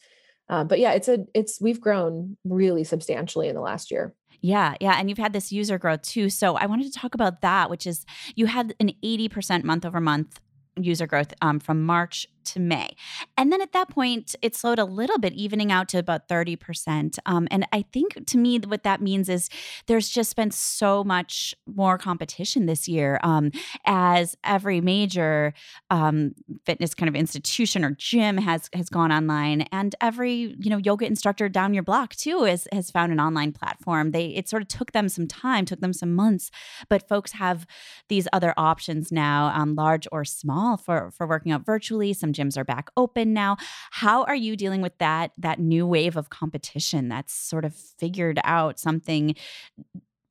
Uh, 0.50 0.64
but 0.64 0.80
yeah 0.80 0.92
it's 0.92 1.08
a 1.08 1.26
it's 1.34 1.62
we've 1.62 1.80
grown 1.80 2.38
really 2.44 2.84
substantially 2.84 3.48
in 3.48 3.56
the 3.56 3.62
last 3.62 3.92
year 3.92 4.14
yeah, 4.44 4.76
yeah. 4.82 4.96
And 5.00 5.08
you've 5.08 5.18
had 5.18 5.32
this 5.32 5.54
user 5.54 5.78
growth 5.80 6.02
too. 6.02 6.30
So 6.30 6.56
I 6.56 6.66
wanted 6.66 6.92
to 6.92 7.00
talk 7.00 7.16
about 7.16 7.40
that, 7.42 7.70
which 7.70 7.88
is 7.88 8.06
you 8.36 8.46
had 8.46 8.76
an 8.82 8.92
80% 9.02 9.64
month 9.64 9.86
over 9.86 10.02
month 10.02 10.42
user 10.76 11.08
growth 11.08 11.34
um, 11.42 11.62
from 11.62 11.82
March 11.82 12.28
to 12.46 12.60
May. 12.60 12.96
And 13.38 13.52
then 13.52 13.62
at 13.62 13.72
that 13.74 13.90
point, 13.90 14.36
it 14.42 14.56
slowed 14.56 14.80
a 14.80 14.86
little 14.86 15.18
bit, 15.18 15.34
evening 15.34 15.72
out 15.72 15.90
to 15.90 15.98
about 15.98 16.28
30%. 16.28 17.18
Um, 17.26 17.48
and 17.52 17.68
I 17.72 17.84
think 17.94 18.26
to 18.28 18.38
me, 18.38 18.60
what 18.60 18.84
that 18.84 19.02
means 19.02 19.30
is 19.30 19.50
there's 19.88 20.10
just 20.10 20.36
been 20.36 20.52
so 20.52 21.04
much 21.04 21.56
more 21.68 21.98
competition 21.98 22.66
this 22.66 22.88
year 22.88 23.20
um, 23.24 23.52
as 23.86 24.36
every 24.44 24.82
major 24.82 25.54
um, 25.90 26.34
fitness 26.66 26.94
kind 26.94 27.10
of 27.10 27.16
institution 27.16 27.84
or 27.84 27.92
gym 27.92 28.38
has 28.38 28.70
has 28.74 28.90
gone 28.90 29.12
online. 29.12 29.62
And 29.72 29.96
every, 30.02 30.56
you 30.60 30.70
know, 30.70 30.78
yoga 30.78 31.06
instructor 31.06 31.50
down 31.50 31.74
your 31.74 31.84
block 31.84 32.16
too 32.16 32.44
has, 32.44 32.68
has 32.72 32.92
found 32.92 33.12
an 33.12 33.20
online 33.20 33.52
platform. 33.52 34.12
They 34.12 34.28
It 34.28 34.50
sort 34.50 34.62
of 34.62 34.68
took 34.68 34.92
them 34.92 35.10
some 35.10 35.28
time, 35.28 35.66
took 35.66 35.82
them 35.82 35.94
some 35.94 36.14
months, 36.14 36.52
but 36.90 37.08
folks 37.08 37.34
have 37.34 37.66
these 38.10 38.28
other 38.34 38.54
options 38.58 39.12
now, 39.12 39.52
um, 39.56 39.76
large 39.76 40.08
or 40.12 40.26
small, 40.26 40.78
for, 40.78 41.12
for 41.12 41.28
working 41.28 41.52
out 41.52 41.66
virtually. 41.66 42.14
Some 42.14 42.33
gyms 42.34 42.58
are 42.58 42.64
back 42.64 42.90
open 42.98 43.34
now. 43.34 43.58
How 43.92 44.24
are 44.24 44.36
you 44.36 44.56
dealing 44.56 44.82
with 44.82 44.98
that 44.98 45.32
that 45.38 45.60
new 45.60 45.86
wave 45.86 46.18
of 46.18 46.30
competition 46.30 47.10
that's 47.10 47.34
sort 47.34 47.66
of 47.66 47.76
figured 47.76 48.40
out 48.44 48.80
something 48.80 49.36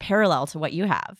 parallel 0.01 0.47
to 0.49 0.59
what 0.59 0.73
you 0.73 0.85
have? 0.85 1.19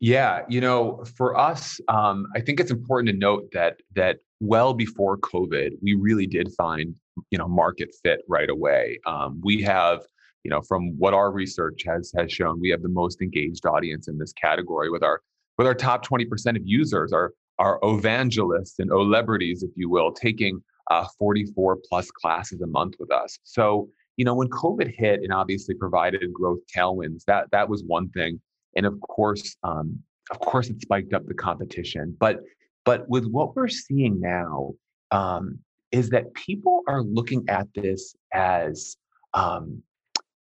Yeah, 0.00 0.42
you 0.48 0.60
know, 0.60 1.04
for 1.16 1.36
us, 1.36 1.78
um, 1.88 2.26
I 2.34 2.40
think 2.40 2.58
it's 2.58 2.70
important 2.70 3.10
to 3.10 3.16
note 3.16 3.50
that 3.52 3.76
that 3.94 4.18
well 4.40 4.72
before 4.72 5.18
COVID, 5.18 5.72
we 5.82 5.94
really 5.94 6.26
did 6.26 6.52
find 6.54 6.96
you 7.30 7.38
know 7.38 7.48
market 7.48 7.94
fit 8.02 8.20
right 8.28 8.48
away. 8.48 8.98
Um, 9.06 9.40
we 9.44 9.62
have 9.62 10.00
you 10.42 10.50
know 10.50 10.62
from 10.62 10.96
what 10.98 11.12
our 11.12 11.30
research 11.30 11.82
has 11.86 12.12
has 12.16 12.32
shown, 12.32 12.60
we 12.60 12.70
have 12.70 12.82
the 12.82 12.88
most 12.88 13.20
engaged 13.20 13.66
audience 13.66 14.08
in 14.08 14.16
this 14.18 14.32
category 14.32 14.90
with 14.90 15.02
our 15.02 15.20
with 15.58 15.66
our 15.66 15.74
top 15.74 16.06
20% 16.06 16.56
of 16.56 16.62
users 16.64 17.12
are 17.12 17.34
are 17.60 17.78
evangelists 17.82 18.78
and 18.78 18.88
celebrities, 18.88 19.62
if 19.62 19.70
you 19.76 19.88
will, 19.90 20.10
taking 20.10 20.60
uh, 20.90 21.06
44 21.18 21.78
plus 21.88 22.10
classes 22.10 22.62
a 22.62 22.66
month 22.66 22.94
with 22.98 23.12
us. 23.12 23.38
So, 23.44 23.88
you 24.16 24.24
know, 24.24 24.34
when 24.34 24.48
COVID 24.48 24.92
hit 24.92 25.20
and 25.20 25.32
obviously 25.32 25.74
provided 25.74 26.32
growth 26.32 26.60
tailwinds, 26.74 27.24
that 27.26 27.50
that 27.52 27.68
was 27.68 27.84
one 27.84 28.08
thing. 28.10 28.40
And 28.76 28.86
of 28.86 28.98
course, 29.02 29.56
um, 29.62 30.00
of 30.30 30.38
course, 30.40 30.70
it 30.70 30.80
spiked 30.80 31.12
up 31.12 31.26
the 31.26 31.34
competition. 31.34 32.16
But 32.18 32.40
but 32.84 33.08
with 33.08 33.26
what 33.26 33.54
we're 33.54 33.68
seeing 33.68 34.20
now, 34.20 34.72
um, 35.10 35.58
is 35.92 36.08
that 36.10 36.32
people 36.32 36.82
are 36.88 37.02
looking 37.02 37.44
at 37.48 37.68
this 37.74 38.14
as 38.32 38.96
um, 39.34 39.82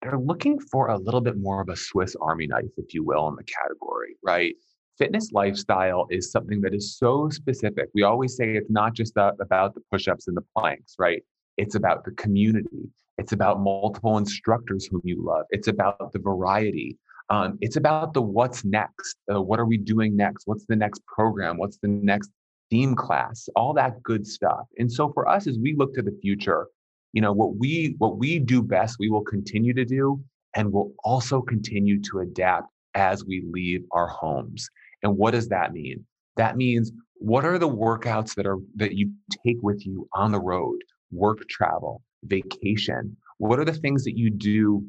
they're 0.02 0.20
looking 0.20 0.60
for 0.60 0.90
a 0.90 0.98
little 0.98 1.22
bit 1.22 1.38
more 1.38 1.62
of 1.62 1.70
a 1.70 1.76
Swiss 1.76 2.16
Army 2.22 2.46
knife, 2.46 2.66
if 2.78 2.94
you 2.94 3.04
will, 3.04 3.28
in 3.28 3.36
the 3.36 3.44
category, 3.44 4.18
right? 4.24 4.54
Fitness 4.98 5.32
lifestyle 5.32 6.08
is 6.10 6.32
something 6.32 6.62
that 6.62 6.74
is 6.74 6.98
so 6.98 7.30
specific. 7.30 7.90
We 7.94 8.04
always 8.04 8.36
say 8.36 8.56
it's 8.56 8.70
not 8.70 8.94
just 8.94 9.14
about 9.16 9.74
the 9.76 9.82
push 9.92 10.08
ups 10.08 10.28
and 10.28 10.36
the 10.36 10.44
planks, 10.56 10.96
right? 10.98 11.24
It's 11.58 11.76
about 11.76 12.06
the 12.06 12.12
community. 12.12 12.90
It's 13.18 13.32
about 13.32 13.62
multiple 13.62 14.18
instructors 14.18 14.86
whom 14.86 15.02
you 15.04 15.24
love. 15.24 15.46
It's 15.50 15.68
about 15.68 16.12
the 16.14 16.20
variety. 16.20 16.98
Um, 17.30 17.58
it's 17.62 17.76
about 17.76 18.14
the 18.14 18.22
what's 18.22 18.64
next. 18.64 19.18
Uh, 19.32 19.42
what 19.42 19.60
are 19.60 19.66
we 19.66 19.78
doing 19.78 20.16
next? 20.16 20.48
What's 20.48 20.66
the 20.66 20.76
next 20.76 21.06
program? 21.08 21.58
What's 21.58 21.78
the 21.78 21.88
next 21.90 22.30
theme 22.70 22.96
class? 22.96 23.50
All 23.56 23.74
that 23.74 24.02
good 24.04 24.26
stuff. 24.26 24.66
And 24.78 24.92
so 24.92 25.12
for 25.14 25.28
us, 25.28 25.48
as 25.48 25.58
we 25.58 25.76
look 25.76 25.94
to 25.96 26.02
the 26.02 26.18
future, 26.22 26.68
you 27.14 27.22
know 27.22 27.34
what 27.34 27.56
we 27.56 27.96
what 27.98 28.18
we 28.18 28.40
do 28.40 28.62
best, 28.62 28.98
we 29.00 29.10
will 29.10 29.24
continue 29.24 29.74
to 29.74 29.86
do, 29.86 30.22
and 30.56 30.72
we'll 30.72 30.92
also 31.04 31.42
continue 31.42 32.02
to 32.04 32.20
adapt 32.20 32.72
as 32.94 33.26
we 33.26 33.44
leave 33.52 33.84
our 33.92 34.08
homes. 34.08 34.70
And 35.04 35.18
what 35.18 35.32
does 35.32 35.50
that 35.50 35.74
mean? 35.74 36.06
That 36.38 36.58
means 36.58 36.92
what 37.20 37.46
are 37.46 37.58
the 37.58 37.70
workouts 37.70 38.36
that 38.36 38.46
are 38.46 38.58
that 38.76 38.94
you 38.94 39.12
take 39.46 39.58
with 39.62 39.86
you 39.86 40.08
on 40.14 40.32
the 40.32 40.40
road, 40.40 40.78
work 41.12 41.48
travel, 41.50 42.02
vacation? 42.24 43.18
What 43.38 43.60
are 43.60 43.66
the 43.66 43.74
things 43.74 44.04
that 44.04 44.18
you 44.18 44.30
do 44.30 44.86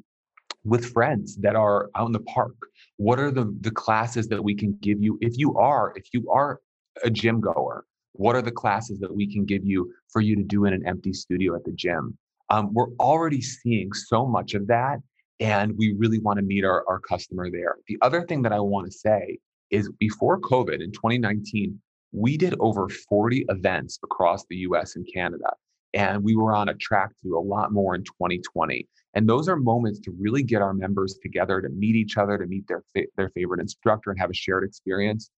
with 0.64 0.92
friends 0.92 1.36
that 1.36 1.56
are 1.56 1.88
out 1.94 2.06
in 2.06 2.12
the 2.12 2.20
park? 2.20 2.54
What 2.96 3.18
are 3.18 3.30
the 3.30 3.54
the 3.60 3.70
classes 3.70 4.28
that 4.28 4.42
we 4.42 4.54
can 4.54 4.76
give 4.80 5.00
you 5.00 5.18
if 5.20 5.38
you 5.38 5.56
are 5.56 5.92
if 5.96 6.06
you 6.12 6.28
are 6.30 6.60
a 7.02 7.10
gym 7.10 7.40
goer? 7.40 7.84
What 8.12 8.34
are 8.34 8.42
the 8.42 8.50
classes 8.50 8.98
that 9.00 9.14
we 9.14 9.32
can 9.32 9.44
give 9.44 9.64
you 9.64 9.92
for 10.08 10.20
you 10.20 10.34
to 10.36 10.42
do 10.42 10.64
in 10.64 10.72
an 10.72 10.86
empty 10.86 11.12
studio 11.12 11.54
at 11.54 11.64
the 11.64 11.72
gym? 11.72 12.18
Um, 12.50 12.72
we're 12.72 12.92
already 12.98 13.40
seeing 13.40 13.92
so 13.92 14.26
much 14.26 14.54
of 14.54 14.66
that, 14.68 14.98
and 15.38 15.76
we 15.76 15.94
really 15.96 16.18
want 16.18 16.38
to 16.38 16.42
meet 16.42 16.64
our, 16.64 16.84
our 16.88 16.98
customer 16.98 17.50
there. 17.50 17.76
The 17.86 17.98
other 18.02 18.22
thing 18.22 18.42
that 18.42 18.52
I 18.52 18.60
want 18.60 18.86
to 18.86 18.92
say 18.92 19.38
is 19.70 19.90
before 19.98 20.40
COVID 20.40 20.82
in 20.82 20.92
2019, 20.92 21.80
we 22.12 22.36
did 22.36 22.54
over 22.60 22.88
40 22.88 23.44
events 23.48 23.98
across 24.02 24.44
the 24.48 24.56
US 24.56 24.96
and 24.96 25.06
Canada. 25.12 25.50
And 25.94 26.22
we 26.22 26.36
were 26.36 26.54
on 26.54 26.68
a 26.68 26.74
track 26.74 27.10
to 27.10 27.28
do 27.28 27.38
a 27.38 27.40
lot 27.40 27.72
more 27.72 27.94
in 27.94 28.02
2020. 28.02 28.86
And 29.14 29.28
those 29.28 29.48
are 29.48 29.56
moments 29.56 30.00
to 30.00 30.12
really 30.18 30.42
get 30.42 30.62
our 30.62 30.74
members 30.74 31.18
together 31.22 31.60
to 31.60 31.68
meet 31.70 31.96
each 31.96 32.16
other, 32.16 32.36
to 32.38 32.46
meet 32.46 32.66
their, 32.68 32.82
fa- 32.94 33.08
their 33.16 33.30
favorite 33.30 33.60
instructor 33.60 34.10
and 34.10 34.20
have 34.20 34.30
a 34.30 34.34
shared 34.34 34.64
experience. 34.64 35.30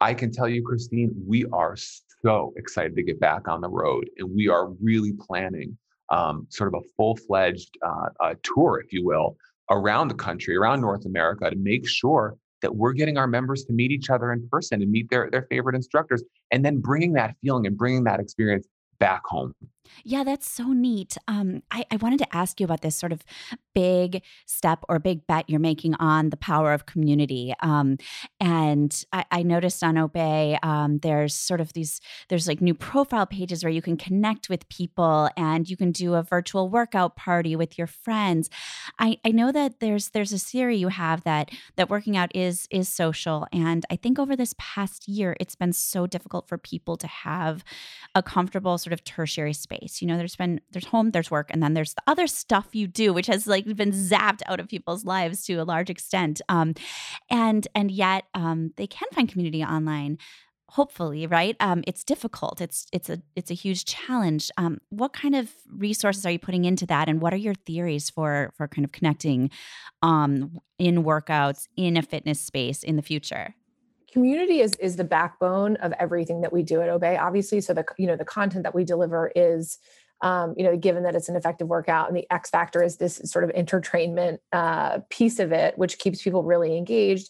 I 0.00 0.14
can 0.14 0.32
tell 0.32 0.48
you, 0.48 0.62
Christine, 0.62 1.12
we 1.26 1.44
are 1.52 1.76
so 1.76 2.52
excited 2.56 2.96
to 2.96 3.02
get 3.02 3.20
back 3.20 3.46
on 3.46 3.60
the 3.60 3.68
road. 3.68 4.08
And 4.18 4.34
we 4.34 4.48
are 4.48 4.70
really 4.82 5.12
planning 5.12 5.76
um, 6.10 6.46
sort 6.50 6.74
of 6.74 6.82
a 6.82 6.88
full 6.96 7.16
fledged 7.16 7.76
uh, 7.82 8.34
tour, 8.42 8.82
if 8.84 8.92
you 8.92 9.04
will, 9.04 9.36
around 9.70 10.08
the 10.08 10.14
country, 10.14 10.56
around 10.56 10.80
North 10.80 11.06
America 11.06 11.48
to 11.48 11.56
make 11.56 11.88
sure 11.88 12.36
that 12.64 12.74
we're 12.74 12.94
getting 12.94 13.18
our 13.18 13.26
members 13.26 13.62
to 13.66 13.74
meet 13.74 13.90
each 13.90 14.08
other 14.08 14.32
in 14.32 14.48
person 14.48 14.80
and 14.80 14.90
meet 14.90 15.10
their, 15.10 15.28
their 15.30 15.46
favorite 15.50 15.76
instructors 15.76 16.22
and 16.50 16.64
then 16.64 16.80
bringing 16.80 17.12
that 17.12 17.36
feeling 17.42 17.66
and 17.66 17.76
bringing 17.76 18.04
that 18.04 18.20
experience 18.20 18.66
back 18.98 19.20
home. 19.26 19.52
Yeah, 20.04 20.24
that's 20.24 20.50
so 20.50 20.72
neat. 20.72 21.16
Um, 21.28 21.62
I, 21.70 21.84
I, 21.90 21.96
wanted 21.96 22.18
to 22.18 22.36
ask 22.36 22.60
you 22.60 22.64
about 22.64 22.80
this 22.80 22.96
sort 22.96 23.12
of 23.12 23.22
big 23.74 24.22
step 24.46 24.84
or 24.88 24.98
big 24.98 25.26
bet 25.26 25.48
you're 25.48 25.60
making 25.60 25.94
on 25.96 26.30
the 26.30 26.36
power 26.36 26.72
of 26.72 26.86
community. 26.86 27.54
Um, 27.60 27.98
and 28.40 29.04
I, 29.12 29.24
I, 29.30 29.42
noticed 29.42 29.82
on 29.82 29.94
Obé, 29.94 30.62
um, 30.64 30.98
there's 30.98 31.34
sort 31.34 31.60
of 31.60 31.72
these, 31.72 32.00
there's 32.28 32.48
like 32.48 32.60
new 32.60 32.74
profile 32.74 33.26
pages 33.26 33.62
where 33.62 33.72
you 33.72 33.82
can 33.82 33.96
connect 33.96 34.48
with 34.48 34.68
people 34.68 35.28
and 35.36 35.68
you 35.68 35.76
can 35.76 35.92
do 35.92 36.14
a 36.14 36.22
virtual 36.22 36.68
workout 36.68 37.16
party 37.16 37.56
with 37.56 37.78
your 37.78 37.86
friends. 37.86 38.50
I, 38.98 39.18
I 39.24 39.30
know 39.30 39.52
that 39.52 39.80
there's 39.80 40.10
there's 40.10 40.32
a 40.32 40.38
theory 40.38 40.76
you 40.76 40.88
have 40.88 41.24
that 41.24 41.50
that 41.76 41.90
working 41.90 42.16
out 42.16 42.34
is 42.34 42.66
is 42.70 42.88
social, 42.88 43.46
and 43.52 43.84
I 43.90 43.96
think 43.96 44.18
over 44.18 44.36
this 44.36 44.54
past 44.58 45.08
year, 45.08 45.36
it's 45.40 45.54
been 45.54 45.72
so 45.72 46.06
difficult 46.06 46.48
for 46.48 46.58
people 46.58 46.96
to 46.96 47.06
have 47.06 47.64
a 48.14 48.22
comfortable 48.22 48.78
sort 48.78 48.92
of 48.92 49.04
tertiary 49.04 49.52
space 49.52 49.73
space. 49.74 50.00
You 50.00 50.08
know 50.08 50.16
there's 50.16 50.36
been 50.36 50.60
there's 50.70 50.86
home 50.86 51.10
there's 51.10 51.30
work 51.30 51.50
and 51.50 51.62
then 51.62 51.74
there's 51.74 51.94
the 51.94 52.02
other 52.06 52.26
stuff 52.26 52.68
you 52.72 52.86
do 52.86 53.12
which 53.12 53.26
has 53.26 53.46
like 53.46 53.64
been 53.76 53.92
zapped 53.92 54.42
out 54.46 54.60
of 54.60 54.68
people's 54.68 55.04
lives 55.04 55.44
to 55.46 55.54
a 55.54 55.64
large 55.64 55.90
extent. 55.90 56.40
Um, 56.48 56.74
and 57.30 57.66
and 57.74 57.90
yet 57.90 58.24
um, 58.34 58.72
they 58.76 58.86
can 58.86 59.08
find 59.12 59.28
community 59.28 59.62
online 59.62 60.18
hopefully 60.70 61.24
right? 61.26 61.56
Um, 61.60 61.84
it's 61.86 62.02
difficult. 62.02 62.60
It's 62.60 62.86
it's 62.92 63.08
a 63.08 63.22
it's 63.36 63.50
a 63.50 63.54
huge 63.54 63.84
challenge. 63.84 64.50
Um, 64.56 64.78
what 64.88 65.12
kind 65.12 65.36
of 65.36 65.50
resources 65.70 66.26
are 66.26 66.32
you 66.32 66.38
putting 66.38 66.64
into 66.64 66.86
that 66.86 67.08
and 67.08 67.20
what 67.20 67.32
are 67.32 67.38
your 67.38 67.54
theories 67.54 68.10
for 68.10 68.52
for 68.56 68.66
kind 68.66 68.84
of 68.84 68.90
connecting 68.90 69.50
um, 70.02 70.58
in 70.78 71.04
workouts 71.04 71.68
in 71.76 71.96
a 71.96 72.02
fitness 72.02 72.40
space 72.40 72.82
in 72.82 72.96
the 72.96 73.02
future 73.02 73.54
community 74.14 74.60
is 74.60 74.74
is 74.76 74.94
the 74.94 75.04
backbone 75.04 75.74
of 75.76 75.92
everything 75.98 76.40
that 76.42 76.52
we 76.52 76.62
do 76.62 76.80
at 76.80 76.88
Obé 76.88 77.20
obviously. 77.20 77.60
So 77.60 77.74
the 77.74 77.84
you 77.98 78.06
know 78.06 78.16
the 78.16 78.24
content 78.24 78.62
that 78.62 78.74
we 78.74 78.84
deliver 78.84 79.32
is 79.34 79.78
um, 80.22 80.54
you 80.56 80.62
know 80.62 80.76
given 80.76 81.02
that 81.02 81.16
it's 81.16 81.28
an 81.28 81.34
effective 81.34 81.66
workout 81.66 82.06
and 82.08 82.16
the 82.16 82.24
x 82.30 82.48
factor 82.48 82.80
is 82.82 82.96
this 82.96 83.20
sort 83.24 83.42
of 83.44 83.50
entertainment 83.50 84.40
uh, 84.52 85.00
piece 85.10 85.40
of 85.40 85.50
it 85.50 85.76
which 85.76 85.98
keeps 85.98 86.22
people 86.22 86.44
really 86.44 86.78
engaged. 86.78 87.28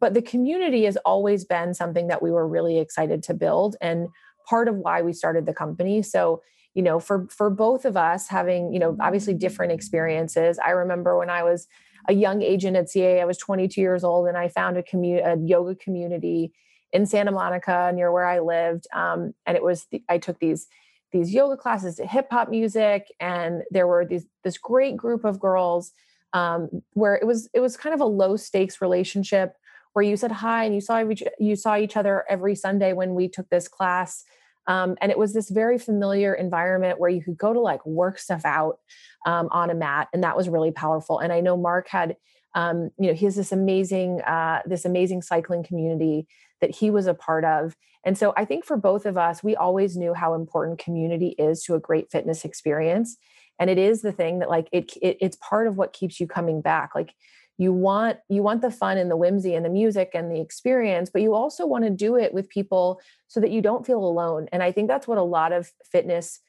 But 0.00 0.14
the 0.14 0.22
community 0.22 0.84
has 0.84 0.96
always 0.98 1.44
been 1.44 1.74
something 1.74 2.06
that 2.06 2.22
we 2.22 2.30
were 2.30 2.46
really 2.46 2.78
excited 2.78 3.24
to 3.24 3.34
build 3.34 3.74
and 3.80 4.08
part 4.48 4.68
of 4.68 4.76
why 4.76 5.02
we 5.02 5.12
started 5.12 5.46
the 5.46 5.54
company. 5.54 6.02
So 6.02 6.42
you 6.74 6.82
know 6.82 7.00
for 7.00 7.26
for 7.28 7.50
both 7.50 7.84
of 7.84 7.96
us 7.96 8.28
having 8.28 8.72
you 8.72 8.78
know 8.78 8.96
obviously 9.00 9.34
different 9.34 9.72
experiences. 9.72 10.60
I 10.64 10.70
remember 10.70 11.18
when 11.18 11.28
i 11.28 11.42
was 11.42 11.66
a 12.08 12.14
young 12.14 12.42
agent 12.42 12.76
at 12.76 12.86
CAA 12.86 13.20
i 13.20 13.24
was 13.24 13.38
22 13.38 13.80
years 13.80 14.02
old 14.02 14.26
and 14.26 14.36
i 14.36 14.48
found 14.48 14.76
a 14.76 14.82
community 14.82 15.22
a 15.22 15.36
yoga 15.36 15.74
community 15.74 16.52
in 16.92 17.06
santa 17.06 17.30
monica 17.30 17.92
near 17.94 18.10
where 18.10 18.26
i 18.26 18.40
lived 18.40 18.86
um, 18.94 19.32
and 19.46 19.56
it 19.56 19.62
was 19.62 19.86
the, 19.92 20.02
i 20.08 20.18
took 20.18 20.38
these 20.40 20.66
these 21.12 21.32
yoga 21.32 21.56
classes 21.56 21.96
to 21.96 22.06
hip 22.06 22.26
hop 22.30 22.48
music 22.48 23.06
and 23.20 23.62
there 23.70 23.86
were 23.86 24.04
these 24.04 24.26
this 24.44 24.58
great 24.58 24.96
group 24.96 25.24
of 25.24 25.38
girls 25.38 25.92
um, 26.32 26.68
where 26.92 27.14
it 27.14 27.26
was 27.26 27.48
it 27.54 27.60
was 27.60 27.76
kind 27.76 27.94
of 27.94 28.00
a 28.00 28.06
low 28.06 28.36
stakes 28.36 28.80
relationship 28.80 29.54
where 29.92 30.04
you 30.04 30.16
said 30.16 30.30
hi 30.30 30.64
and 30.64 30.74
you 30.74 30.80
saw 30.80 31.02
each, 31.08 31.22
you 31.38 31.56
saw 31.56 31.76
each 31.76 31.96
other 31.96 32.24
every 32.28 32.54
Sunday 32.54 32.92
when 32.92 33.14
we 33.14 33.28
took 33.28 33.48
this 33.48 33.68
class. 33.68 34.24
Um, 34.68 34.96
and 35.00 35.10
it 35.10 35.18
was 35.18 35.32
this 35.32 35.48
very 35.48 35.78
familiar 35.78 36.34
environment 36.34 37.00
where 37.00 37.10
you 37.10 37.22
could 37.22 37.38
go 37.38 37.52
to 37.52 37.60
like 37.60 37.84
work 37.86 38.18
stuff 38.18 38.44
out 38.44 38.78
um, 39.26 39.48
on 39.50 39.70
a 39.70 39.74
mat, 39.74 40.08
and 40.12 40.22
that 40.22 40.36
was 40.36 40.48
really 40.48 40.70
powerful. 40.70 41.18
And 41.18 41.32
I 41.32 41.40
know 41.40 41.56
Mark 41.56 41.88
had, 41.88 42.16
um, 42.54 42.90
you 42.98 43.08
know, 43.08 43.14
he 43.14 43.24
has 43.24 43.34
this 43.34 43.50
amazing, 43.50 44.20
uh, 44.20 44.60
this 44.66 44.84
amazing 44.84 45.22
cycling 45.22 45.64
community 45.64 46.28
that 46.60 46.76
he 46.76 46.90
was 46.90 47.06
a 47.06 47.14
part 47.14 47.44
of. 47.44 47.74
And 48.04 48.16
so 48.16 48.34
I 48.36 48.44
think 48.44 48.64
for 48.64 48.76
both 48.76 49.06
of 49.06 49.16
us, 49.16 49.42
we 49.42 49.56
always 49.56 49.96
knew 49.96 50.14
how 50.14 50.34
important 50.34 50.78
community 50.78 51.34
is 51.38 51.62
to 51.64 51.74
a 51.74 51.80
great 51.80 52.10
fitness 52.12 52.44
experience, 52.44 53.16
and 53.58 53.70
it 53.70 53.78
is 53.78 54.02
the 54.02 54.12
thing 54.12 54.38
that 54.40 54.50
like 54.50 54.68
it, 54.70 54.92
it 55.02 55.16
it's 55.20 55.36
part 55.36 55.66
of 55.66 55.76
what 55.76 55.92
keeps 55.92 56.20
you 56.20 56.26
coming 56.26 56.60
back. 56.60 56.90
Like 56.94 57.14
you 57.58 57.72
want 57.72 58.18
you 58.28 58.42
want 58.42 58.62
the 58.62 58.70
fun 58.70 58.96
and 58.96 59.10
the 59.10 59.16
whimsy 59.16 59.54
and 59.54 59.64
the 59.64 59.70
music 59.70 60.12
and 60.14 60.30
the 60.30 60.40
experience 60.40 61.10
but 61.10 61.20
you 61.20 61.34
also 61.34 61.66
want 61.66 61.84
to 61.84 61.90
do 61.90 62.16
it 62.16 62.32
with 62.32 62.48
people 62.48 63.00
so 63.26 63.40
that 63.40 63.50
you 63.50 63.60
don't 63.60 63.84
feel 63.84 64.02
alone 64.02 64.48
and 64.52 64.62
i 64.62 64.72
think 64.72 64.88
that's 64.88 65.06
what 65.06 65.18
a 65.18 65.22
lot 65.22 65.52
of 65.52 65.70
fitness 65.84 66.40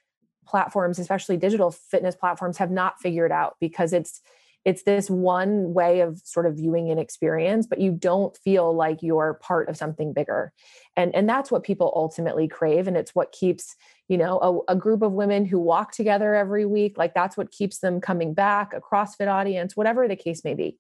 platforms 0.48 1.00
especially 1.00 1.36
digital 1.36 1.72
fitness 1.72 2.16
platforms 2.16 2.58
have 2.58 2.72
not 2.72 3.00
figured 3.00 3.32
out 3.32 3.56
because 3.60 3.92
it's 3.92 4.22
it's 4.70 4.84
this 4.84 5.10
one 5.10 5.74
way 5.74 6.02
of 6.02 6.22
sort 6.24 6.46
of 6.46 6.58
viewing 6.58 6.92
an 6.92 7.00
experience 7.00 7.66
but 7.66 7.80
you 7.80 7.92
don't 7.92 8.38
feel 8.38 8.72
like 8.72 9.02
you're 9.02 9.40
part 9.42 9.68
of 9.68 9.76
something 9.76 10.14
bigger. 10.14 10.54
And 10.96 11.14
and 11.16 11.28
that's 11.28 11.50
what 11.50 11.64
people 11.64 11.92
ultimately 11.96 12.48
crave 12.48 12.88
and 12.88 12.96
it's 12.96 13.16
what 13.16 13.32
keeps 13.32 13.76
you 14.08 14.16
know 14.16 14.64
a, 14.68 14.74
a, 14.74 14.76
group 14.76 15.02
of 15.02 15.14
women 15.14 15.46
who 15.46 15.58
walk 15.58 15.92
together 15.92 16.36
every 16.36 16.68
week 16.68 17.00
like 17.00 17.16
that's 17.16 17.36
what 17.36 17.52
keeps 17.52 17.80
them 17.80 18.00
coming 18.00 18.36
back 18.36 18.74
a 18.74 18.80
crossfit 18.80 19.28
audience 19.28 19.76
whatever 19.76 20.08
the 20.08 20.16
case 20.16 20.44
may 20.44 20.54
be. 20.54 20.78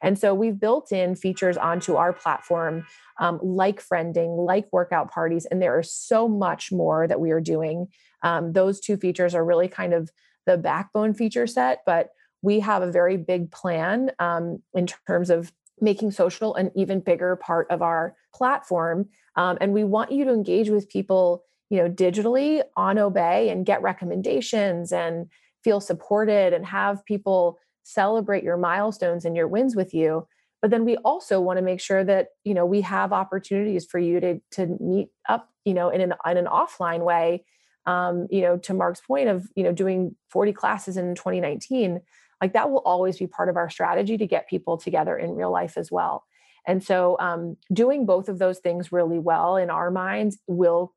And 0.00 0.16
so 0.16 0.34
we've 0.34 0.60
built 0.60 0.92
in 0.92 1.16
features 1.16 1.56
onto 1.56 1.96
our 1.96 2.12
platform 2.12 2.86
um, 3.18 3.40
like 3.42 3.82
friending 3.84 4.46
like 4.46 4.66
workout 4.70 5.10
parties 5.10 5.46
and 5.46 5.60
there 5.60 5.80
is 5.80 5.92
so 5.92 6.28
much 6.28 6.70
more 6.70 7.08
that 7.08 7.20
we 7.20 7.32
are 7.32 7.40
doing. 7.40 7.88
Um, 8.22 8.52
those 8.52 8.78
two 8.78 8.96
features 8.96 9.34
are 9.34 9.44
really 9.44 9.66
kind 9.66 9.94
of 9.94 10.10
the 10.46 10.56
backbone 10.56 11.12
feature 11.14 11.48
set 11.48 11.80
but 11.84 12.10
we 12.42 12.60
have 12.60 12.82
a 12.82 12.90
very 12.90 13.16
big 13.16 13.50
plan 13.50 14.10
um, 14.18 14.62
in 14.74 14.86
terms 15.06 15.30
of 15.30 15.52
making 15.80 16.10
social 16.10 16.54
an 16.54 16.70
even 16.76 17.00
bigger 17.00 17.36
part 17.36 17.66
of 17.70 17.82
our 17.82 18.14
platform 18.34 19.08
um, 19.36 19.56
and 19.60 19.72
we 19.72 19.84
want 19.84 20.12
you 20.12 20.24
to 20.24 20.32
engage 20.32 20.68
with 20.68 20.88
people 20.88 21.44
you 21.70 21.78
know 21.78 21.88
digitally 21.88 22.62
on 22.76 22.96
Obé 22.96 23.50
and 23.50 23.64
get 23.64 23.82
recommendations 23.82 24.92
and 24.92 25.28
feel 25.64 25.80
supported 25.80 26.52
and 26.52 26.66
have 26.66 27.04
people 27.04 27.58
celebrate 27.82 28.44
your 28.44 28.56
milestones 28.56 29.24
and 29.24 29.36
your 29.36 29.48
wins 29.48 29.74
with 29.74 29.94
you. 29.94 30.26
But 30.60 30.70
then 30.70 30.84
we 30.84 30.96
also 30.98 31.40
want 31.40 31.56
to 31.56 31.62
make 31.62 31.80
sure 31.80 32.04
that 32.04 32.28
you 32.44 32.54
know 32.54 32.64
we 32.66 32.82
have 32.82 33.12
opportunities 33.12 33.84
for 33.84 33.98
you 33.98 34.20
to 34.20 34.40
to 34.52 34.76
meet 34.80 35.08
up 35.28 35.48
you 35.64 35.74
know 35.74 35.88
in 35.88 36.00
an 36.00 36.14
in 36.26 36.36
an 36.36 36.46
offline 36.46 37.04
way 37.04 37.44
um, 37.86 38.28
you 38.30 38.42
know 38.42 38.58
to 38.58 38.74
mark's 38.74 39.00
point 39.00 39.28
of 39.28 39.48
you 39.56 39.64
know 39.64 39.72
doing 39.72 40.14
40 40.30 40.52
classes 40.52 40.96
in 40.96 41.14
2019 41.14 42.00
like 42.42 42.52
that 42.52 42.70
will 42.70 42.80
always 42.80 43.18
be 43.18 43.26
part 43.26 43.48
of 43.48 43.56
our 43.56 43.70
strategy 43.70 44.18
to 44.18 44.26
get 44.26 44.48
people 44.48 44.76
together 44.76 45.16
in 45.16 45.34
real 45.34 45.50
life 45.50 45.78
as 45.78 45.90
well 45.90 46.24
and 46.66 46.84
so 46.84 47.16
um, 47.18 47.56
doing 47.72 48.04
both 48.06 48.28
of 48.28 48.38
those 48.38 48.58
things 48.58 48.92
really 48.92 49.18
well 49.18 49.56
in 49.56 49.70
our 49.70 49.90
minds 49.90 50.38
will 50.46 50.92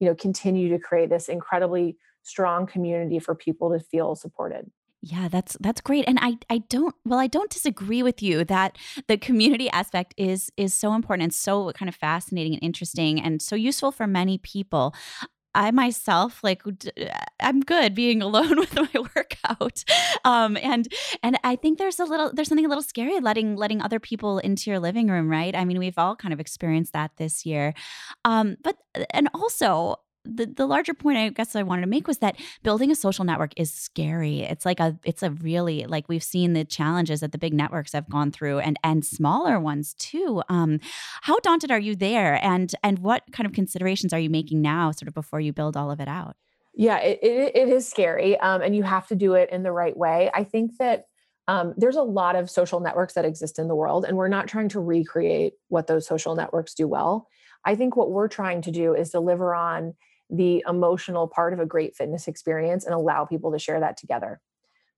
you 0.00 0.08
know 0.08 0.14
continue 0.14 0.68
to 0.68 0.78
create 0.78 1.08
this 1.08 1.28
incredibly 1.28 1.96
strong 2.22 2.66
community 2.66 3.18
for 3.18 3.34
people 3.34 3.70
to 3.70 3.80
feel 3.80 4.14
supported 4.14 4.70
yeah, 5.00 5.28
that's 5.28 5.56
that's 5.60 5.80
great. 5.80 6.04
And 6.08 6.18
I 6.20 6.38
I 6.50 6.58
don't 6.58 6.94
well 7.04 7.20
I 7.20 7.28
don't 7.28 7.50
disagree 7.50 8.02
with 8.02 8.20
you 8.20 8.44
that 8.44 8.76
the 9.06 9.16
community 9.16 9.70
aspect 9.70 10.12
is 10.16 10.50
is 10.56 10.74
so 10.74 10.92
important 10.94 11.22
and 11.22 11.34
so 11.34 11.70
kind 11.72 11.88
of 11.88 11.94
fascinating 11.94 12.54
and 12.54 12.62
interesting 12.62 13.20
and 13.20 13.40
so 13.40 13.54
useful 13.54 13.92
for 13.92 14.06
many 14.06 14.38
people. 14.38 14.94
I 15.54 15.70
myself 15.70 16.42
like 16.42 16.62
I'm 17.40 17.60
good 17.60 17.94
being 17.94 18.22
alone 18.28 18.58
with 18.58 18.74
my 18.74 18.88
workout. 19.16 19.84
Um 20.24 20.56
and 20.62 20.88
and 21.22 21.38
I 21.44 21.56
think 21.56 21.78
there's 21.78 21.98
a 21.98 22.04
little 22.04 22.30
there's 22.32 22.48
something 22.48 22.66
a 22.66 22.68
little 22.68 22.82
scary 22.82 23.18
letting 23.20 23.56
letting 23.56 23.82
other 23.82 24.00
people 24.00 24.38
into 24.38 24.70
your 24.70 24.78
living 24.78 25.08
room, 25.08 25.28
right? 25.28 25.54
I 25.54 25.64
mean, 25.64 25.78
we've 25.78 25.98
all 25.98 26.16
kind 26.16 26.32
of 26.32 26.40
experienced 26.40 26.92
that 26.92 27.12
this 27.16 27.44
year. 27.46 27.74
Um 28.24 28.56
but 28.62 28.76
and 29.10 29.28
also 29.34 29.96
the, 30.28 30.46
the 30.46 30.66
larger 30.66 30.94
point 30.94 31.18
I 31.18 31.28
guess 31.30 31.56
I 31.56 31.62
wanted 31.62 31.82
to 31.82 31.88
make 31.88 32.06
was 32.06 32.18
that 32.18 32.36
building 32.62 32.90
a 32.90 32.94
social 32.94 33.24
network 33.24 33.52
is 33.56 33.72
scary. 33.72 34.40
It's 34.40 34.66
like 34.66 34.80
a 34.80 34.98
it's 35.04 35.22
a 35.22 35.30
really 35.30 35.84
like 35.86 36.08
we've 36.08 36.22
seen 36.22 36.52
the 36.52 36.64
challenges 36.64 37.20
that 37.20 37.32
the 37.32 37.38
big 37.38 37.54
networks 37.54 37.92
have 37.92 38.08
gone 38.08 38.30
through 38.30 38.58
and 38.60 38.78
and 38.84 39.04
smaller 39.04 39.58
ones 39.58 39.94
too. 39.94 40.42
Um, 40.48 40.80
how 41.22 41.38
daunted 41.40 41.70
are 41.70 41.80
you 41.80 41.96
there, 41.96 42.42
and 42.44 42.72
and 42.82 42.98
what 42.98 43.24
kind 43.32 43.46
of 43.46 43.52
considerations 43.52 44.12
are 44.12 44.20
you 44.20 44.30
making 44.30 44.60
now, 44.60 44.90
sort 44.90 45.08
of 45.08 45.14
before 45.14 45.40
you 45.40 45.52
build 45.52 45.76
all 45.76 45.90
of 45.90 46.00
it 46.00 46.08
out? 46.08 46.36
Yeah, 46.74 46.98
it, 46.98 47.18
it, 47.22 47.56
it 47.56 47.68
is 47.68 47.88
scary, 47.88 48.38
um, 48.38 48.62
and 48.62 48.76
you 48.76 48.84
have 48.84 49.08
to 49.08 49.16
do 49.16 49.34
it 49.34 49.50
in 49.50 49.62
the 49.62 49.72
right 49.72 49.96
way. 49.96 50.30
I 50.32 50.44
think 50.44 50.76
that 50.78 51.06
um, 51.48 51.74
there's 51.76 51.96
a 51.96 52.02
lot 52.02 52.36
of 52.36 52.50
social 52.50 52.78
networks 52.78 53.14
that 53.14 53.24
exist 53.24 53.58
in 53.58 53.68
the 53.68 53.74
world, 53.74 54.04
and 54.04 54.16
we're 54.16 54.28
not 54.28 54.46
trying 54.48 54.68
to 54.70 54.80
recreate 54.80 55.54
what 55.68 55.86
those 55.86 56.06
social 56.06 56.36
networks 56.36 56.74
do 56.74 56.86
well. 56.86 57.26
I 57.64 57.74
think 57.74 57.96
what 57.96 58.10
we're 58.10 58.28
trying 58.28 58.62
to 58.62 58.70
do 58.70 58.94
is 58.94 59.10
deliver 59.10 59.54
on 59.54 59.94
the 60.30 60.64
emotional 60.68 61.26
part 61.26 61.52
of 61.52 61.60
a 61.60 61.66
great 61.66 61.96
fitness 61.96 62.28
experience 62.28 62.84
and 62.84 62.94
allow 62.94 63.24
people 63.24 63.52
to 63.52 63.58
share 63.58 63.80
that 63.80 63.96
together. 63.96 64.40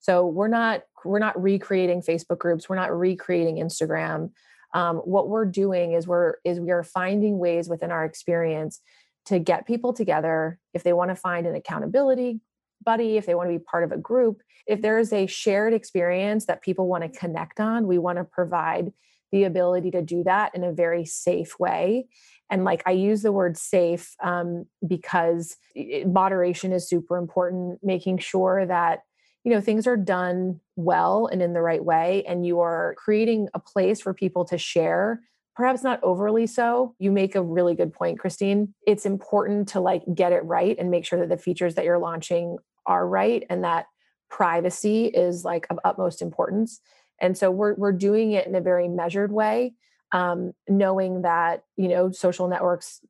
So 0.00 0.26
we're 0.26 0.48
not 0.48 0.82
we're 1.04 1.18
not 1.18 1.40
recreating 1.40 2.02
facebook 2.02 2.38
groups. 2.38 2.68
We're 2.68 2.76
not 2.76 2.96
recreating 2.96 3.56
instagram. 3.56 4.30
Um, 4.72 4.96
what 4.98 5.28
we're 5.28 5.46
doing 5.46 5.92
is 5.92 6.06
we're 6.06 6.34
is 6.44 6.58
we 6.58 6.70
are 6.70 6.82
finding 6.82 7.38
ways 7.38 7.68
within 7.68 7.90
our 7.90 8.04
experience 8.04 8.80
to 9.26 9.38
get 9.38 9.66
people 9.66 9.92
together. 9.92 10.58
If 10.72 10.82
they 10.82 10.92
want 10.92 11.10
to 11.10 11.16
find 11.16 11.46
an 11.46 11.54
accountability 11.54 12.40
buddy 12.84 13.16
if 13.16 13.26
they 13.26 13.34
want 13.34 13.48
to 13.48 13.58
be 13.58 13.64
part 13.64 13.84
of 13.84 13.92
a 13.92 13.96
group 13.96 14.42
if 14.66 14.82
there 14.82 14.98
is 14.98 15.12
a 15.12 15.26
shared 15.26 15.72
experience 15.72 16.46
that 16.46 16.62
people 16.62 16.88
want 16.88 17.02
to 17.02 17.18
connect 17.18 17.60
on 17.60 17.86
we 17.86 17.98
want 17.98 18.18
to 18.18 18.24
provide 18.24 18.92
the 19.32 19.44
ability 19.44 19.90
to 19.90 20.02
do 20.02 20.24
that 20.24 20.54
in 20.54 20.64
a 20.64 20.72
very 20.72 21.04
safe 21.04 21.58
way 21.58 22.06
and 22.50 22.64
like 22.64 22.82
i 22.86 22.90
use 22.90 23.22
the 23.22 23.32
word 23.32 23.56
safe 23.56 24.14
um, 24.22 24.64
because 24.86 25.56
it, 25.74 26.06
moderation 26.06 26.72
is 26.72 26.88
super 26.88 27.16
important 27.16 27.78
making 27.82 28.18
sure 28.18 28.66
that 28.66 29.00
you 29.44 29.52
know 29.52 29.60
things 29.60 29.86
are 29.86 29.96
done 29.96 30.60
well 30.76 31.26
and 31.26 31.42
in 31.42 31.52
the 31.52 31.62
right 31.62 31.84
way 31.84 32.24
and 32.26 32.46
you 32.46 32.60
are 32.60 32.94
creating 32.98 33.48
a 33.54 33.58
place 33.58 34.00
for 34.00 34.12
people 34.12 34.44
to 34.44 34.58
share 34.58 35.20
perhaps 35.60 35.82
not 35.82 36.02
overly 36.02 36.46
so. 36.46 36.94
You 36.98 37.10
make 37.10 37.34
a 37.34 37.42
really 37.42 37.74
good 37.74 37.92
point 37.92 38.18
christine. 38.18 38.72
It's 38.86 39.04
important 39.04 39.68
to 39.68 39.80
like 39.80 40.02
get 40.14 40.32
it 40.32 40.42
right 40.44 40.74
and 40.78 40.90
make 40.90 41.04
sure 41.04 41.18
that 41.18 41.28
the 41.28 41.36
features 41.36 41.74
that 41.74 41.84
you're 41.84 41.98
launching 41.98 42.56
are 42.86 43.06
right 43.06 43.44
and 43.50 43.62
that 43.62 43.84
privacy 44.30 45.06
is 45.06 45.44
like 45.44 45.66
of 45.68 45.78
utmost 45.84 46.22
importance. 46.22 46.80
And 47.20 47.36
so 47.36 47.50
we're 47.50 47.74
we're 47.74 47.92
doing 47.92 48.32
it 48.32 48.46
in 48.46 48.54
a 48.54 48.60
very 48.62 48.88
measured 48.88 49.32
way 49.32 49.74
um, 50.12 50.52
knowing 50.68 51.22
that 51.22 51.64
you 51.76 51.88
know 51.88 52.10
social 52.10 52.48
networks 52.48 53.00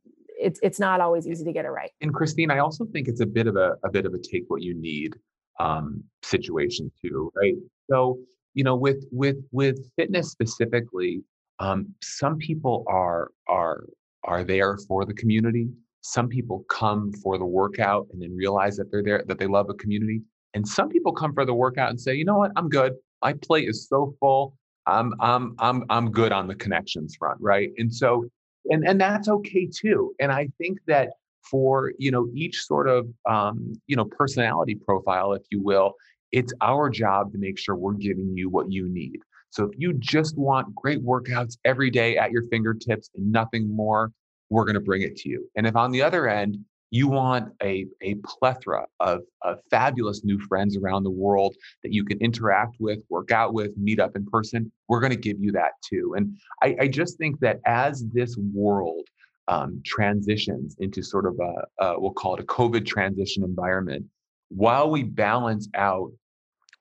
it's 0.41 0.59
it's 0.63 0.81
not 0.81 1.01
always 1.01 1.27
easy 1.27 1.45
to 1.45 1.53
get 1.53 1.65
it 1.65 1.71
right. 1.71 1.91
And 2.01 2.13
Christine, 2.15 2.51
I 2.51 2.59
also 2.59 2.87
think 2.87 3.09
it's 3.09 3.21
a 3.21 3.27
bit 3.27 3.47
of 3.47 3.57
a, 3.57 3.75
a 3.85 3.91
bit 3.91 4.07
of 4.07 4.15
a 4.15 4.19
take 4.19 4.45
what 4.49 4.63
you 4.63 4.75
need 4.75 5.15
um, 5.59 6.03
situation 6.23 6.91
too, 7.03 7.31
right? 7.37 7.55
So 7.91 8.19
you 8.55 8.65
know, 8.65 8.75
with 8.75 9.05
with 9.13 9.37
with 9.53 9.79
fitness 9.97 10.31
specifically, 10.31 11.23
um, 11.59 11.95
some 12.03 12.39
people 12.39 12.85
are 12.89 13.31
are 13.49 13.85
are 14.25 14.45
there 14.45 14.79
for 14.89 15.05
the 15.05 15.15
community. 15.15 15.69
Some 16.03 16.29
people 16.29 16.65
come 16.71 17.13
for 17.23 17.37
the 17.39 17.45
workout 17.45 18.09
and 18.13 18.23
then 18.23 18.35
realize 18.35 18.77
that 18.77 18.91
they're 18.91 19.03
there 19.03 19.25
that 19.29 19.39
they 19.39 19.47
love 19.47 19.69
a 19.69 19.75
community. 19.75 20.23
And 20.55 20.67
some 20.67 20.89
people 20.89 21.13
come 21.13 21.33
for 21.33 21.45
the 21.45 21.55
workout 21.55 21.91
and 21.91 22.01
say, 22.01 22.15
you 22.15 22.25
know 22.25 22.39
what, 22.39 22.51
I'm 22.57 22.69
good. 22.69 22.95
My 23.23 23.35
plate 23.35 23.69
is 23.69 23.87
so 23.87 24.15
full. 24.19 24.57
I'm 24.91 25.15
I'm 25.21 25.55
I'm 25.59 25.85
I'm 25.89 26.11
good 26.11 26.33
on 26.33 26.49
the 26.49 26.55
connections 26.55 27.17
front, 27.17 27.41
right? 27.41 27.71
And 27.79 27.93
so 27.93 28.27
and 28.67 28.87
and 28.87 29.01
that's 29.01 29.29
okay 29.29 29.67
too. 29.67 30.15
And 30.21 30.33
I 30.33 30.49
think 30.59 30.79
that 30.87 31.11
for 31.43 31.93
you 31.99 32.11
know 32.11 32.29
each 32.35 32.63
sort 32.63 32.89
of 32.89 33.09
um, 33.29 33.73
you 33.87 33.97
know 33.97 34.05
personality 34.05 34.75
profile, 34.75 35.33
if 35.33 35.43
you 35.51 35.63
will, 35.63 35.95
it's 36.33 36.53
our 36.61 36.91
job 36.91 37.33
to 37.33 37.39
make 37.39 37.59
sure 37.59 37.75
we're 37.75 37.95
giving 37.95 38.37
you 38.37 38.51
what 38.51 38.71
you 38.71 38.89
need. 38.89 39.21
So 39.51 39.65
if 39.65 39.71
you 39.77 39.95
just 39.95 40.39
want 40.39 40.75
great 40.75 41.05
workouts 41.05 41.57
every 41.65 41.91
day 41.91 42.17
at 42.17 42.31
your 42.31 42.45
fingertips 42.45 43.11
and 43.17 43.33
nothing 43.33 43.75
more, 43.75 44.13
we're 44.49 44.65
going 44.65 44.75
to 44.75 44.81
bring 44.81 45.03
it 45.03 45.17
to 45.17 45.29
you. 45.29 45.51
And 45.57 45.67
if 45.67 45.75
on 45.75 45.91
the 45.91 46.03
other 46.03 46.29
end, 46.29 46.59
you 46.91 47.09
want 47.09 47.53
a, 47.63 47.87
a 48.03 48.17
plethora 48.25 48.85
of, 48.99 49.21
of 49.43 49.61
fabulous 49.71 50.25
new 50.25 50.39
friends 50.41 50.77
around 50.77 51.05
the 51.05 51.11
world 51.11 51.55
that 51.83 51.93
you 51.93 52.05
can 52.05 52.19
interact 52.19 52.77
with, 52.81 53.01
work 53.09 53.31
out 53.31 53.55
with, 53.55 53.77
meet 53.77 54.01
up 54.01 54.17
in 54.17 54.27
person, 54.27 54.71
we're 54.89 55.01
going 55.01 55.13
to 55.13 55.17
give 55.17 55.39
you 55.39 55.53
that 55.53 55.73
too. 55.89 56.15
And 56.17 56.37
I, 56.63 56.77
I 56.81 56.89
just 56.89 57.17
think 57.17 57.39
that 57.41 57.61
as 57.65 58.05
this 58.13 58.37
world 58.53 59.07
um, 59.47 59.81
transitions 59.85 60.77
into 60.81 61.03
sort 61.03 61.27
of 61.27 61.39
a, 61.41 61.85
a, 61.85 62.01
we'll 62.01 62.13
call 62.13 62.35
it 62.35 62.41
a 62.41 62.47
COVID 62.47 62.85
transition 62.85 63.45
environment, 63.45 64.05
while 64.49 64.91
we 64.91 65.05
balance 65.05 65.69
out 65.77 66.11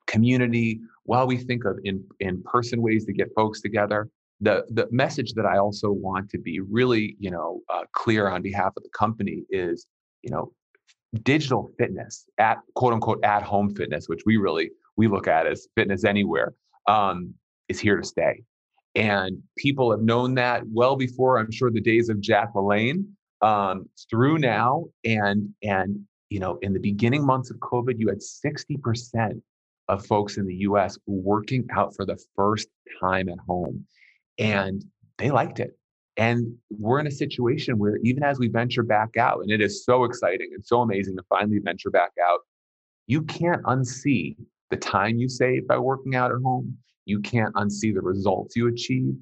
community, 0.07 0.80
while 1.03 1.28
we 1.28 1.38
think 1.38 1.66
of 1.66 1.80
in 1.84 2.03
in 2.20 2.41
person 2.43 2.82
ways 2.82 3.05
to 3.05 3.14
get 3.14 3.28
folks 3.36 3.62
together, 3.62 4.07
the 4.41 4.66
the 4.70 4.88
message 4.91 5.34
that 5.34 5.45
I 5.45 5.57
also 5.57 5.91
want 5.91 6.30
to 6.32 6.38
be 6.38 6.60
really 6.60 7.16
you 7.20 7.32
know 7.32 7.62
uh, 7.70 7.84
clear 7.93 8.28
on 8.28 8.41
behalf 8.41 8.74
of 8.78 8.84
the 8.84 8.89
company 8.89 9.43
is 9.49 9.86
you 10.24 10.30
know 10.30 10.52
digital 11.24 11.72
fitness 11.78 12.26
at 12.38 12.58
quote 12.76 12.94
unquote 12.94 13.24
at 13.24 13.44
home 13.44 13.74
fitness, 13.76 14.08
which 14.08 14.22
we 14.26 14.38
really 14.38 14.72
we 14.98 15.08
look 15.08 15.28
at 15.28 15.48
as 15.48 15.68
fitness 15.76 16.04
anywhere, 16.04 16.54
um, 16.88 17.34
is 17.68 17.80
here 17.80 17.98
to 17.98 18.04
stay. 18.04 18.44
And 18.96 19.42
people 19.58 19.92
have 19.92 20.02
known 20.02 20.36
that 20.36 20.64
well 20.68 20.96
before. 20.96 21.38
I'm 21.38 21.52
sure 21.52 21.72
the 21.72 21.82
days 21.82 22.10
of 22.10 22.20
Jack 22.20 22.54
LaLanne 22.54 23.06
um, 23.42 23.88
through 24.10 24.40
now, 24.40 24.86
and 25.06 25.50
and 25.64 26.02
you 26.30 26.40
know 26.40 26.58
in 26.62 26.74
the 26.74 26.80
beginning 26.80 27.26
months 27.26 27.50
of 27.50 27.58
COVID, 27.58 27.96
you 27.98 28.08
had 28.10 28.22
60 28.22 28.78
percent 28.78 29.42
of 29.88 30.06
folks 30.06 30.38
in 30.38 30.46
the 30.46 30.56
US 30.56 30.98
working 31.08 31.66
out 31.72 31.96
for 31.96 32.06
the 32.06 32.18
first 32.36 32.68
time 33.02 33.28
at 33.28 33.40
home. 33.48 33.86
And 34.38 34.86
they 35.18 35.32
liked 35.32 35.60
it. 35.60 35.79
And 36.20 36.54
we're 36.70 37.00
in 37.00 37.08
a 37.08 37.12
situation 37.12 37.80
where 37.80 37.98
even 38.04 38.24
as 38.24 38.40
we 38.40 38.50
venture 38.50 38.84
back 38.84 39.16
out, 39.16 39.40
and 39.42 39.50
it 39.50 39.62
is 39.62 39.86
so 39.86 40.04
exciting 40.04 40.50
and 40.54 40.64
so 40.64 40.82
amazing 40.82 41.16
to 41.16 41.24
finally 41.30 41.60
venture 41.60 41.90
back 41.90 42.12
out, 42.30 42.40
you 43.08 43.22
can't 43.22 43.64
unsee 43.64 44.36
the 44.70 44.76
time 44.76 45.18
you 45.18 45.30
save 45.30 45.66
by 45.66 45.78
working 45.78 46.16
out 46.16 46.32
at 46.32 46.42
home. 46.44 46.78
You 47.06 47.22
can't 47.22 47.56
unsee 47.56 47.94
the 47.94 48.02
results 48.02 48.58
you 48.58 48.68
achieve, 48.68 49.14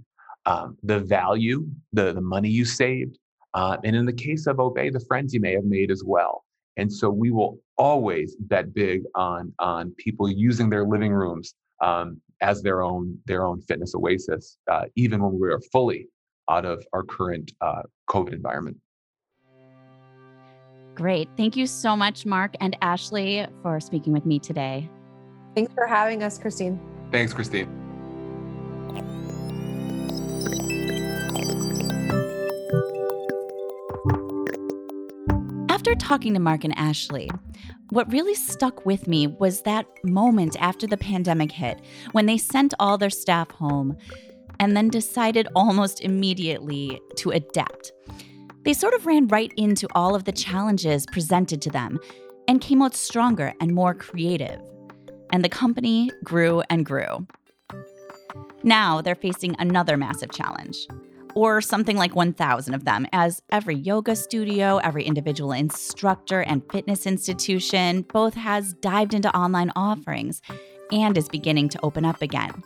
um, 0.48 0.76
the 0.82 1.00
value, 1.00 1.68
the, 1.94 2.14
the 2.14 2.22
money 2.22 2.50
you 2.50 2.66
saved. 2.66 3.20
Uh, 3.54 3.78
and 3.84 3.96
in 3.96 4.08
the 4.08 4.12
case 4.12 4.48
of 4.48 4.58
Obé, 4.58 4.92
the 4.92 5.06
friends 5.08 5.36
you 5.36 5.40
may 5.40 5.54
have 5.54 5.66
made 5.66 5.92
as 5.92 6.04
well. 6.04 6.46
And 6.78 6.92
so 6.92 7.12
we 7.12 7.30
will 7.30 7.60
always 7.78 8.36
bet 8.40 8.74
big 8.74 9.04
on 9.14 9.54
on 9.60 9.94
people 10.00 10.30
using 10.30 10.72
their 10.72 10.86
living 10.86 11.14
rooms 11.14 11.54
um, 11.80 12.20
as 12.42 12.64
their 12.64 12.82
own 12.82 13.20
their 13.26 13.46
own 13.46 13.62
fitness 13.62 13.94
oasis, 13.94 14.58
uh, 14.70 14.86
even 14.96 15.22
when 15.22 15.40
we 15.40 15.48
are 15.50 15.62
fully 15.72 16.08
out 16.50 16.66
of 16.66 16.86
our 16.94 17.04
current 17.04 17.52
uh, 17.62 17.84
COVID 18.10 18.34
environment. 18.34 18.78
Great. 20.96 21.30
Thank 21.38 21.56
you 21.56 21.68
so 21.68 21.96
much, 21.96 22.26
Mark 22.26 22.56
and 22.60 22.76
Ashley, 22.82 23.46
for 23.62 23.80
speaking 23.80 24.14
with 24.14 24.26
me 24.26 24.40
today. 24.40 24.90
Thanks 25.54 25.72
for 25.74 25.86
having 25.86 26.24
us, 26.24 26.40
Christine. 26.40 26.80
Thanks, 27.12 27.34
Christine. 27.34 27.68
After 35.70 35.94
talking 35.96 36.34
to 36.34 36.40
Mark 36.40 36.64
and 36.64 36.78
Ashley, 36.78 37.30
what 37.92 38.12
really 38.12 38.34
stuck 38.34 38.86
with 38.86 39.08
me 39.08 39.28
was 39.28 39.62
that 39.62 39.86
moment 40.04 40.58
after 40.60 40.86
the 40.86 40.98
pandemic 40.98 41.52
hit 41.52 41.80
when 42.12 42.26
they 42.26 42.38
sent 42.38 42.74
all 42.80 42.98
their 42.98 43.10
staff 43.10 43.50
home 43.52 43.96
and 44.60 44.76
then 44.76 44.90
decided 44.90 45.48
almost 45.56 46.02
immediately 46.02 47.00
to 47.18 47.32
adapt. 47.32 47.92
They 48.64 48.74
sort 48.74 48.94
of 48.94 49.06
ran 49.06 49.28
right 49.28 49.54
into 49.58 49.88
all 49.94 50.16
of 50.16 50.26
the 50.26 50.32
challenges 50.32 51.06
presented 51.12 51.62
to 51.64 51.70
them 51.70 52.00
and 52.48 52.62
came 52.62 52.82
out 52.82 52.96
stronger 52.96 53.54
and 53.62 53.74
more 53.74 53.94
creative. 53.94 54.60
And 55.32 55.44
the 55.44 55.50
company 55.50 56.12
grew 56.24 56.62
and 56.70 56.86
grew. 56.86 57.28
Now 58.64 59.02
they're 59.02 59.16
facing 59.16 59.56
another 59.60 59.98
massive 59.98 60.32
challenge 60.32 60.88
or 61.38 61.62
something 61.62 61.98
like 61.98 62.16
1,000 62.16 62.74
of 62.74 62.86
them, 62.86 63.06
as 63.14 63.44
every 63.52 63.76
yoga 63.76 64.16
studio, 64.16 64.78
every 64.78 65.04
individual 65.04 65.52
instructor, 65.52 66.42
and 66.42 66.64
fitness 66.72 67.06
institution 67.06 68.02
both 68.12 68.34
has 68.34 68.74
dived 68.74 69.14
into 69.14 69.34
online 69.38 69.72
offerings 69.76 70.42
and 70.92 71.16
is 71.16 71.30
beginning 71.30 71.70
to 71.70 71.80
open 71.84 72.06
up 72.06 72.24
again. 72.24 72.64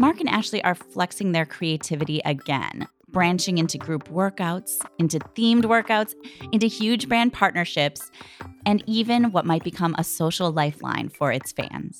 Mark 0.00 0.20
and 0.20 0.28
Ashley 0.28 0.62
are 0.62 0.76
flexing 0.76 1.32
their 1.32 1.44
creativity 1.44 2.20
again, 2.24 2.86
branching 3.08 3.58
into 3.58 3.76
group 3.78 4.08
workouts, 4.10 4.78
into 5.00 5.18
themed 5.18 5.64
workouts, 5.64 6.14
into 6.52 6.68
huge 6.68 7.08
brand 7.08 7.32
partnerships, 7.32 8.12
and 8.64 8.84
even 8.86 9.32
what 9.32 9.44
might 9.44 9.64
become 9.64 9.96
a 9.98 10.04
social 10.04 10.52
lifeline 10.52 11.08
for 11.08 11.32
its 11.32 11.50
fans. 11.50 11.98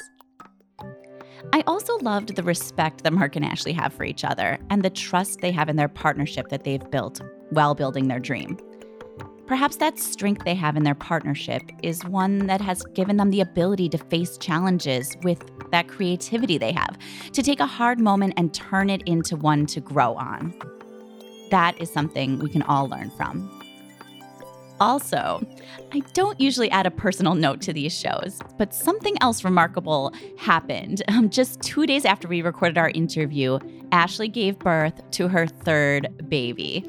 I 1.53 1.65
also 1.67 1.99
loved 1.99 2.37
the 2.37 2.45
respect 2.45 3.03
that 3.03 3.13
Mark 3.13 3.35
and 3.35 3.45
Ashley 3.45 3.73
have 3.73 3.93
for 3.93 4.05
each 4.05 4.25
other 4.25 4.61
and 4.71 4.85
the 4.85 4.91
trust 4.91 5.41
they 5.41 5.51
have 5.51 5.69
in 5.69 5.75
their 5.75 5.89
partnership 5.89 6.51
that 6.51 6.63
they've 6.63 6.91
built 6.93 7.21
while 7.51 7.75
building 7.75 8.07
their 8.07 8.21
dream. 8.21 8.59
Perhaps 9.49 9.77
that 9.77 9.99
strength 9.99 10.45
they 10.45 10.55
have 10.55 10.77
in 10.77 10.83
their 10.85 10.95
partnership 10.95 11.63
is 11.83 12.05
one 12.05 12.47
that 12.49 12.61
has 12.61 12.83
given 12.95 13.17
them 13.17 13.31
the 13.31 13.41
ability 13.41 13.89
to 13.89 13.97
face 13.97 14.37
challenges 14.37 15.17
with 15.23 15.43
that 15.71 15.89
creativity 15.89 16.59
they 16.59 16.71
have, 16.71 16.99
to 17.33 17.43
take 17.43 17.59
a 17.59 17.67
hard 17.67 17.99
moment 17.99 18.35
and 18.37 18.53
turn 18.53 18.91
it 18.91 19.03
into 19.07 19.37
one 19.37 19.65
to 19.65 19.81
grow 19.81 20.15
on. 20.15 20.55
That 21.51 21.81
is 21.81 21.91
something 21.91 22.39
we 22.41 22.51
can 22.51 22.63
all 22.63 22.89
learn 22.89 23.11
from. 23.17 23.51
Also, 24.81 25.43
I 25.93 26.01
don't 26.13 26.39
usually 26.39 26.71
add 26.71 26.87
a 26.87 26.91
personal 26.91 27.35
note 27.35 27.63
to 27.63 27.73
these 27.73 27.99
shows, 27.99 28.41
but 28.59 28.75
something 28.75 29.17
else 29.23 29.45
remarkable 29.45 30.13
happened. 30.37 31.03
Um, 31.09 31.31
just 31.31 31.63
two 31.63 31.87
days 31.87 32.05
after 32.05 32.29
we 32.29 32.43
recorded 32.43 32.77
our 32.77 32.91
interview, 32.91 33.59
Ashley 33.93 34.29
gave 34.29 34.59
birth 34.59 35.11
to 35.13 35.27
her 35.27 35.47
third 35.47 36.29
baby. 36.29 36.85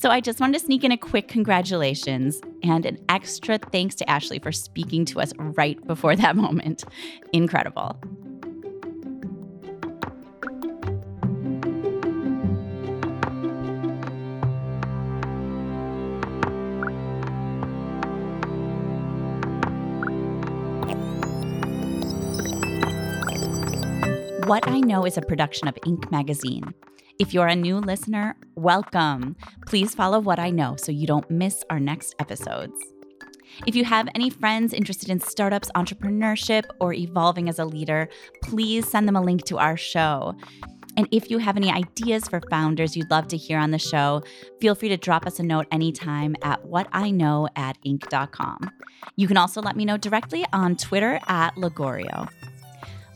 So 0.00 0.08
I 0.08 0.22
just 0.22 0.40
wanted 0.40 0.58
to 0.58 0.64
sneak 0.64 0.82
in 0.82 0.92
a 0.92 0.96
quick 0.96 1.28
congratulations 1.28 2.40
and 2.62 2.86
an 2.86 2.96
extra 3.10 3.58
thanks 3.58 3.94
to 3.96 4.08
Ashley 4.08 4.38
for 4.38 4.50
speaking 4.50 5.04
to 5.04 5.20
us 5.20 5.34
right 5.36 5.78
before 5.86 6.16
that 6.16 6.36
moment. 6.38 6.84
Incredible. 7.34 8.00
What 24.46 24.66
I 24.66 24.80
Know 24.80 25.04
is 25.04 25.18
a 25.18 25.20
production 25.20 25.68
of 25.68 25.74
Inc. 25.86 26.10
magazine. 26.10 26.72
If 27.20 27.34
you're 27.34 27.48
a 27.48 27.54
new 27.54 27.76
listener, 27.76 28.34
welcome. 28.54 29.36
Please 29.66 29.94
follow 29.94 30.20
What 30.20 30.38
I 30.38 30.48
Know 30.48 30.76
so 30.76 30.90
you 30.90 31.06
don't 31.06 31.30
miss 31.30 31.62
our 31.68 31.78
next 31.78 32.14
episodes. 32.18 32.72
If 33.66 33.76
you 33.76 33.84
have 33.84 34.08
any 34.14 34.30
friends 34.30 34.72
interested 34.72 35.10
in 35.10 35.20
startups, 35.20 35.70
entrepreneurship, 35.76 36.64
or 36.80 36.94
evolving 36.94 37.50
as 37.50 37.58
a 37.58 37.66
leader, 37.66 38.08
please 38.42 38.90
send 38.90 39.06
them 39.06 39.16
a 39.16 39.20
link 39.20 39.44
to 39.44 39.58
our 39.58 39.76
show. 39.76 40.34
And 40.96 41.08
if 41.10 41.30
you 41.30 41.36
have 41.36 41.58
any 41.58 41.70
ideas 41.70 42.26
for 42.26 42.40
founders 42.48 42.96
you'd 42.96 43.10
love 43.10 43.28
to 43.28 43.36
hear 43.36 43.58
on 43.58 43.70
the 43.70 43.78
show, 43.78 44.22
feel 44.58 44.74
free 44.74 44.88
to 44.88 44.96
drop 44.96 45.26
us 45.26 45.38
a 45.38 45.42
note 45.42 45.66
anytime 45.70 46.36
at 46.42 46.64
whatiknow 46.64 47.50
at 47.54 47.76
inc.com. 47.84 48.70
You 49.16 49.28
can 49.28 49.36
also 49.36 49.60
let 49.60 49.76
me 49.76 49.84
know 49.84 49.98
directly 49.98 50.46
on 50.54 50.74
Twitter 50.74 51.20
at 51.26 51.54
Lagorio. 51.56 52.30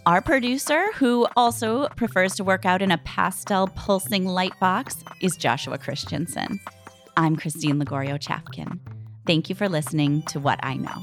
Our 0.06 0.20
producer, 0.20 0.92
who 0.96 1.26
also 1.34 1.88
prefers 1.96 2.34
to 2.34 2.44
work 2.44 2.66
out 2.66 2.82
in 2.82 2.90
a 2.90 2.98
pastel 2.98 3.68
pulsing 3.68 4.26
light 4.26 4.52
box, 4.60 5.02
is 5.22 5.34
Joshua 5.34 5.78
Christensen. 5.78 6.60
I'm 7.16 7.36
Christine 7.36 7.78
Lagorio 7.82 8.18
Chafkin. 8.18 8.80
Thank 9.26 9.48
you 9.48 9.54
for 9.54 9.66
listening 9.66 10.20
to 10.24 10.40
What 10.40 10.60
I 10.62 10.74
Know. 10.76 11.02